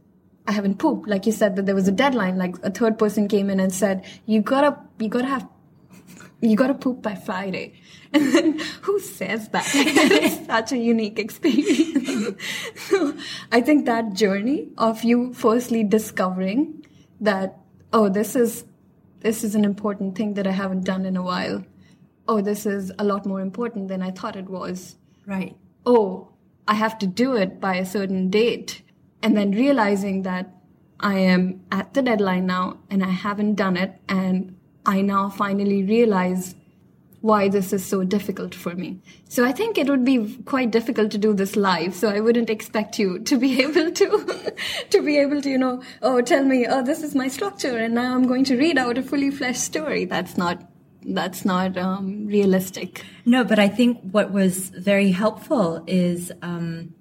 I 0.47 0.53
haven't 0.53 0.77
pooped. 0.79 1.09
Like 1.09 1.25
you 1.25 1.33
said, 1.33 1.57
that 1.57 1.65
there 1.65 1.75
was 1.75 1.89
a 1.89 1.91
deadline. 1.91 2.37
Like 2.37 2.55
a 2.63 2.71
third 2.71 2.97
person 2.97 3.27
came 3.27 3.49
in 3.49 3.59
and 3.59 3.73
said, 3.73 4.05
you 4.25 4.41
gotta, 4.41 4.79
you 4.99 5.09
gotta 5.09 5.27
have 5.27 5.45
you 6.43 6.57
got 6.57 6.67
to 6.67 6.73
poop 6.73 7.01
by 7.01 7.15
Friday. 7.15 7.73
And 8.13 8.31
then 8.31 8.59
who 8.83 8.99
says 8.99 9.49
that? 9.49 9.65
it's 9.73 10.45
such 10.45 10.71
a 10.71 10.77
unique 10.77 11.17
experience. 11.17 12.39
so 12.75 13.15
I 13.51 13.59
think 13.59 13.87
that 13.87 14.13
journey 14.13 14.69
of 14.77 15.03
you 15.03 15.33
firstly 15.33 15.83
discovering 15.83 16.85
that, 17.19 17.57
oh, 17.91 18.09
this 18.09 18.35
is, 18.35 18.65
this 19.21 19.43
is 19.43 19.55
an 19.55 19.65
important 19.65 20.15
thing 20.15 20.35
that 20.35 20.45
I 20.45 20.51
haven't 20.51 20.83
done 20.83 21.07
in 21.07 21.17
a 21.17 21.23
while. 21.23 21.65
Oh, 22.27 22.39
this 22.39 22.67
is 22.67 22.91
a 22.99 23.03
lot 23.03 23.25
more 23.25 23.41
important 23.41 23.87
than 23.87 24.03
I 24.03 24.11
thought 24.11 24.35
it 24.35 24.47
was. 24.47 24.95
Right. 25.25 25.57
Oh, 25.83 26.29
I 26.67 26.75
have 26.75 26.99
to 26.99 27.07
do 27.07 27.35
it 27.35 27.59
by 27.59 27.77
a 27.77 27.85
certain 27.85 28.29
date. 28.29 28.83
And 29.23 29.35
then 29.35 29.49
realizing 29.53 30.21
that 30.21 30.53
I 30.99 31.15
am 31.17 31.63
at 31.71 31.95
the 31.95 32.03
deadline 32.03 32.45
now 32.45 32.77
and 32.91 33.03
I 33.03 33.09
haven't 33.09 33.55
done 33.55 33.75
it 33.75 33.99
and 34.07 34.55
I 34.86 35.01
now 35.01 35.29
finally 35.29 35.84
realize 35.84 36.55
why 37.21 37.47
this 37.47 37.71
is 37.71 37.86
so 37.86 38.03
difficult 38.03 38.53
for 38.53 38.75
me. 38.75 38.99
So 39.29 39.45
I 39.45 39.53
think 39.53 39.77
it 39.77 39.88
would 39.88 40.03
be 40.03 40.36
quite 40.43 40.71
difficult 40.71 41.09
to 41.11 41.17
do 41.17 41.34
this 41.34 41.55
live. 41.55 41.95
So 41.95 42.09
I 42.09 42.19
wouldn't 42.19 42.49
expect 42.49 42.99
you 42.99 43.19
to 43.19 43.38
be 43.38 43.61
able 43.63 43.91
to, 43.91 44.53
to 44.89 45.01
be 45.01 45.17
able 45.19 45.41
to, 45.41 45.49
you 45.49 45.57
know, 45.57 45.81
oh, 46.01 46.19
tell 46.21 46.43
me, 46.43 46.67
oh, 46.67 46.84
this 46.84 47.01
is 47.01 47.15
my 47.15 47.29
structure 47.29 47.77
and 47.77 47.93
now 47.93 48.13
I'm 48.13 48.27
going 48.27 48.43
to 48.45 48.57
read 48.57 48.77
out 48.77 48.97
a 48.97 49.01
fully 49.01 49.31
fleshed 49.31 49.63
story. 49.63 50.03
That's 50.03 50.38
not 50.38 50.69
that's 51.05 51.43
not 51.45 51.77
um, 51.77 52.27
realistic. 52.27 53.05
No, 53.25 53.43
but 53.43 53.59
I 53.59 53.67
think 53.67 53.99
what 54.01 54.31
was 54.31 54.69
very 54.69 55.11
helpful 55.11 55.84
is 55.88 56.31
um, 56.41 56.93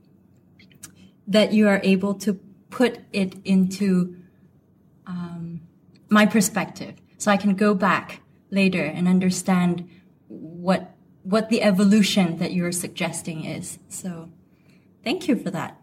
that 1.27 1.53
you 1.53 1.69
are 1.69 1.81
able 1.83 2.15
to 2.15 2.35
put 2.71 2.99
it 3.13 3.35
into 3.45 4.17
um, 5.07 5.61
my 6.09 6.27
perspective, 6.27 6.95
so 7.23 7.31
I 7.31 7.37
can 7.37 7.55
go 7.55 7.73
back 7.73 8.21
later 8.51 8.83
and 8.83 9.07
understand 9.07 9.89
what 10.27 10.97
what 11.23 11.51
the 11.51 11.63
evolution 11.63 12.39
that 12.39 12.53
you're 12.53 12.73
suggesting 12.73 13.45
is. 13.45 13.79
So, 13.89 14.31
thank 15.05 15.29
you 15.29 15.37
for 15.37 15.51
that. 15.53 15.81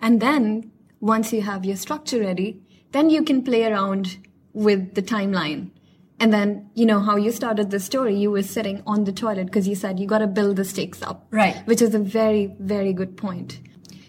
And 0.00 0.20
then 0.20 0.72
once 0.98 1.32
you 1.32 1.42
have 1.42 1.64
your 1.64 1.76
structure 1.76 2.18
ready, 2.18 2.60
then 2.90 3.10
you 3.10 3.22
can 3.22 3.44
play 3.44 3.64
around 3.64 4.18
with 4.54 4.94
the 4.94 5.02
timeline. 5.02 5.70
And 6.18 6.32
then, 6.32 6.68
you 6.74 6.84
know, 6.84 6.98
how 6.98 7.14
you 7.14 7.30
started 7.30 7.70
the 7.70 7.78
story, 7.78 8.16
you 8.16 8.32
were 8.32 8.42
sitting 8.42 8.82
on 8.88 9.04
the 9.04 9.12
toilet 9.12 9.44
because 9.44 9.68
you 9.68 9.76
said 9.76 10.00
you 10.00 10.08
got 10.08 10.18
to 10.18 10.26
build 10.26 10.56
the 10.56 10.64
stakes 10.64 11.00
up. 11.00 11.28
Right. 11.30 11.64
Which 11.68 11.80
is 11.80 11.94
a 11.94 12.00
very, 12.00 12.56
very 12.58 12.92
good 12.92 13.16
point. 13.16 13.60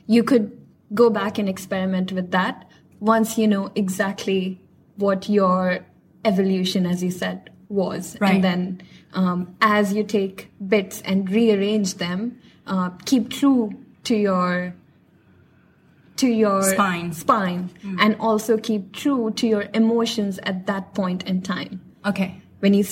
You 0.08 0.24
could 0.24 0.60
go 0.96 1.12
back 1.12 1.38
and 1.38 1.48
experiment 1.48 2.12
with 2.12 2.32
that 2.32 2.68
once 3.00 3.38
you 3.38 3.48
know 3.48 3.72
exactly 3.76 4.60
what 4.96 5.30
your 5.30 5.86
evolution, 6.32 6.86
as 6.86 7.04
you 7.04 7.12
said, 7.12 7.50
was. 7.70 8.18
Right. 8.20 8.36
And 8.36 8.44
then 8.44 8.82
um, 9.14 9.56
as 9.62 9.94
you 9.94 10.04
take 10.04 10.50
bits 10.76 11.02
and 11.06 11.30
rearrange 11.30 11.96
them, 11.96 12.40
uh, 12.68 12.90
keep 13.06 13.30
true 13.30 13.72
to 14.04 14.16
your 14.16 14.74
to 16.18 16.28
your 16.28 16.64
Spine. 16.64 17.14
spine 17.14 17.70
and 18.00 18.16
also 18.20 18.58
keep 18.58 18.92
true 18.92 19.30
to 19.40 19.46
your 19.48 19.66
emotions 19.76 20.40
at 20.52 20.66
that 20.66 20.94
point 20.96 21.22
in 21.32 21.42
time 21.44 21.80
Okay. 22.12 22.42
when 22.60 22.74
you 22.74 22.84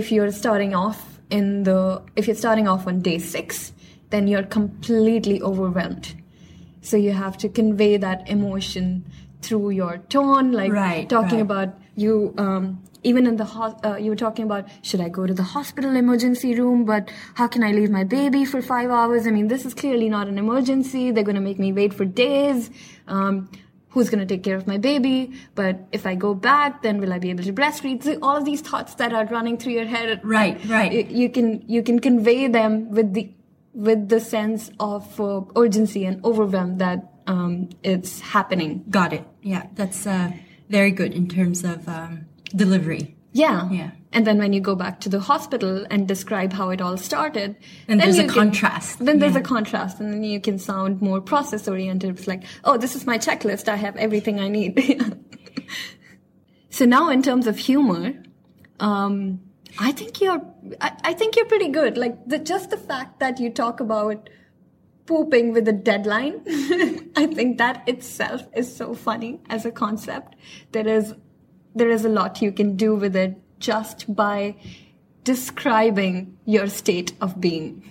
if 0.00 0.12
you're 0.12 0.30
starting 0.30 0.74
off 0.74 1.18
in 1.30 1.62
the 1.62 2.02
if 2.14 2.26
you're 2.26 2.36
starting 2.36 2.68
off 2.68 2.86
on 2.86 3.00
day 3.00 3.16
6 3.18 3.72
then 4.10 4.28
you're 4.28 4.42
completely 4.42 5.40
overwhelmed 5.40 6.14
so 6.82 6.98
you 6.98 7.12
have 7.12 7.38
to 7.38 7.48
convey 7.48 7.96
that 7.96 8.28
emotion 8.28 9.02
through 9.40 9.70
your 9.70 9.94
tone 10.16 10.52
like 10.52 10.70
Right, 10.70 11.08
talking 11.08 11.38
right. 11.38 11.50
about 11.50 11.70
you 11.98 12.34
um, 12.38 12.82
even 13.02 13.26
in 13.26 13.36
the 13.36 13.44
ho- 13.44 13.78
uh, 13.84 13.96
you 13.96 14.10
were 14.10 14.16
talking 14.16 14.44
about 14.44 14.68
should 14.82 15.00
i 15.00 15.08
go 15.08 15.26
to 15.26 15.34
the 15.34 15.42
hospital 15.42 15.96
emergency 15.96 16.54
room? 16.54 16.84
But 16.84 17.10
how 17.34 17.46
can 17.46 17.62
i 17.62 17.72
leave 17.72 17.90
my 17.90 18.04
baby 18.04 18.44
for 18.44 18.62
five 18.62 18.90
hours? 18.90 19.26
I 19.26 19.30
mean 19.30 19.48
this 19.48 19.64
is 19.64 19.74
clearly 19.74 20.08
not 20.08 20.28
an 20.28 20.38
emergency. 20.38 21.10
They're 21.10 21.24
going 21.24 21.42
to 21.42 21.46
make 21.48 21.58
me 21.58 21.72
wait 21.72 21.94
for 21.94 22.04
days. 22.04 22.70
Um, 23.06 23.50
who's 23.90 24.10
going 24.10 24.20
to 24.20 24.26
take 24.26 24.42
care 24.42 24.56
of 24.56 24.66
my 24.66 24.78
baby? 24.78 25.32
But 25.54 25.80
if 25.92 26.06
i 26.06 26.14
go 26.14 26.34
back 26.34 26.82
then 26.82 27.00
will 27.00 27.12
i 27.12 27.18
be 27.18 27.30
able 27.30 27.44
to 27.44 27.52
breastfeed? 27.52 28.02
So 28.02 28.18
all 28.22 28.36
of 28.36 28.44
these 28.44 28.60
thoughts 28.60 28.94
that 28.94 29.12
are 29.12 29.26
running 29.26 29.58
through 29.58 29.72
your 29.72 29.86
head. 29.86 30.20
Right, 30.24 30.62
right. 30.66 31.10
you 31.10 31.28
can 31.30 31.64
you 31.66 31.82
can 31.82 31.98
convey 31.98 32.48
them 32.48 32.90
with 32.90 33.14
the 33.14 33.30
with 33.74 34.08
the 34.08 34.18
sense 34.18 34.70
of 34.80 35.20
uh, 35.20 35.42
urgency 35.56 36.04
and 36.04 36.24
overwhelm 36.24 36.78
that 36.78 37.12
um, 37.28 37.68
it's 37.82 38.20
happening. 38.20 38.84
Got 38.90 39.12
it. 39.12 39.24
Yeah, 39.42 39.66
that's 39.74 40.06
uh, 40.06 40.32
very 40.68 40.90
good 40.90 41.12
in 41.12 41.28
terms 41.28 41.64
of 41.64 41.88
um, 41.88 42.26
delivery. 42.54 43.16
Yeah. 43.32 43.70
Yeah. 43.70 43.90
And 44.12 44.26
then 44.26 44.38
when 44.38 44.52
you 44.54 44.60
go 44.60 44.74
back 44.74 45.00
to 45.00 45.08
the 45.08 45.20
hospital 45.20 45.86
and 45.90 46.08
describe 46.08 46.52
how 46.52 46.70
it 46.70 46.80
all 46.80 46.96
started, 46.96 47.56
And 47.86 48.00
then 48.00 48.10
there's 48.10 48.18
a 48.18 48.24
can- 48.24 48.34
contrast. 48.34 49.04
Then 49.04 49.18
there's 49.18 49.36
a 49.36 49.42
contrast, 49.42 50.00
and 50.00 50.12
then 50.12 50.24
you 50.24 50.40
can 50.40 50.58
sound 50.58 51.02
more 51.02 51.20
process 51.20 51.68
oriented. 51.68 52.18
It's 52.18 52.26
like, 52.26 52.44
oh, 52.64 52.78
this 52.78 52.96
is 52.96 53.04
my 53.06 53.18
checklist. 53.18 53.68
I 53.68 53.76
have 53.76 53.96
everything 53.96 54.40
I 54.40 54.48
need. 54.48 54.74
so 56.70 56.86
now, 56.86 57.10
in 57.10 57.22
terms 57.22 57.46
of 57.46 57.58
humor, 57.58 58.14
um, 58.80 59.40
I 59.78 59.92
think 59.92 60.22
you're, 60.22 60.40
I, 60.80 60.92
I 61.04 61.12
think 61.12 61.36
you're 61.36 61.46
pretty 61.46 61.68
good. 61.68 61.98
Like 61.98 62.16
the, 62.26 62.38
just 62.38 62.70
the 62.70 62.78
fact 62.78 63.20
that 63.20 63.38
you 63.38 63.50
talk 63.50 63.80
about 63.80 64.30
pooping 65.08 65.52
with 65.54 65.66
a 65.66 65.72
deadline, 65.72 66.42
I 67.16 67.26
think 67.26 67.56
that 67.58 67.88
itself 67.88 68.42
is 68.54 68.74
so 68.74 68.94
funny 68.94 69.40
as 69.48 69.64
a 69.64 69.72
concept. 69.72 70.36
There 70.72 70.86
is, 70.86 71.14
there 71.74 71.88
is 71.88 72.04
a 72.04 72.10
lot 72.10 72.42
you 72.42 72.52
can 72.52 72.76
do 72.76 72.94
with 72.94 73.16
it 73.16 73.36
just 73.58 74.14
by 74.14 74.54
describing 75.24 76.36
your 76.44 76.68
state 76.68 77.14
of 77.22 77.40
being. 77.40 77.82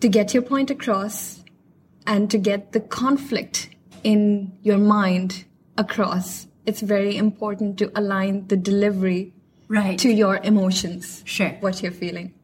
To 0.00 0.08
get 0.08 0.34
your 0.34 0.42
point 0.42 0.70
across 0.70 1.42
and 2.06 2.30
to 2.30 2.38
get 2.38 2.72
the 2.72 2.80
conflict 2.80 3.70
in 4.04 4.52
your 4.62 4.78
mind 4.78 5.44
across, 5.78 6.46
it's 6.66 6.80
very 6.82 7.16
important 7.16 7.78
to 7.78 7.90
align 7.98 8.46
the 8.48 8.56
delivery 8.56 9.32
Right. 9.68 9.98
to 10.00 10.10
your 10.10 10.40
emotions. 10.42 11.22
Sure. 11.24 11.50
What 11.60 11.82
you're 11.82 11.92
feeling. 11.92 12.34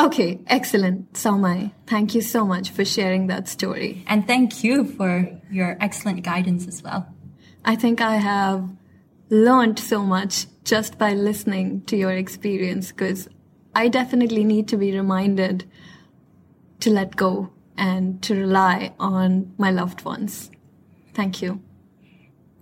Okay, 0.00 0.40
excellent. 0.46 1.12
Saumai, 1.12 1.72
thank 1.86 2.14
you 2.14 2.22
so 2.22 2.46
much 2.46 2.70
for 2.70 2.86
sharing 2.86 3.26
that 3.26 3.48
story. 3.48 4.02
And 4.06 4.26
thank 4.26 4.64
you 4.64 4.84
for 4.84 5.30
your 5.50 5.76
excellent 5.78 6.22
guidance 6.22 6.66
as 6.66 6.82
well. 6.82 7.06
I 7.66 7.76
think 7.76 8.00
I 8.00 8.16
have 8.16 8.66
learned 9.28 9.78
so 9.78 10.02
much 10.02 10.46
just 10.64 10.96
by 10.96 11.12
listening 11.12 11.82
to 11.82 11.98
your 11.98 12.12
experience 12.12 12.92
because 12.92 13.28
I 13.74 13.88
definitely 13.88 14.42
need 14.42 14.68
to 14.68 14.78
be 14.78 14.96
reminded 14.96 15.70
to 16.80 16.88
let 16.88 17.16
go 17.16 17.50
and 17.76 18.22
to 18.22 18.34
rely 18.34 18.94
on 18.98 19.52
my 19.58 19.70
loved 19.70 20.06
ones. 20.06 20.50
Thank 21.12 21.42
you. 21.42 21.60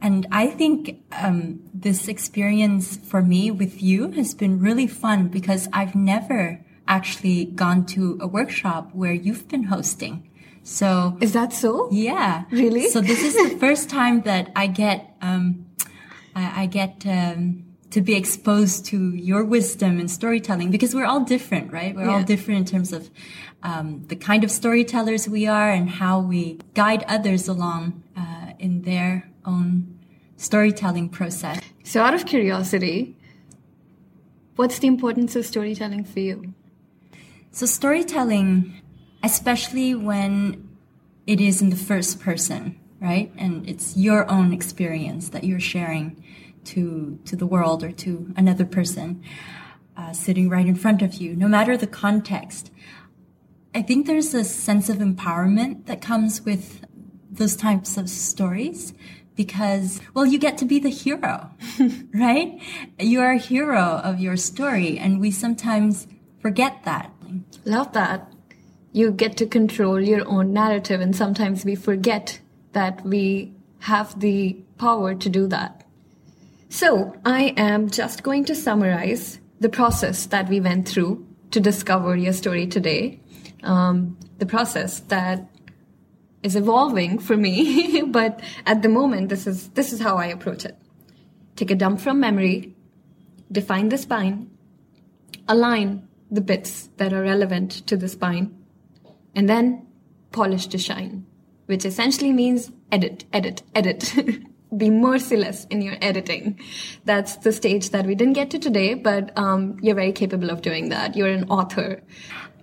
And 0.02 0.26
I 0.32 0.48
think 0.48 1.04
um, 1.12 1.60
this 1.72 2.08
experience 2.08 2.96
for 2.96 3.22
me 3.22 3.52
with 3.52 3.80
you 3.80 4.10
has 4.12 4.34
been 4.34 4.58
really 4.58 4.88
fun 4.88 5.28
because 5.28 5.68
I've 5.72 5.94
never 5.94 6.64
actually 6.88 7.44
gone 7.44 7.86
to 7.86 8.18
a 8.20 8.26
workshop 8.26 8.90
where 8.92 9.12
you've 9.12 9.46
been 9.48 9.64
hosting. 9.64 10.28
So 10.64 11.16
Is 11.20 11.32
that 11.32 11.52
so? 11.52 11.88
yeah, 11.90 12.44
Really? 12.50 12.88
So 12.88 13.00
this 13.00 13.22
is 13.22 13.34
the 13.34 13.56
first 13.58 13.88
time 13.88 14.22
that 14.22 14.50
I 14.56 14.66
get 14.66 15.16
um, 15.22 15.66
I, 16.34 16.62
I 16.62 16.66
get 16.66 17.06
um, 17.06 17.64
to 17.90 18.00
be 18.00 18.14
exposed 18.14 18.84
to 18.86 19.14
your 19.14 19.44
wisdom 19.44 19.98
and 19.98 20.10
storytelling 20.10 20.70
because 20.70 20.94
we're 20.94 21.06
all 21.06 21.20
different, 21.20 21.72
right? 21.72 21.94
We're 21.94 22.10
all 22.10 22.22
different 22.22 22.60
in 22.60 22.66
terms 22.66 22.92
of 22.92 23.10
um, 23.62 24.04
the 24.08 24.16
kind 24.16 24.44
of 24.44 24.50
storytellers 24.50 25.28
we 25.28 25.46
are 25.46 25.70
and 25.70 25.88
how 25.88 26.20
we 26.20 26.58
guide 26.74 27.04
others 27.08 27.48
along 27.48 28.02
uh, 28.16 28.52
in 28.58 28.82
their 28.82 29.30
own 29.44 29.98
storytelling 30.36 31.08
process. 31.08 31.60
So, 31.82 32.02
out 32.02 32.14
of 32.14 32.26
curiosity, 32.26 33.16
what's 34.56 34.78
the 34.78 34.86
importance 34.86 35.34
of 35.34 35.46
storytelling 35.46 36.04
for 36.04 36.20
you? 36.20 36.54
So 37.50 37.66
storytelling, 37.66 38.82
especially 39.22 39.94
when 39.94 40.68
it 41.26 41.40
is 41.40 41.60
in 41.60 41.70
the 41.70 41.76
first 41.76 42.20
person, 42.20 42.78
right? 43.00 43.32
And 43.36 43.68
it's 43.68 43.96
your 43.96 44.30
own 44.30 44.52
experience 44.52 45.30
that 45.30 45.44
you're 45.44 45.60
sharing 45.60 46.22
to 46.64 47.18
to 47.24 47.36
the 47.36 47.46
world 47.46 47.82
or 47.82 47.92
to 47.92 48.32
another 48.36 48.64
person 48.64 49.22
uh, 49.96 50.12
sitting 50.12 50.48
right 50.48 50.66
in 50.66 50.74
front 50.74 51.02
of 51.02 51.14
you, 51.14 51.34
no 51.34 51.48
matter 51.48 51.76
the 51.76 51.86
context. 51.86 52.70
I 53.74 53.82
think 53.82 54.06
there's 54.06 54.32
a 54.32 54.44
sense 54.44 54.88
of 54.88 54.98
empowerment 54.98 55.86
that 55.86 56.00
comes 56.00 56.44
with 56.44 56.84
those 57.30 57.56
types 57.56 57.96
of 57.96 58.08
stories 58.08 58.94
because, 59.36 60.00
well, 60.14 60.26
you 60.26 60.38
get 60.38 60.58
to 60.58 60.64
be 60.64 60.78
the 60.78 60.88
hero, 60.88 61.50
right? 62.14 62.60
You 62.98 63.20
are 63.20 63.32
a 63.32 63.38
hero 63.38 64.00
of 64.02 64.20
your 64.20 64.36
story, 64.36 64.98
and 64.98 65.20
we 65.20 65.30
sometimes 65.30 66.06
forget 66.40 66.84
that. 66.84 67.12
Love 67.64 67.92
that. 67.92 68.32
You 68.92 69.10
get 69.10 69.36
to 69.38 69.46
control 69.46 70.00
your 70.00 70.26
own 70.26 70.52
narrative, 70.52 71.00
and 71.00 71.14
sometimes 71.14 71.64
we 71.64 71.74
forget 71.74 72.40
that 72.72 73.04
we 73.04 73.52
have 73.80 74.18
the 74.18 74.54
power 74.78 75.14
to 75.14 75.28
do 75.28 75.46
that. 75.48 75.84
So, 76.68 77.14
I 77.24 77.54
am 77.56 77.90
just 77.90 78.22
going 78.22 78.44
to 78.46 78.54
summarize 78.54 79.40
the 79.60 79.68
process 79.68 80.26
that 80.26 80.48
we 80.48 80.60
went 80.60 80.88
through 80.88 81.26
to 81.50 81.60
discover 81.60 82.16
your 82.16 82.32
story 82.32 82.66
today. 82.66 83.20
Um, 83.62 84.16
the 84.38 84.46
process 84.46 85.00
that 85.00 85.48
is 86.42 86.56
evolving 86.56 87.18
for 87.18 87.36
me, 87.36 88.02
but 88.06 88.40
at 88.66 88.82
the 88.82 88.88
moment, 88.88 89.28
this 89.28 89.46
is 89.46 89.68
this 89.70 89.92
is 89.92 90.00
how 90.00 90.16
I 90.16 90.26
approach 90.26 90.64
it. 90.64 90.76
Take 91.56 91.70
a 91.70 91.74
dump 91.74 92.00
from 92.00 92.20
memory, 92.20 92.74
define 93.50 93.88
the 93.88 93.98
spine, 93.98 94.50
align 95.48 96.07
the 96.30 96.40
bits 96.40 96.88
that 96.96 97.12
are 97.12 97.22
relevant 97.22 97.86
to 97.86 97.96
the 97.96 98.08
spine, 98.08 98.56
and 99.34 99.48
then 99.48 99.86
polish 100.32 100.66
to 100.68 100.78
shine, 100.78 101.26
which 101.66 101.84
essentially 101.84 102.32
means 102.32 102.70
edit, 102.92 103.24
edit, 103.32 103.62
edit. 103.74 104.14
Be 104.76 104.90
merciless 104.90 105.64
in 105.70 105.80
your 105.80 105.96
editing. 106.02 106.60
That's 107.06 107.36
the 107.36 107.52
stage 107.52 107.88
that 107.88 108.04
we 108.04 108.14
didn't 108.14 108.34
get 108.34 108.50
to 108.50 108.58
today, 108.58 108.92
but 108.92 109.32
um, 109.38 109.78
you're 109.80 109.94
very 109.94 110.12
capable 110.12 110.50
of 110.50 110.60
doing 110.60 110.90
that. 110.90 111.16
You're 111.16 111.28
an 111.28 111.48
author. 111.48 112.02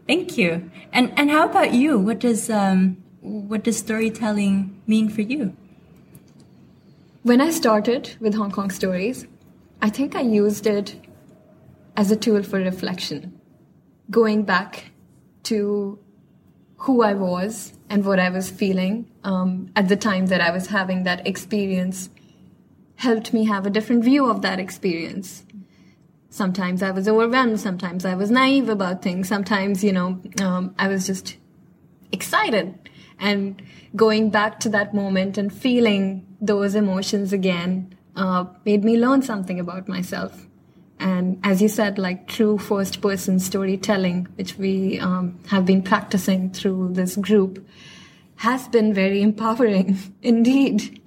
Thank 0.07 0.37
you. 0.37 0.69
And 0.93 1.11
and 1.17 1.31
how 1.31 1.49
about 1.49 1.73
you? 1.73 1.97
What 1.97 2.19
does 2.19 2.49
um 2.49 2.97
what 3.21 3.63
does 3.63 3.77
storytelling 3.77 4.79
mean 4.85 5.09
for 5.09 5.21
you? 5.21 5.55
When 7.23 7.41
I 7.41 7.49
started 7.49 8.15
with 8.19 8.35
Hong 8.35 8.51
Kong 8.51 8.69
Stories, 8.69 9.25
I 9.81 9.89
think 9.89 10.15
I 10.15 10.21
used 10.21 10.67
it 10.67 10.95
as 11.97 12.11
a 12.11 12.15
tool 12.15 12.43
for 12.43 12.59
reflection, 12.59 13.34
going 14.09 14.43
back 14.43 14.91
to 15.43 15.99
who 16.77 17.01
I 17.01 17.13
was 17.13 17.73
and 17.89 18.05
what 18.05 18.19
I 18.19 18.29
was 18.29 18.49
feeling 18.49 19.09
um, 19.23 19.71
at 19.75 19.87
the 19.87 19.95
time 19.95 20.27
that 20.27 20.41
I 20.41 20.51
was 20.51 20.67
having 20.67 21.03
that 21.03 21.25
experience 21.25 22.09
helped 22.97 23.33
me 23.33 23.45
have 23.45 23.65
a 23.65 23.69
different 23.69 24.03
view 24.03 24.29
of 24.29 24.41
that 24.41 24.59
experience. 24.59 25.43
Sometimes 26.29 26.83
I 26.83 26.91
was 26.91 27.07
overwhelmed, 27.07 27.59
sometimes 27.59 28.05
I 28.05 28.15
was 28.15 28.29
naive 28.29 28.69
about 28.69 29.01
things, 29.01 29.27
sometimes, 29.27 29.83
you 29.83 29.93
know, 29.93 30.21
um, 30.41 30.75
I 30.77 30.87
was 30.87 31.07
just 31.07 31.37
excited. 32.11 32.89
And 33.19 33.61
going 33.95 34.29
back 34.29 34.59
to 34.61 34.69
that 34.69 34.93
moment 34.93 35.37
and 35.37 35.53
feeling 35.53 36.25
those 36.41 36.75
emotions 36.75 37.31
again 37.31 37.95
uh, 38.15 38.45
made 38.65 38.83
me 38.83 38.97
learn 38.97 39.21
something 39.21 39.59
about 39.59 39.87
myself. 39.87 40.47
And 40.99 41.39
as 41.43 41.61
you 41.61 41.67
said, 41.67 41.97
like 41.97 42.27
true 42.27 42.57
first 42.57 43.01
person 43.01 43.39
storytelling, 43.39 44.27
which 44.35 44.57
we 44.57 44.99
um, 44.99 45.39
have 45.47 45.65
been 45.65 45.81
practicing 45.81 46.51
through 46.51 46.93
this 46.93 47.15
group, 47.15 47.65
has 48.37 48.67
been 48.67 48.93
very 48.93 49.21
empowering 49.21 49.97
indeed. 50.21 51.01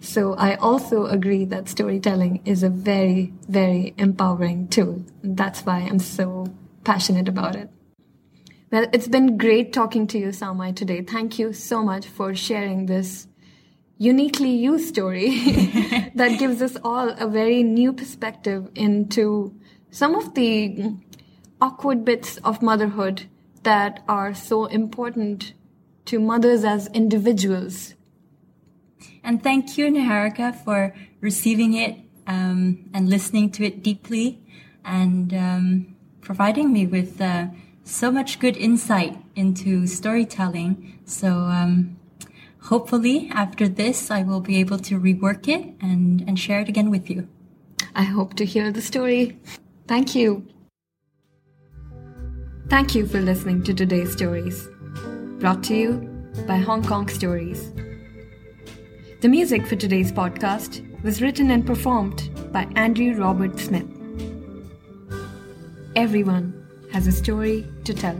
So 0.00 0.34
I 0.34 0.56
also 0.56 1.06
agree 1.06 1.44
that 1.46 1.68
storytelling 1.68 2.42
is 2.44 2.62
a 2.62 2.68
very, 2.68 3.32
very 3.48 3.94
empowering 3.96 4.68
tool. 4.68 5.04
That's 5.22 5.60
why 5.62 5.78
I'm 5.78 6.00
so 6.00 6.46
passionate 6.84 7.28
about 7.28 7.56
it. 7.56 7.70
Well, 8.70 8.86
it's 8.92 9.06
been 9.06 9.36
great 9.36 9.72
talking 9.72 10.06
to 10.08 10.18
you, 10.18 10.28
Samai, 10.28 10.74
today. 10.74 11.02
Thank 11.02 11.38
you 11.38 11.52
so 11.52 11.82
much 11.82 12.06
for 12.06 12.34
sharing 12.34 12.86
this 12.86 13.28
uniquely 14.02 14.50
you 14.50 14.80
story 14.80 15.28
that 16.16 16.36
gives 16.36 16.60
us 16.60 16.76
all 16.82 17.10
a 17.10 17.28
very 17.28 17.62
new 17.62 17.92
perspective 17.92 18.68
into 18.74 19.54
some 19.92 20.16
of 20.16 20.34
the 20.34 20.92
awkward 21.60 22.04
bits 22.04 22.36
of 22.38 22.60
motherhood 22.60 23.26
that 23.62 24.02
are 24.08 24.34
so 24.34 24.64
important 24.66 25.52
to 26.04 26.18
mothers 26.18 26.64
as 26.64 26.88
individuals. 26.88 27.94
And 29.22 29.40
thank 29.40 29.78
you, 29.78 29.86
Niharika, 29.86 30.52
for 30.64 30.92
receiving 31.20 31.74
it 31.74 31.96
um, 32.26 32.90
and 32.92 33.08
listening 33.08 33.52
to 33.52 33.64
it 33.64 33.84
deeply 33.84 34.42
and 34.84 35.32
um, 35.32 35.94
providing 36.20 36.72
me 36.72 36.86
with 36.86 37.20
uh, 37.20 37.46
so 37.84 38.10
much 38.10 38.40
good 38.40 38.56
insight 38.56 39.16
into 39.36 39.86
storytelling. 39.86 40.98
So, 41.04 41.28
um, 41.28 41.98
hopefully 42.62 43.30
after 43.32 43.68
this, 43.68 44.10
I 44.10 44.22
will 44.22 44.40
be 44.40 44.58
able 44.58 44.78
to 44.78 44.98
rework 44.98 45.48
it 45.48 45.74
and, 45.80 46.22
and 46.26 46.38
share 46.38 46.60
it 46.60 46.68
again 46.68 46.90
with 46.90 47.10
you. 47.10 47.28
I 47.94 48.04
hope 48.04 48.34
to 48.34 48.44
hear 48.44 48.72
the 48.72 48.82
story. 48.82 49.38
Thank 49.86 50.14
you. 50.14 50.46
Thank 52.68 52.94
you 52.94 53.06
for 53.06 53.20
listening 53.20 53.62
to 53.64 53.74
today's 53.74 54.12
stories, 54.12 54.68
brought 55.38 55.62
to 55.64 55.76
you 55.76 55.92
by 56.46 56.56
Hong 56.56 56.82
Kong 56.82 57.08
Stories. 57.08 57.72
The 59.20 59.28
music 59.28 59.66
for 59.66 59.76
today's 59.76 60.10
podcast 60.10 60.80
was 61.02 61.20
written 61.20 61.50
and 61.50 61.66
performed 61.66 62.30
by 62.52 62.66
Andrew 62.76 63.14
Robert 63.14 63.58
Smith. 63.58 63.86
Everyone 65.94 66.54
has 66.92 67.06
a 67.06 67.12
story 67.12 67.66
to 67.84 67.92
tell. 67.92 68.16